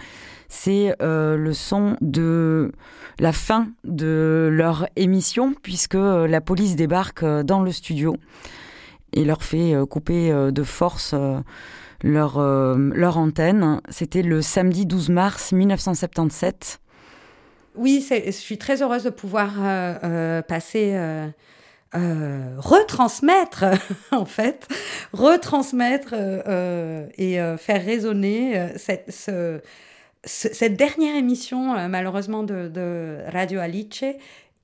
[0.49, 2.73] C'est le son de
[3.19, 8.17] la fin de leur émission, puisque la police débarque dans le studio
[9.13, 11.15] et leur fait couper de force
[12.03, 13.81] leur, euh, leur antenne.
[13.89, 16.81] C'était le samedi 12 mars 1977.
[17.75, 20.97] Oui, je suis très heureuse de pouvoir euh, euh, passer,
[21.93, 23.65] retransmettre,
[24.13, 24.67] en fait,
[25.13, 26.15] retransmettre
[27.19, 29.15] et faire résonner cette,
[30.27, 34.05] cette dernière émission, malheureusement, de, Radio Alice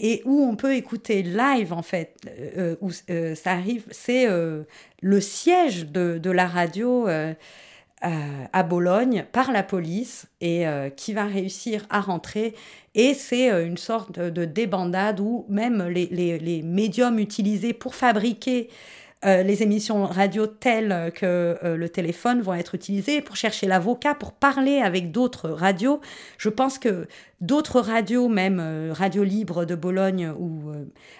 [0.00, 2.16] et où on peut écouter live en fait,
[2.56, 4.64] euh, où euh, ça arrive, c'est euh,
[5.00, 7.08] le siège de, la radio
[8.04, 10.64] à Bologne par la police et
[10.96, 12.54] qui va réussir à rentrer.
[12.96, 18.68] Et c'est une sorte de, débandade où même les médiums utilisés pour fabriquer
[19.24, 24.16] euh, les émissions radio telles que euh, le téléphone vont être utilisées pour chercher l'avocat,
[24.16, 26.00] pour parler avec d'autres radios.
[26.38, 27.06] Je pense que
[27.40, 30.72] d'autres radios, même euh, Radio Libre de Bologne ou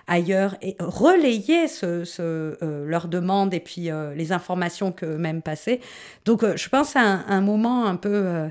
[0.09, 5.81] ailleurs, et relayer ce, ce leurs demandes et puis les informations que même passaient.
[6.25, 8.51] Donc je pense à un, moment un peu...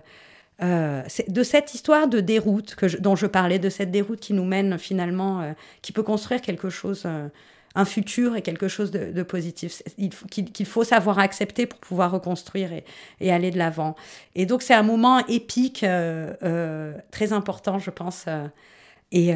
[0.61, 4.77] de cette histoire de déroute que dont je parlais, de cette déroute qui nous mène
[4.77, 7.05] finalement, qui peut construire quelque chose
[7.75, 9.81] un futur et quelque chose de, positif
[10.29, 12.71] qu'il faut savoir accepter pour pouvoir reconstruire
[13.19, 13.95] et, aller de l'avant.
[14.35, 18.47] Et donc c'est un moment épique, euh, euh, très important, je pense, euh,
[19.13, 19.33] et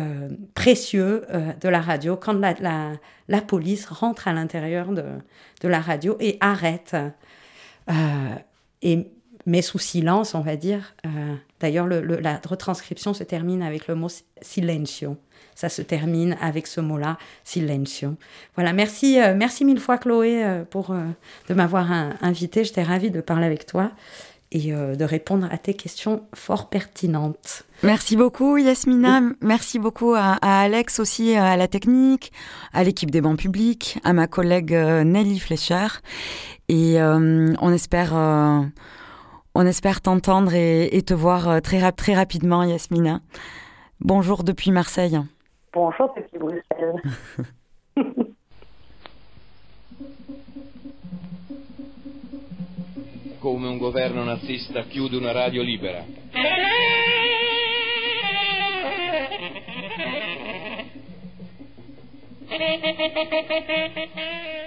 [0.53, 1.25] précieux
[1.59, 5.03] de la radio quand la, police rentre à l'intérieur de,
[5.67, 6.95] la radio et arrête.
[9.45, 10.95] Met sous silence, on va dire.
[11.59, 14.09] D'ailleurs, la retranscription se termine avec le mot
[14.41, 15.17] silencio
[15.55, 18.15] ça se termine avec ce mot-là, silencio.
[18.55, 21.05] Voilà, merci, euh, merci mille fois Chloé euh, pour euh,
[21.47, 21.91] de m'avoir
[22.21, 22.63] invité.
[22.65, 23.91] J'étais ravie de parler avec toi
[24.51, 27.63] et de répondre à tes questions fort pertinentes.
[27.83, 32.31] Merci beaucoup Yasmina, merci beaucoup à, Alex aussi, à la technique,
[32.71, 35.87] à l'équipe des bancs publics, à ma collègue Nelly Fleischer.
[36.69, 38.13] Et on espère...
[39.55, 43.21] on espère t'entendre et, te voir très, très rapidement, Yasmina.
[44.01, 45.17] Bonjour depuis Marseille.
[45.73, 47.01] Bonjour depuis Bruxelles.
[53.39, 56.03] Come un governo nazista chiude una radio libera.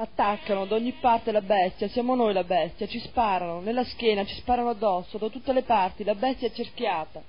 [0.00, 4.36] Attaccano da ogni parte la bestia, siamo noi la bestia, ci sparano, nella schiena, ci
[4.36, 7.20] sparano addosso, da tutte le parti, la bestia è cerchiata.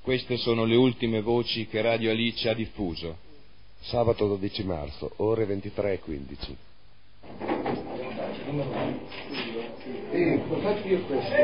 [0.00, 3.18] Queste sono le ultime voci che Radio Alice ha diffuso.
[3.80, 6.54] Sabato 12 marzo, ore 23.15.
[10.10, 11.34] Sì, faccio io questo.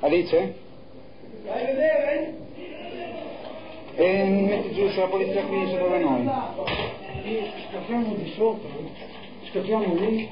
[0.00, 0.54] Alice?
[1.44, 2.34] Vai a vedere?
[3.94, 7.02] E mi metti giù sulla polizia qui sopra da noi.
[7.24, 8.68] Scappiamo di sopra.
[9.50, 10.28] Scappiamo lì.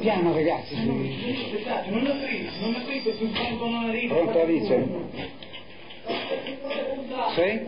[0.00, 0.74] Piano ragazzi.
[0.86, 4.14] Non aprite, non aprite sul tempo non arriva.
[4.14, 4.86] Pronto Alice?
[7.34, 7.60] Sì?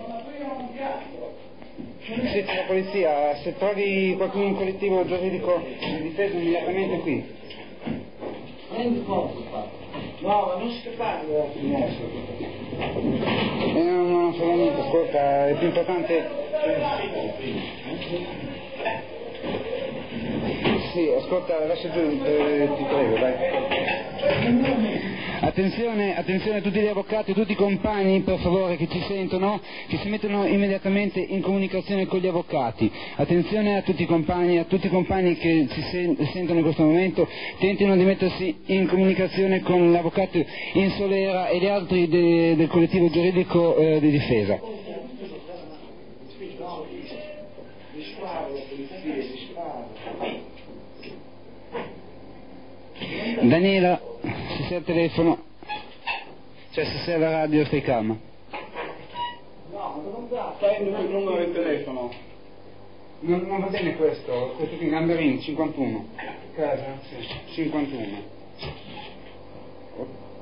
[2.31, 7.25] Siete la polizia, se trovi qualcuno in collettivo giuridico di difesa immediatamente qui.
[8.71, 9.45] Prendi posto,
[10.25, 12.07] No, ma non scappare dalla finestra.
[13.75, 16.31] Eh, no, no, non fa niente, ascolta, è più importante...
[20.95, 23.35] Sì, ascolta, lascia giù, eh, ti prego, vai.
[25.41, 29.61] Attenzione, attenzione a tutti gli avvocati, a tutti i compagni, per favore, che ci sentono,
[29.89, 32.89] che si mettono immediatamente in comunicazione con gli avvocati.
[33.17, 36.85] Attenzione a tutti i compagni, a tutti i compagni che ci sen- sentono in questo
[36.85, 37.27] momento,
[37.59, 40.39] tentino di mettersi in comunicazione con l'avvocato
[40.75, 44.61] in solera e gli altri de- del collettivo giuridico eh, di difesa.
[53.25, 55.43] Daniela, se sei al telefono,
[56.73, 58.19] cioè se sei alla radio stai calma.
[59.73, 62.13] No, Prendimi il numero di telefono.
[63.21, 66.07] Non, non va bene questo, questo qui, Gamberini, 51.
[66.55, 66.99] Casa?
[67.09, 67.27] Sì.
[67.55, 68.19] 51.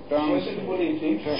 [0.08, 0.26] 80.
[0.26, 0.98] Voi siete puliti?
[0.98, 1.36] 5,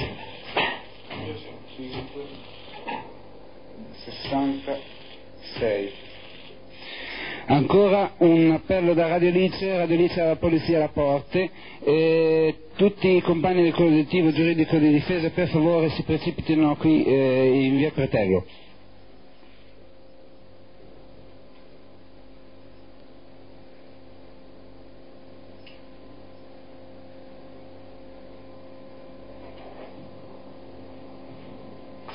[4.04, 5.92] 66.
[7.44, 11.50] Ancora un appello da Radio Lice, Radio Lice alla Polizia alla Porte,
[11.82, 17.64] eh, tutti i compagni del collettivo giuridico di difesa per favore si precipitino qui eh,
[17.64, 18.44] in via Pretello.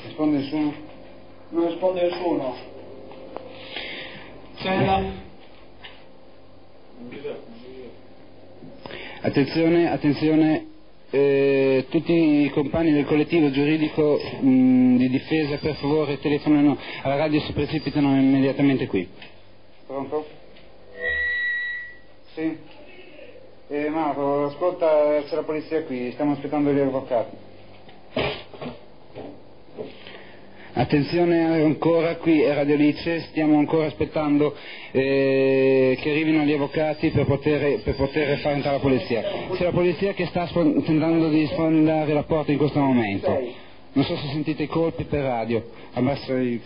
[0.04, 0.72] Risponde nessuno?
[1.50, 2.77] Non risponde nessuno.
[4.60, 5.02] Cella.
[9.20, 10.66] Attenzione, attenzione,
[11.10, 17.38] eh, tutti i compagni del collettivo giuridico mh, di difesa per favore telefonano alla radio
[17.38, 19.08] e si precipitano immediatamente qui.
[19.86, 20.26] Pronto?
[22.34, 22.58] Sì?
[23.68, 27.36] Eh, Mauro, ascolta, c'è la polizia qui, stiamo aspettando gli avvocati.
[30.78, 34.54] Attenzione ancora, qui è Radio Lice, stiamo ancora aspettando
[34.92, 39.22] eh, che arrivino gli avvocati per poter, per poter far entrare la polizia.
[39.54, 43.66] C'è la polizia che sta tentando di sfondare la porta in questo momento.
[43.94, 45.64] Non so se sentite i colpi per radio.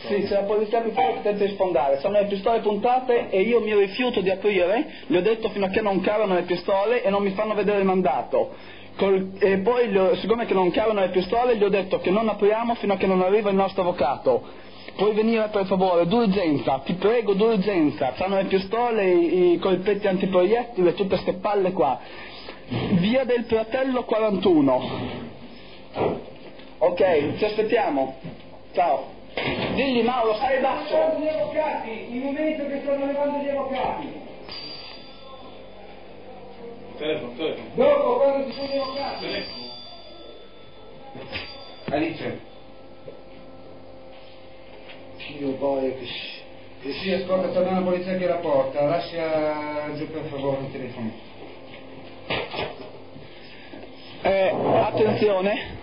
[0.07, 3.75] Sì, c'è la polizia che tenta di sfondare, stanno le pistole puntate e io mi
[3.75, 7.23] rifiuto di aprire, gli ho detto fino a che non cavano le pistole e non
[7.23, 8.81] mi fanno vedere il mandato.
[8.97, 12.29] Col- e poi, ho- siccome che non cavano le pistole, gli ho detto che non
[12.29, 14.43] apriamo fino a che non arriva il nostro avvocato.
[14.97, 18.13] Puoi venire per favore, d'urgenza, ti prego, d'urgenza.
[18.17, 21.99] C'hanno le pistole, i, i colpetti antiproiettile, tutte queste palle qua.
[22.99, 24.83] Via del Fratello 41.
[26.79, 28.17] Ok, ci aspettiamo.
[28.73, 29.21] Ciao.
[29.75, 30.95] Digli Mauro, stai basso.
[31.19, 34.31] gli avvocati, il momento che stanno levando gli avvocati.
[37.03, 37.69] Telefono, telefono.
[37.75, 39.27] Dopo, quando ci sono gli avvocati.
[41.91, 42.41] Alice.
[45.37, 46.41] Dio poi che si-
[46.83, 50.71] che si ascolta, sta dando la polizia che la porta, lascia giù per favore il
[50.71, 51.11] telefono.
[54.23, 54.55] Eh,
[54.85, 55.79] attenzione,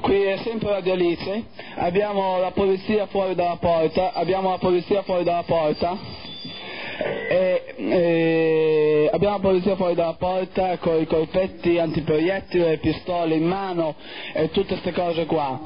[0.00, 1.44] qui è sempre Radio Alice,
[1.76, 5.96] abbiamo la polizia fuori dalla porta, abbiamo la polizia fuori dalla porta,
[7.28, 13.46] e, e abbiamo la polizia fuori dalla porta con i colpetti antiproiettili, le pistole in
[13.46, 13.94] mano
[14.32, 15.60] e tutte queste cose qua.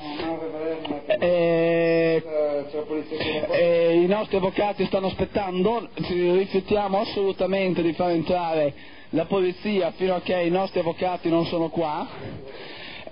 [1.06, 2.22] E,
[4.02, 8.72] i nostri avvocati stanno aspettando, ci rifiutiamo assolutamente di far entrare
[9.10, 12.54] la polizia fino a che i nostri avvocati non sono qua.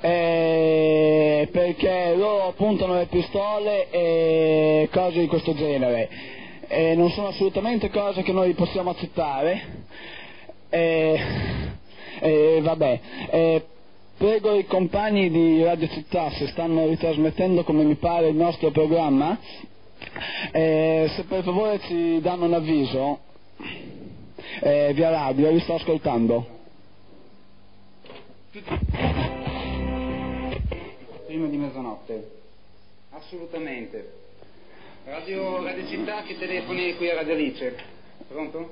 [0.01, 6.11] eh, perché loro puntano le pistole e cose di questo genere
[6.75, 9.63] e non sono assolutamente cose che noi possiamo accettare
[10.69, 11.21] e,
[12.21, 13.65] e vabbè eh,
[14.19, 19.39] prego i compagni di Radio Città se stanno ritrasmettendo come mi pare il nostro programma
[20.53, 23.19] eh, se per favore ci danno un avviso
[24.61, 26.47] eh, via radio, vi sto ascoltando.
[31.27, 32.31] Prima di mezzanotte.
[33.11, 34.24] Assolutamente.
[35.07, 37.75] Radio, Radio Città che telefoni qui a Radio Alice.
[38.27, 38.71] Pronto?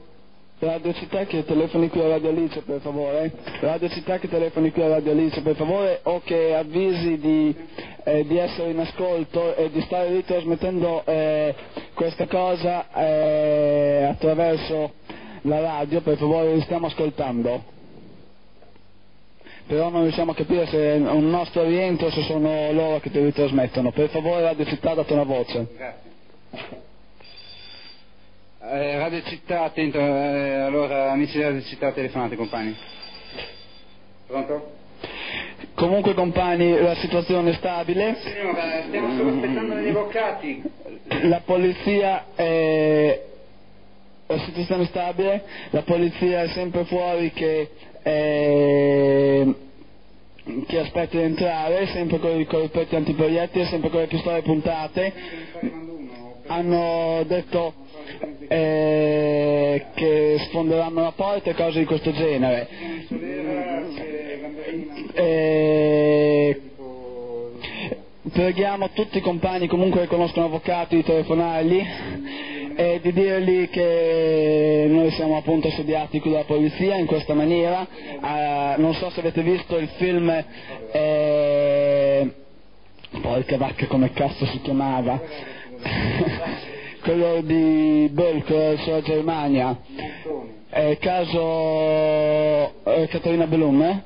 [0.60, 3.30] Radio Città che telefoni qui a Radio Alice per favore.
[3.60, 7.54] Radio Città che telefoni qui a Radio Alice per favore o che avvisi di,
[8.04, 11.54] eh, di essere in ascolto e di stare ritrasmettendo eh,
[11.92, 14.92] questa cosa eh, attraverso
[15.42, 17.62] la radio, per favore li stiamo ascoltando.
[19.66, 23.10] Però non riusciamo a capire se è un nostro rientro o se sono loro che
[23.10, 23.92] ti ritrasmettono.
[23.92, 26.01] Per favore Radio Città date una voce.
[28.60, 32.76] Eh, Radio Città, attento, eh, allora amici di Radio Città telefonate compagni.
[34.26, 34.80] Pronto?
[35.74, 38.16] Comunque compagni la situazione è stabile.
[38.20, 40.62] Signora, stiamo solo aspettando gli avvocati.
[41.22, 43.20] La polizia è
[44.26, 47.68] la situazione è stabile, la polizia è sempre fuori che,
[48.02, 49.54] eh,
[50.66, 55.91] che aspetta di entrare, sempre con i colpetti antiproiettili, sempre con le pistole puntate.
[56.46, 57.74] Hanno detto
[58.48, 62.68] eh, che sfonderanno la porta e cose di questo genere.
[65.14, 66.60] Eh,
[68.30, 71.86] preghiamo tutti i compagni comunque che conoscono avvocati di telefonargli
[72.74, 77.86] e di dirgli che noi siamo appunto assediati qui dalla polizia in questa maniera.
[77.86, 80.44] Eh, non so se avete visto il film
[80.92, 82.30] eh,
[83.20, 85.20] porca vacca come cazzo si chiamava
[87.02, 89.78] quello di Bell quello sulla Germania.
[90.70, 94.02] Eh, caso eh, Caterina Bellum eh?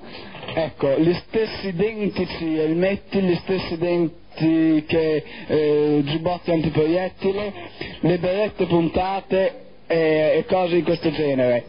[0.52, 7.52] ecco gli stessi identici elmetti gli stessi denti che eh, giubbotti antiproiettile
[8.00, 11.64] le berette puntate e, cose di questo genere.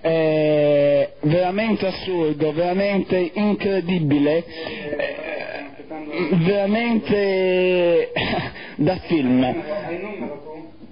[0.00, 4.44] È veramente assurdo veramente incredibile.
[4.44, 5.63] eh,
[6.46, 8.12] veramente
[8.76, 9.62] da film.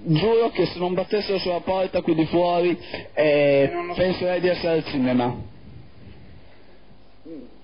[0.05, 2.77] Giuro che se non battessero sulla porta qui di fuori
[3.13, 5.51] eh, penserei di essere al cinema.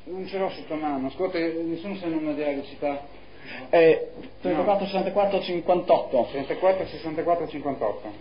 [0.06, 3.06] Non ce l'ho sotto mano, ascolta, nessuno sa il numero della velocità.
[3.70, 4.12] eh,
[4.42, 8.12] 34 64 58 34 64 58.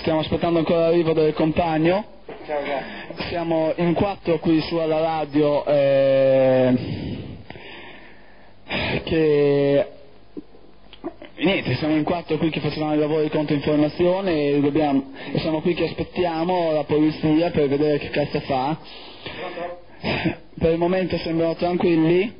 [0.00, 2.04] stiamo aspettando ancora l'arrivo del compagno
[2.46, 3.28] Ciao, grazie.
[3.28, 6.74] siamo in quattro qui su alla radio eh,
[9.02, 9.86] che
[11.38, 15.60] niente siamo in quattro qui che facevamo i lavori di controinformazione e, dobbiamo, e siamo
[15.60, 18.78] qui che aspettiamo la polizia per vedere che cazzo fa.
[20.56, 22.32] Per il momento sembrano tranquilli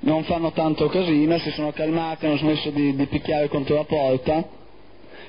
[0.00, 4.42] non fanno tanto casino si sono calmati hanno smesso di, di picchiare contro la porta.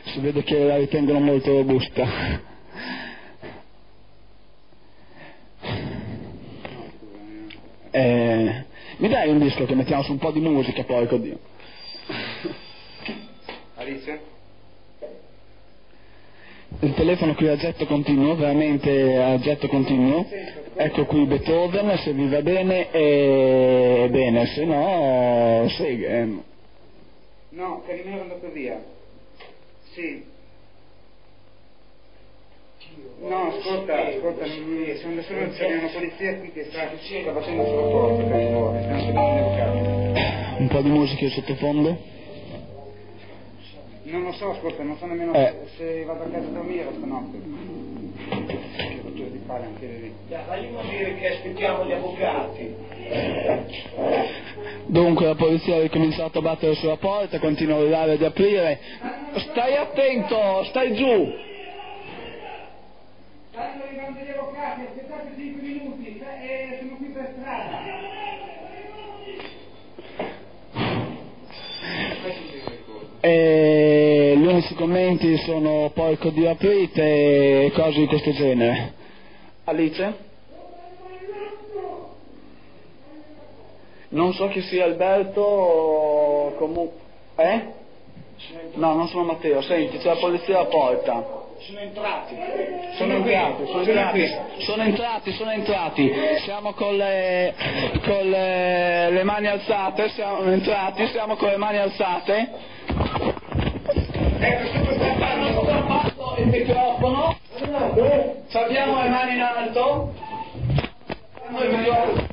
[0.06, 2.48] Si vede che la ritengono molto robusta
[7.92, 8.64] Eh,
[8.98, 11.40] mi dai un disco che mettiamo su un po' di musica poi, Dio.
[13.76, 14.20] Alice?
[16.82, 20.26] Il telefono qui a getto continuo, veramente a getto continuo.
[20.76, 26.28] Ecco qui Beethoven, se vi va bene è bene, se no sì, eh,
[27.50, 28.82] No, Carimero è andato via.
[29.94, 30.24] Sì.
[33.22, 37.66] No, ascolta, ascolta, non- sono da solo c'è una polizia qui che sta, sta facendo
[37.66, 40.62] sulla porta, Carimero, stiamo aspettando gli avvocati.
[40.62, 41.98] un po' di musica sottofondo.
[44.04, 45.54] Non lo so, ascolta, non so nemmeno Eh.
[45.78, 47.38] se vado a casa a dormire stanotte.
[48.30, 50.14] Che rottura di palle anche lì.
[50.48, 52.76] Fagli dire che aspettiamo gli avvocati.
[54.88, 58.80] Dunque la polizia ha ricominciato a battere sulla porta, continua a urlare di aprire.
[59.36, 61.48] Stai attento, stai giù!
[63.60, 67.78] Stanno arrivando gli avvocati, aspettate 5 minuti, eh, sono qui per strada.
[73.20, 78.94] E gli unici commenti sono porco di aprite e cose di questo genere.
[79.66, 80.16] Alice?
[84.08, 86.98] Non so chi sia Alberto o comunque...
[87.36, 87.62] Eh?
[88.76, 91.39] No, non sono Matteo, senti, c'è la polizia alla porta.
[91.60, 92.38] Sono entrati.
[92.98, 94.28] Sono entrati, sono entrati,
[94.60, 96.12] sono entrati, sono entrati.
[96.44, 97.54] Siamo con le,
[98.06, 102.50] con le, le mani alzate, siamo entrati, siamo con le mani alzate.
[104.40, 107.38] Ecco, sto stampando, sto stampando il microfono.
[108.54, 110.14] Abbiamo le mani in alto.
[111.60, 112.28] Il microfono.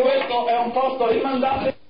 [0.00, 1.83] Questo è un posto rimandato.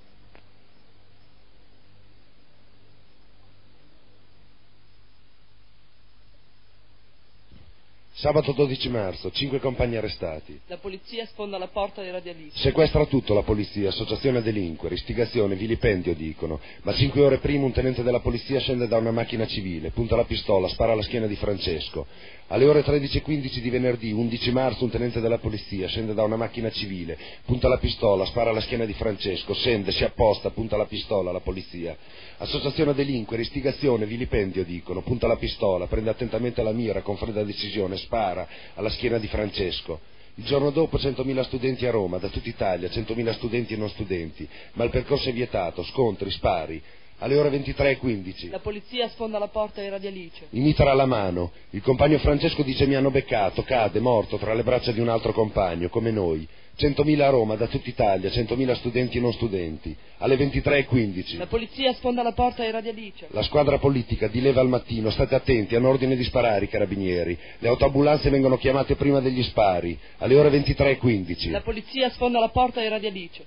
[8.17, 10.61] Sabato 12 marzo, cinque compagni arrestati.
[10.69, 12.61] La polizia sfonda la porta dei radialisti.
[12.61, 16.61] Sequestra tutto la polizia, associazione a delinquere, istigazione, vilipendio dicono.
[16.83, 20.23] Ma cinque ore prima un tenente della polizia scende da una macchina civile, punta la
[20.23, 22.07] pistola, spara alla schiena di Francesco.
[22.49, 26.71] Alle ore 13.15 di venerdì, 11 marzo, un tenente della polizia scende da una macchina
[26.71, 31.31] civile, punta la pistola, spara alla schiena di Francesco, scende, si apposta, punta la pistola
[31.31, 31.97] alla polizia.
[32.37, 37.43] Associazione a delinquere, istigazione, vilipendio dicono, punta la pistola, prende attentamente la mira, con fredda
[37.43, 40.01] decisione, spara alla schiena di Francesco.
[40.37, 44.49] Il giorno dopo 100.000 studenti a Roma, da tutta Italia, 100.000 studenti e non studenti,
[44.73, 46.83] ma il percorso è vietato, scontri, spari.
[47.19, 48.51] Alle ore 23.15.
[48.51, 50.49] La polizia sfonda la porta dei radialice.
[50.51, 51.53] I mitra alla mano.
[51.71, 55.33] Il compagno Francesco dice mi hanno beccato, cade, morto, tra le braccia di un altro
[55.33, 56.47] compagno, come noi.
[56.77, 59.97] 100.000 a Roma, da tutta Italia, 100.000 studenti e non studenti.
[60.19, 61.39] Alle 23.15.
[61.39, 63.29] La polizia sfonda la porta dei radialice.
[63.31, 67.39] La squadra politica dileva al mattino, state attenti, hanno ordine di sparare i carabinieri.
[67.59, 69.97] Le autoambulanze vengono chiamate prima degli spari.
[70.19, 71.51] Alle ore 23.15.
[71.51, 73.47] La polizia sfonda la porta dei radialice.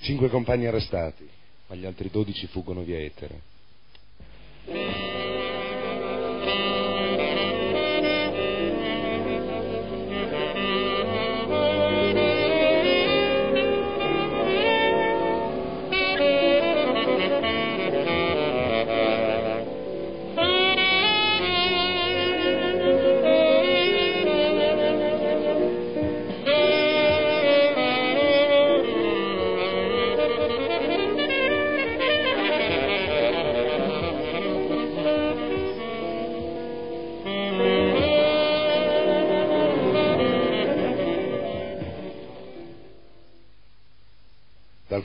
[0.00, 1.28] Cinque compagni arrestati,
[1.68, 3.50] ma gli altri 12 fuggono via etere.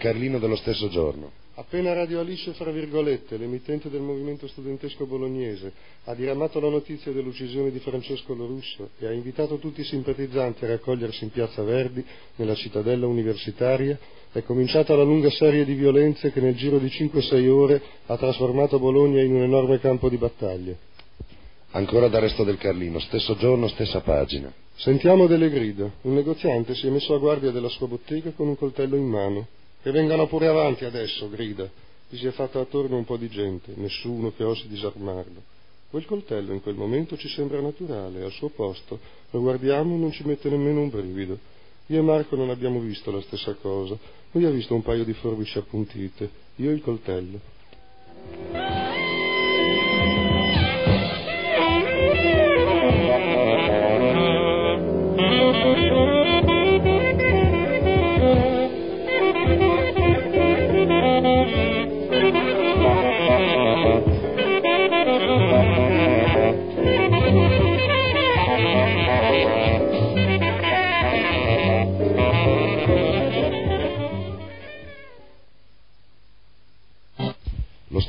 [0.08, 1.32] Carlino dello stesso giorno.
[1.56, 5.74] Appena Radio Alice, fra virgolette, l'emittente del movimento studentesco bolognese,
[6.06, 10.70] ha diramato la notizia dell'uccisione di Francesco Lorusso e ha invitato tutti i simpatizzanti a
[10.70, 12.06] raccogliersi in Piazza Verdi,
[12.38, 14.00] nella cittadella universitaria,
[14.32, 18.80] è cominciata la lunga serie di violenze che nel giro di 5-6 ore ha trasformato
[18.80, 20.74] Bologna in un enorme campo di battaglia.
[21.72, 24.54] Ancora da Resto del Carlino, stesso giorno, stessa pagina.
[24.76, 25.92] Sentiamo delle grida.
[26.04, 29.48] Un negoziante si è messo a guardia della sua bottega con un coltello in mano.
[29.88, 31.66] Che vengano pure avanti adesso, grida.
[32.10, 35.42] Gli si è fatta attorno un po' di gente, nessuno che osi disarmarlo.
[35.90, 39.00] Quel coltello in quel momento ci sembra naturale, al suo posto.
[39.30, 41.40] Lo guardiamo e non ci mette nemmeno un brivido.
[41.86, 43.98] Io e Marco non abbiamo visto la stessa cosa.
[44.32, 48.87] Lui ha visto un paio di forbici appuntite, io il coltello.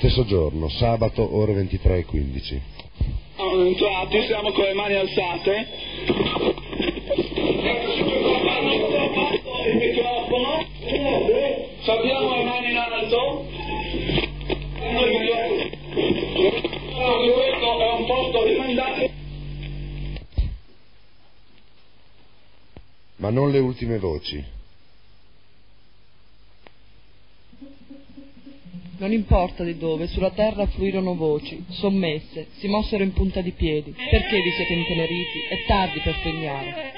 [0.08, 2.60] Stesso giorno, sabato, ore 23.15.
[3.36, 5.66] Siamo entrati, siamo con le mani alzate.
[9.66, 10.64] Il microfono.
[11.82, 13.46] Sappiamo le mani in alto.
[17.34, 19.10] Questo è un posto rimandato.
[23.16, 24.56] Ma non le ultime voci.
[28.98, 33.92] Non importa di dove, sulla terra fluirono voci, sommesse, si mossero in punta di piedi.
[33.92, 35.38] Perché vi siete inteneriti?
[35.48, 36.96] È tardi per fregnare.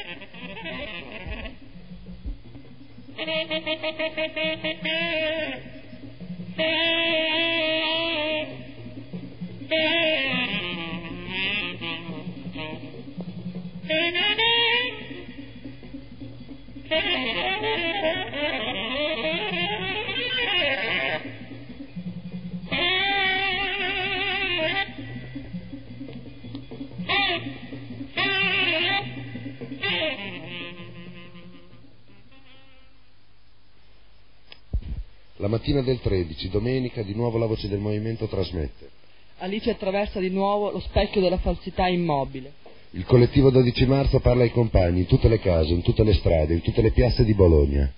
[35.41, 38.91] La mattina del 13, domenica, di nuovo la voce del movimento trasmette.
[39.39, 42.53] Alice attraversa di nuovo lo specchio della falsità immobile.
[42.91, 46.53] Il collettivo 12 marzo parla ai compagni in tutte le case, in tutte le strade,
[46.53, 47.91] in tutte le piazze di Bologna.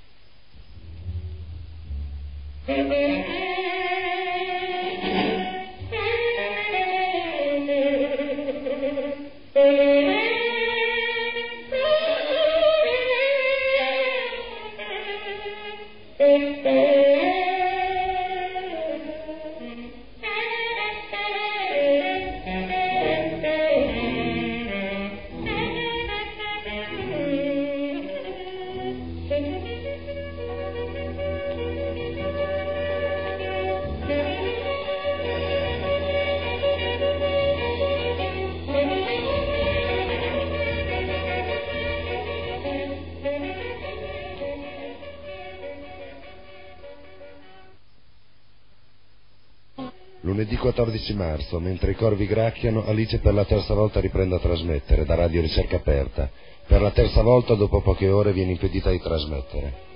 [50.73, 55.15] 14 marzo, mentre i corvi gracchiano, Alice per la terza volta riprende a trasmettere da
[55.15, 56.31] Radio Ricerca Aperta.
[56.66, 59.91] Per la terza volta, dopo poche ore, viene impedita di trasmettere.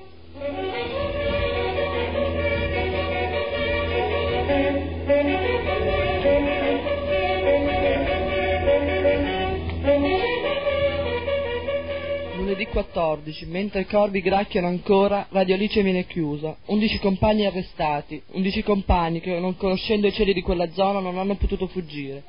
[12.66, 16.56] Lunedì 14, mentre i corvi gracchiano ancora, Radio Alice viene chiusa.
[16.66, 21.36] 11 compagni arrestati, 11 compagni che, non conoscendo i cieli di quella zona, non hanno
[21.36, 22.22] potuto fuggire.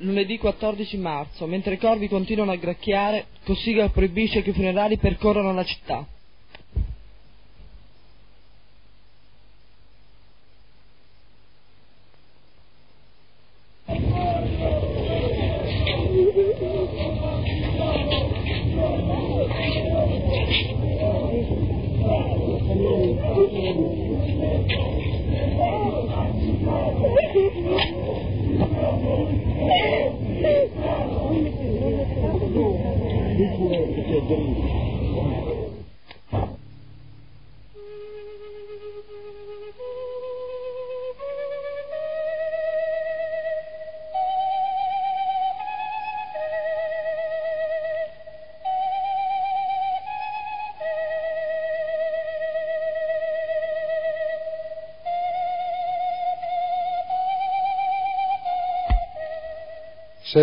[0.00, 5.52] Lunedì 14 marzo, mentre i corvi continuano a gracchiare, Cossiga proibisce che i funerali percorrano
[5.52, 6.06] la città.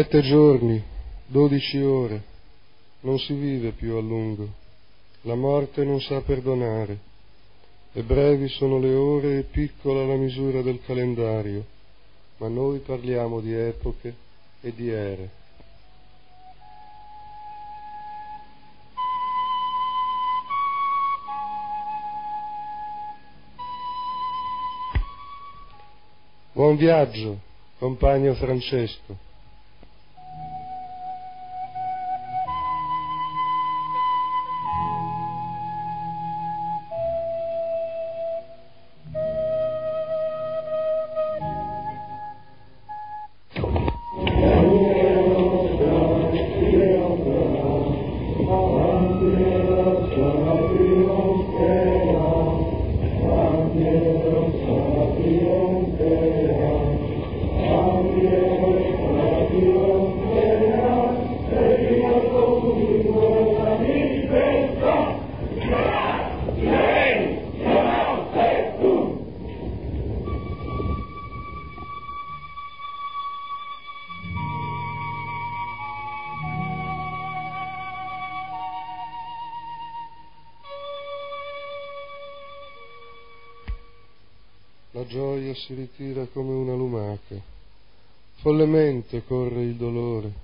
[0.06, 0.80] Sette giorni,
[1.26, 2.22] dodici ore,
[3.00, 4.48] non si vive più a lungo.
[5.22, 6.96] La morte non sa perdonare.
[7.92, 11.66] E brevi sono le ore e piccola la misura del calendario,
[12.38, 14.14] ma noi parliamo di epoche
[14.62, 15.30] e di ere.
[26.52, 27.40] Buon viaggio,
[27.80, 29.34] compagno Francesco.
[88.76, 90.44] Follemente corre il dolore.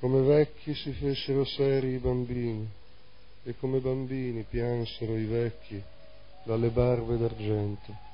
[0.00, 2.66] Come vecchi si fecero seri i bambini
[3.44, 5.82] e come bambini piansero i vecchi
[6.44, 8.06] dalle barbe d'argento.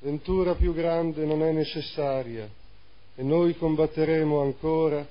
[0.00, 2.48] Ventura più grande non è necessaria
[3.14, 5.06] e noi combatteremo ancora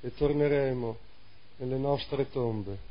[0.00, 0.96] e torneremo
[1.58, 2.87] nelle nostre tombe.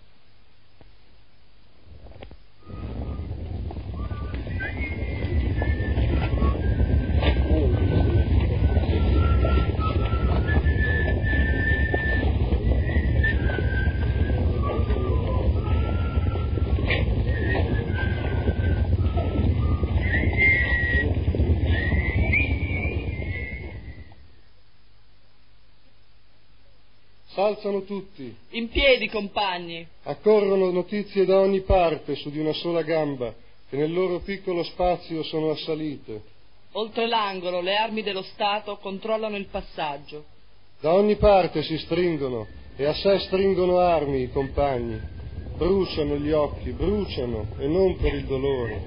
[27.48, 29.88] S'alzano tutti, In piedi, compagni.
[30.04, 33.34] accorrono notizie da ogni parte su di una sola gamba
[33.70, 36.22] che nel loro piccolo spazio sono assalite.
[36.74, 40.26] Oltre l'angolo le armi dello Stato controllano il passaggio.
[40.82, 45.02] Da ogni parte si stringono e a sé stringono armi i compagni.
[45.56, 48.82] Bruciano gli occhi, bruciano e non per il dolore.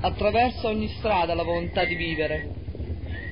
[0.00, 2.48] Attraversa ogni strada la volontà di vivere.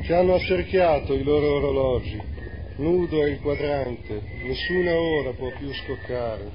[0.04, 2.36] Ci hanno accerchiato i loro orologi.
[2.78, 6.48] Nudo è il quadrante, nessuna ora può più scoccare.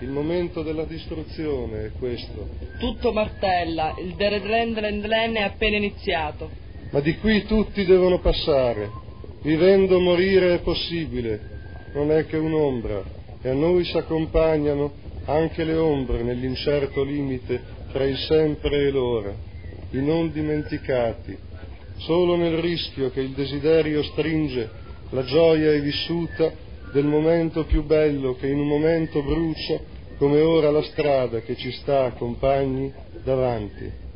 [0.00, 2.48] Il momento della distruzione è questo.
[2.78, 6.48] Tutto martella, il Deredlen Dlen è appena iniziato.
[6.90, 8.88] Ma di qui tutti devono passare.
[9.42, 11.38] Vivendo morire è possibile,
[11.92, 13.04] non è che un'ombra,
[13.42, 14.90] e a noi si accompagnano
[15.26, 17.60] anche le ombre nell'incerto limite
[17.92, 19.34] tra il sempre e l'ora,
[19.90, 21.36] i non dimenticati.
[21.98, 26.52] Solo nel rischio che il desiderio stringe, la gioia è vissuta
[26.92, 29.80] del momento più bello che in un momento brucia
[30.18, 34.06] come ora la strada che ci sta, compagni, davanti.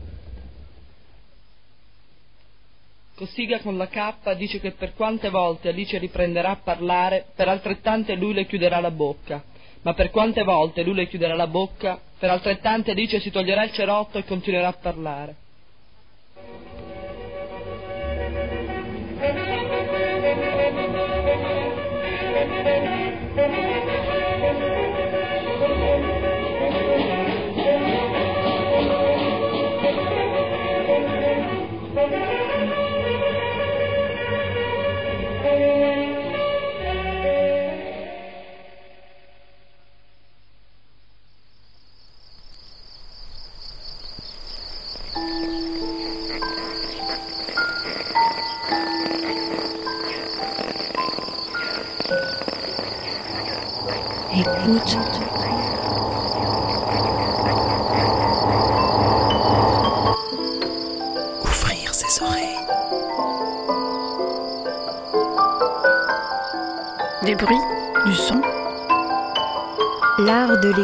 [3.14, 8.16] Cossiga con la K dice che per quante volte Alice riprenderà a parlare, per altrettante
[8.16, 9.44] lui le chiuderà la bocca.
[9.82, 13.72] Ma per quante volte lui le chiuderà la bocca, per altrettante Alice si toglierà il
[13.72, 15.41] cerotto e continuerà a parlare.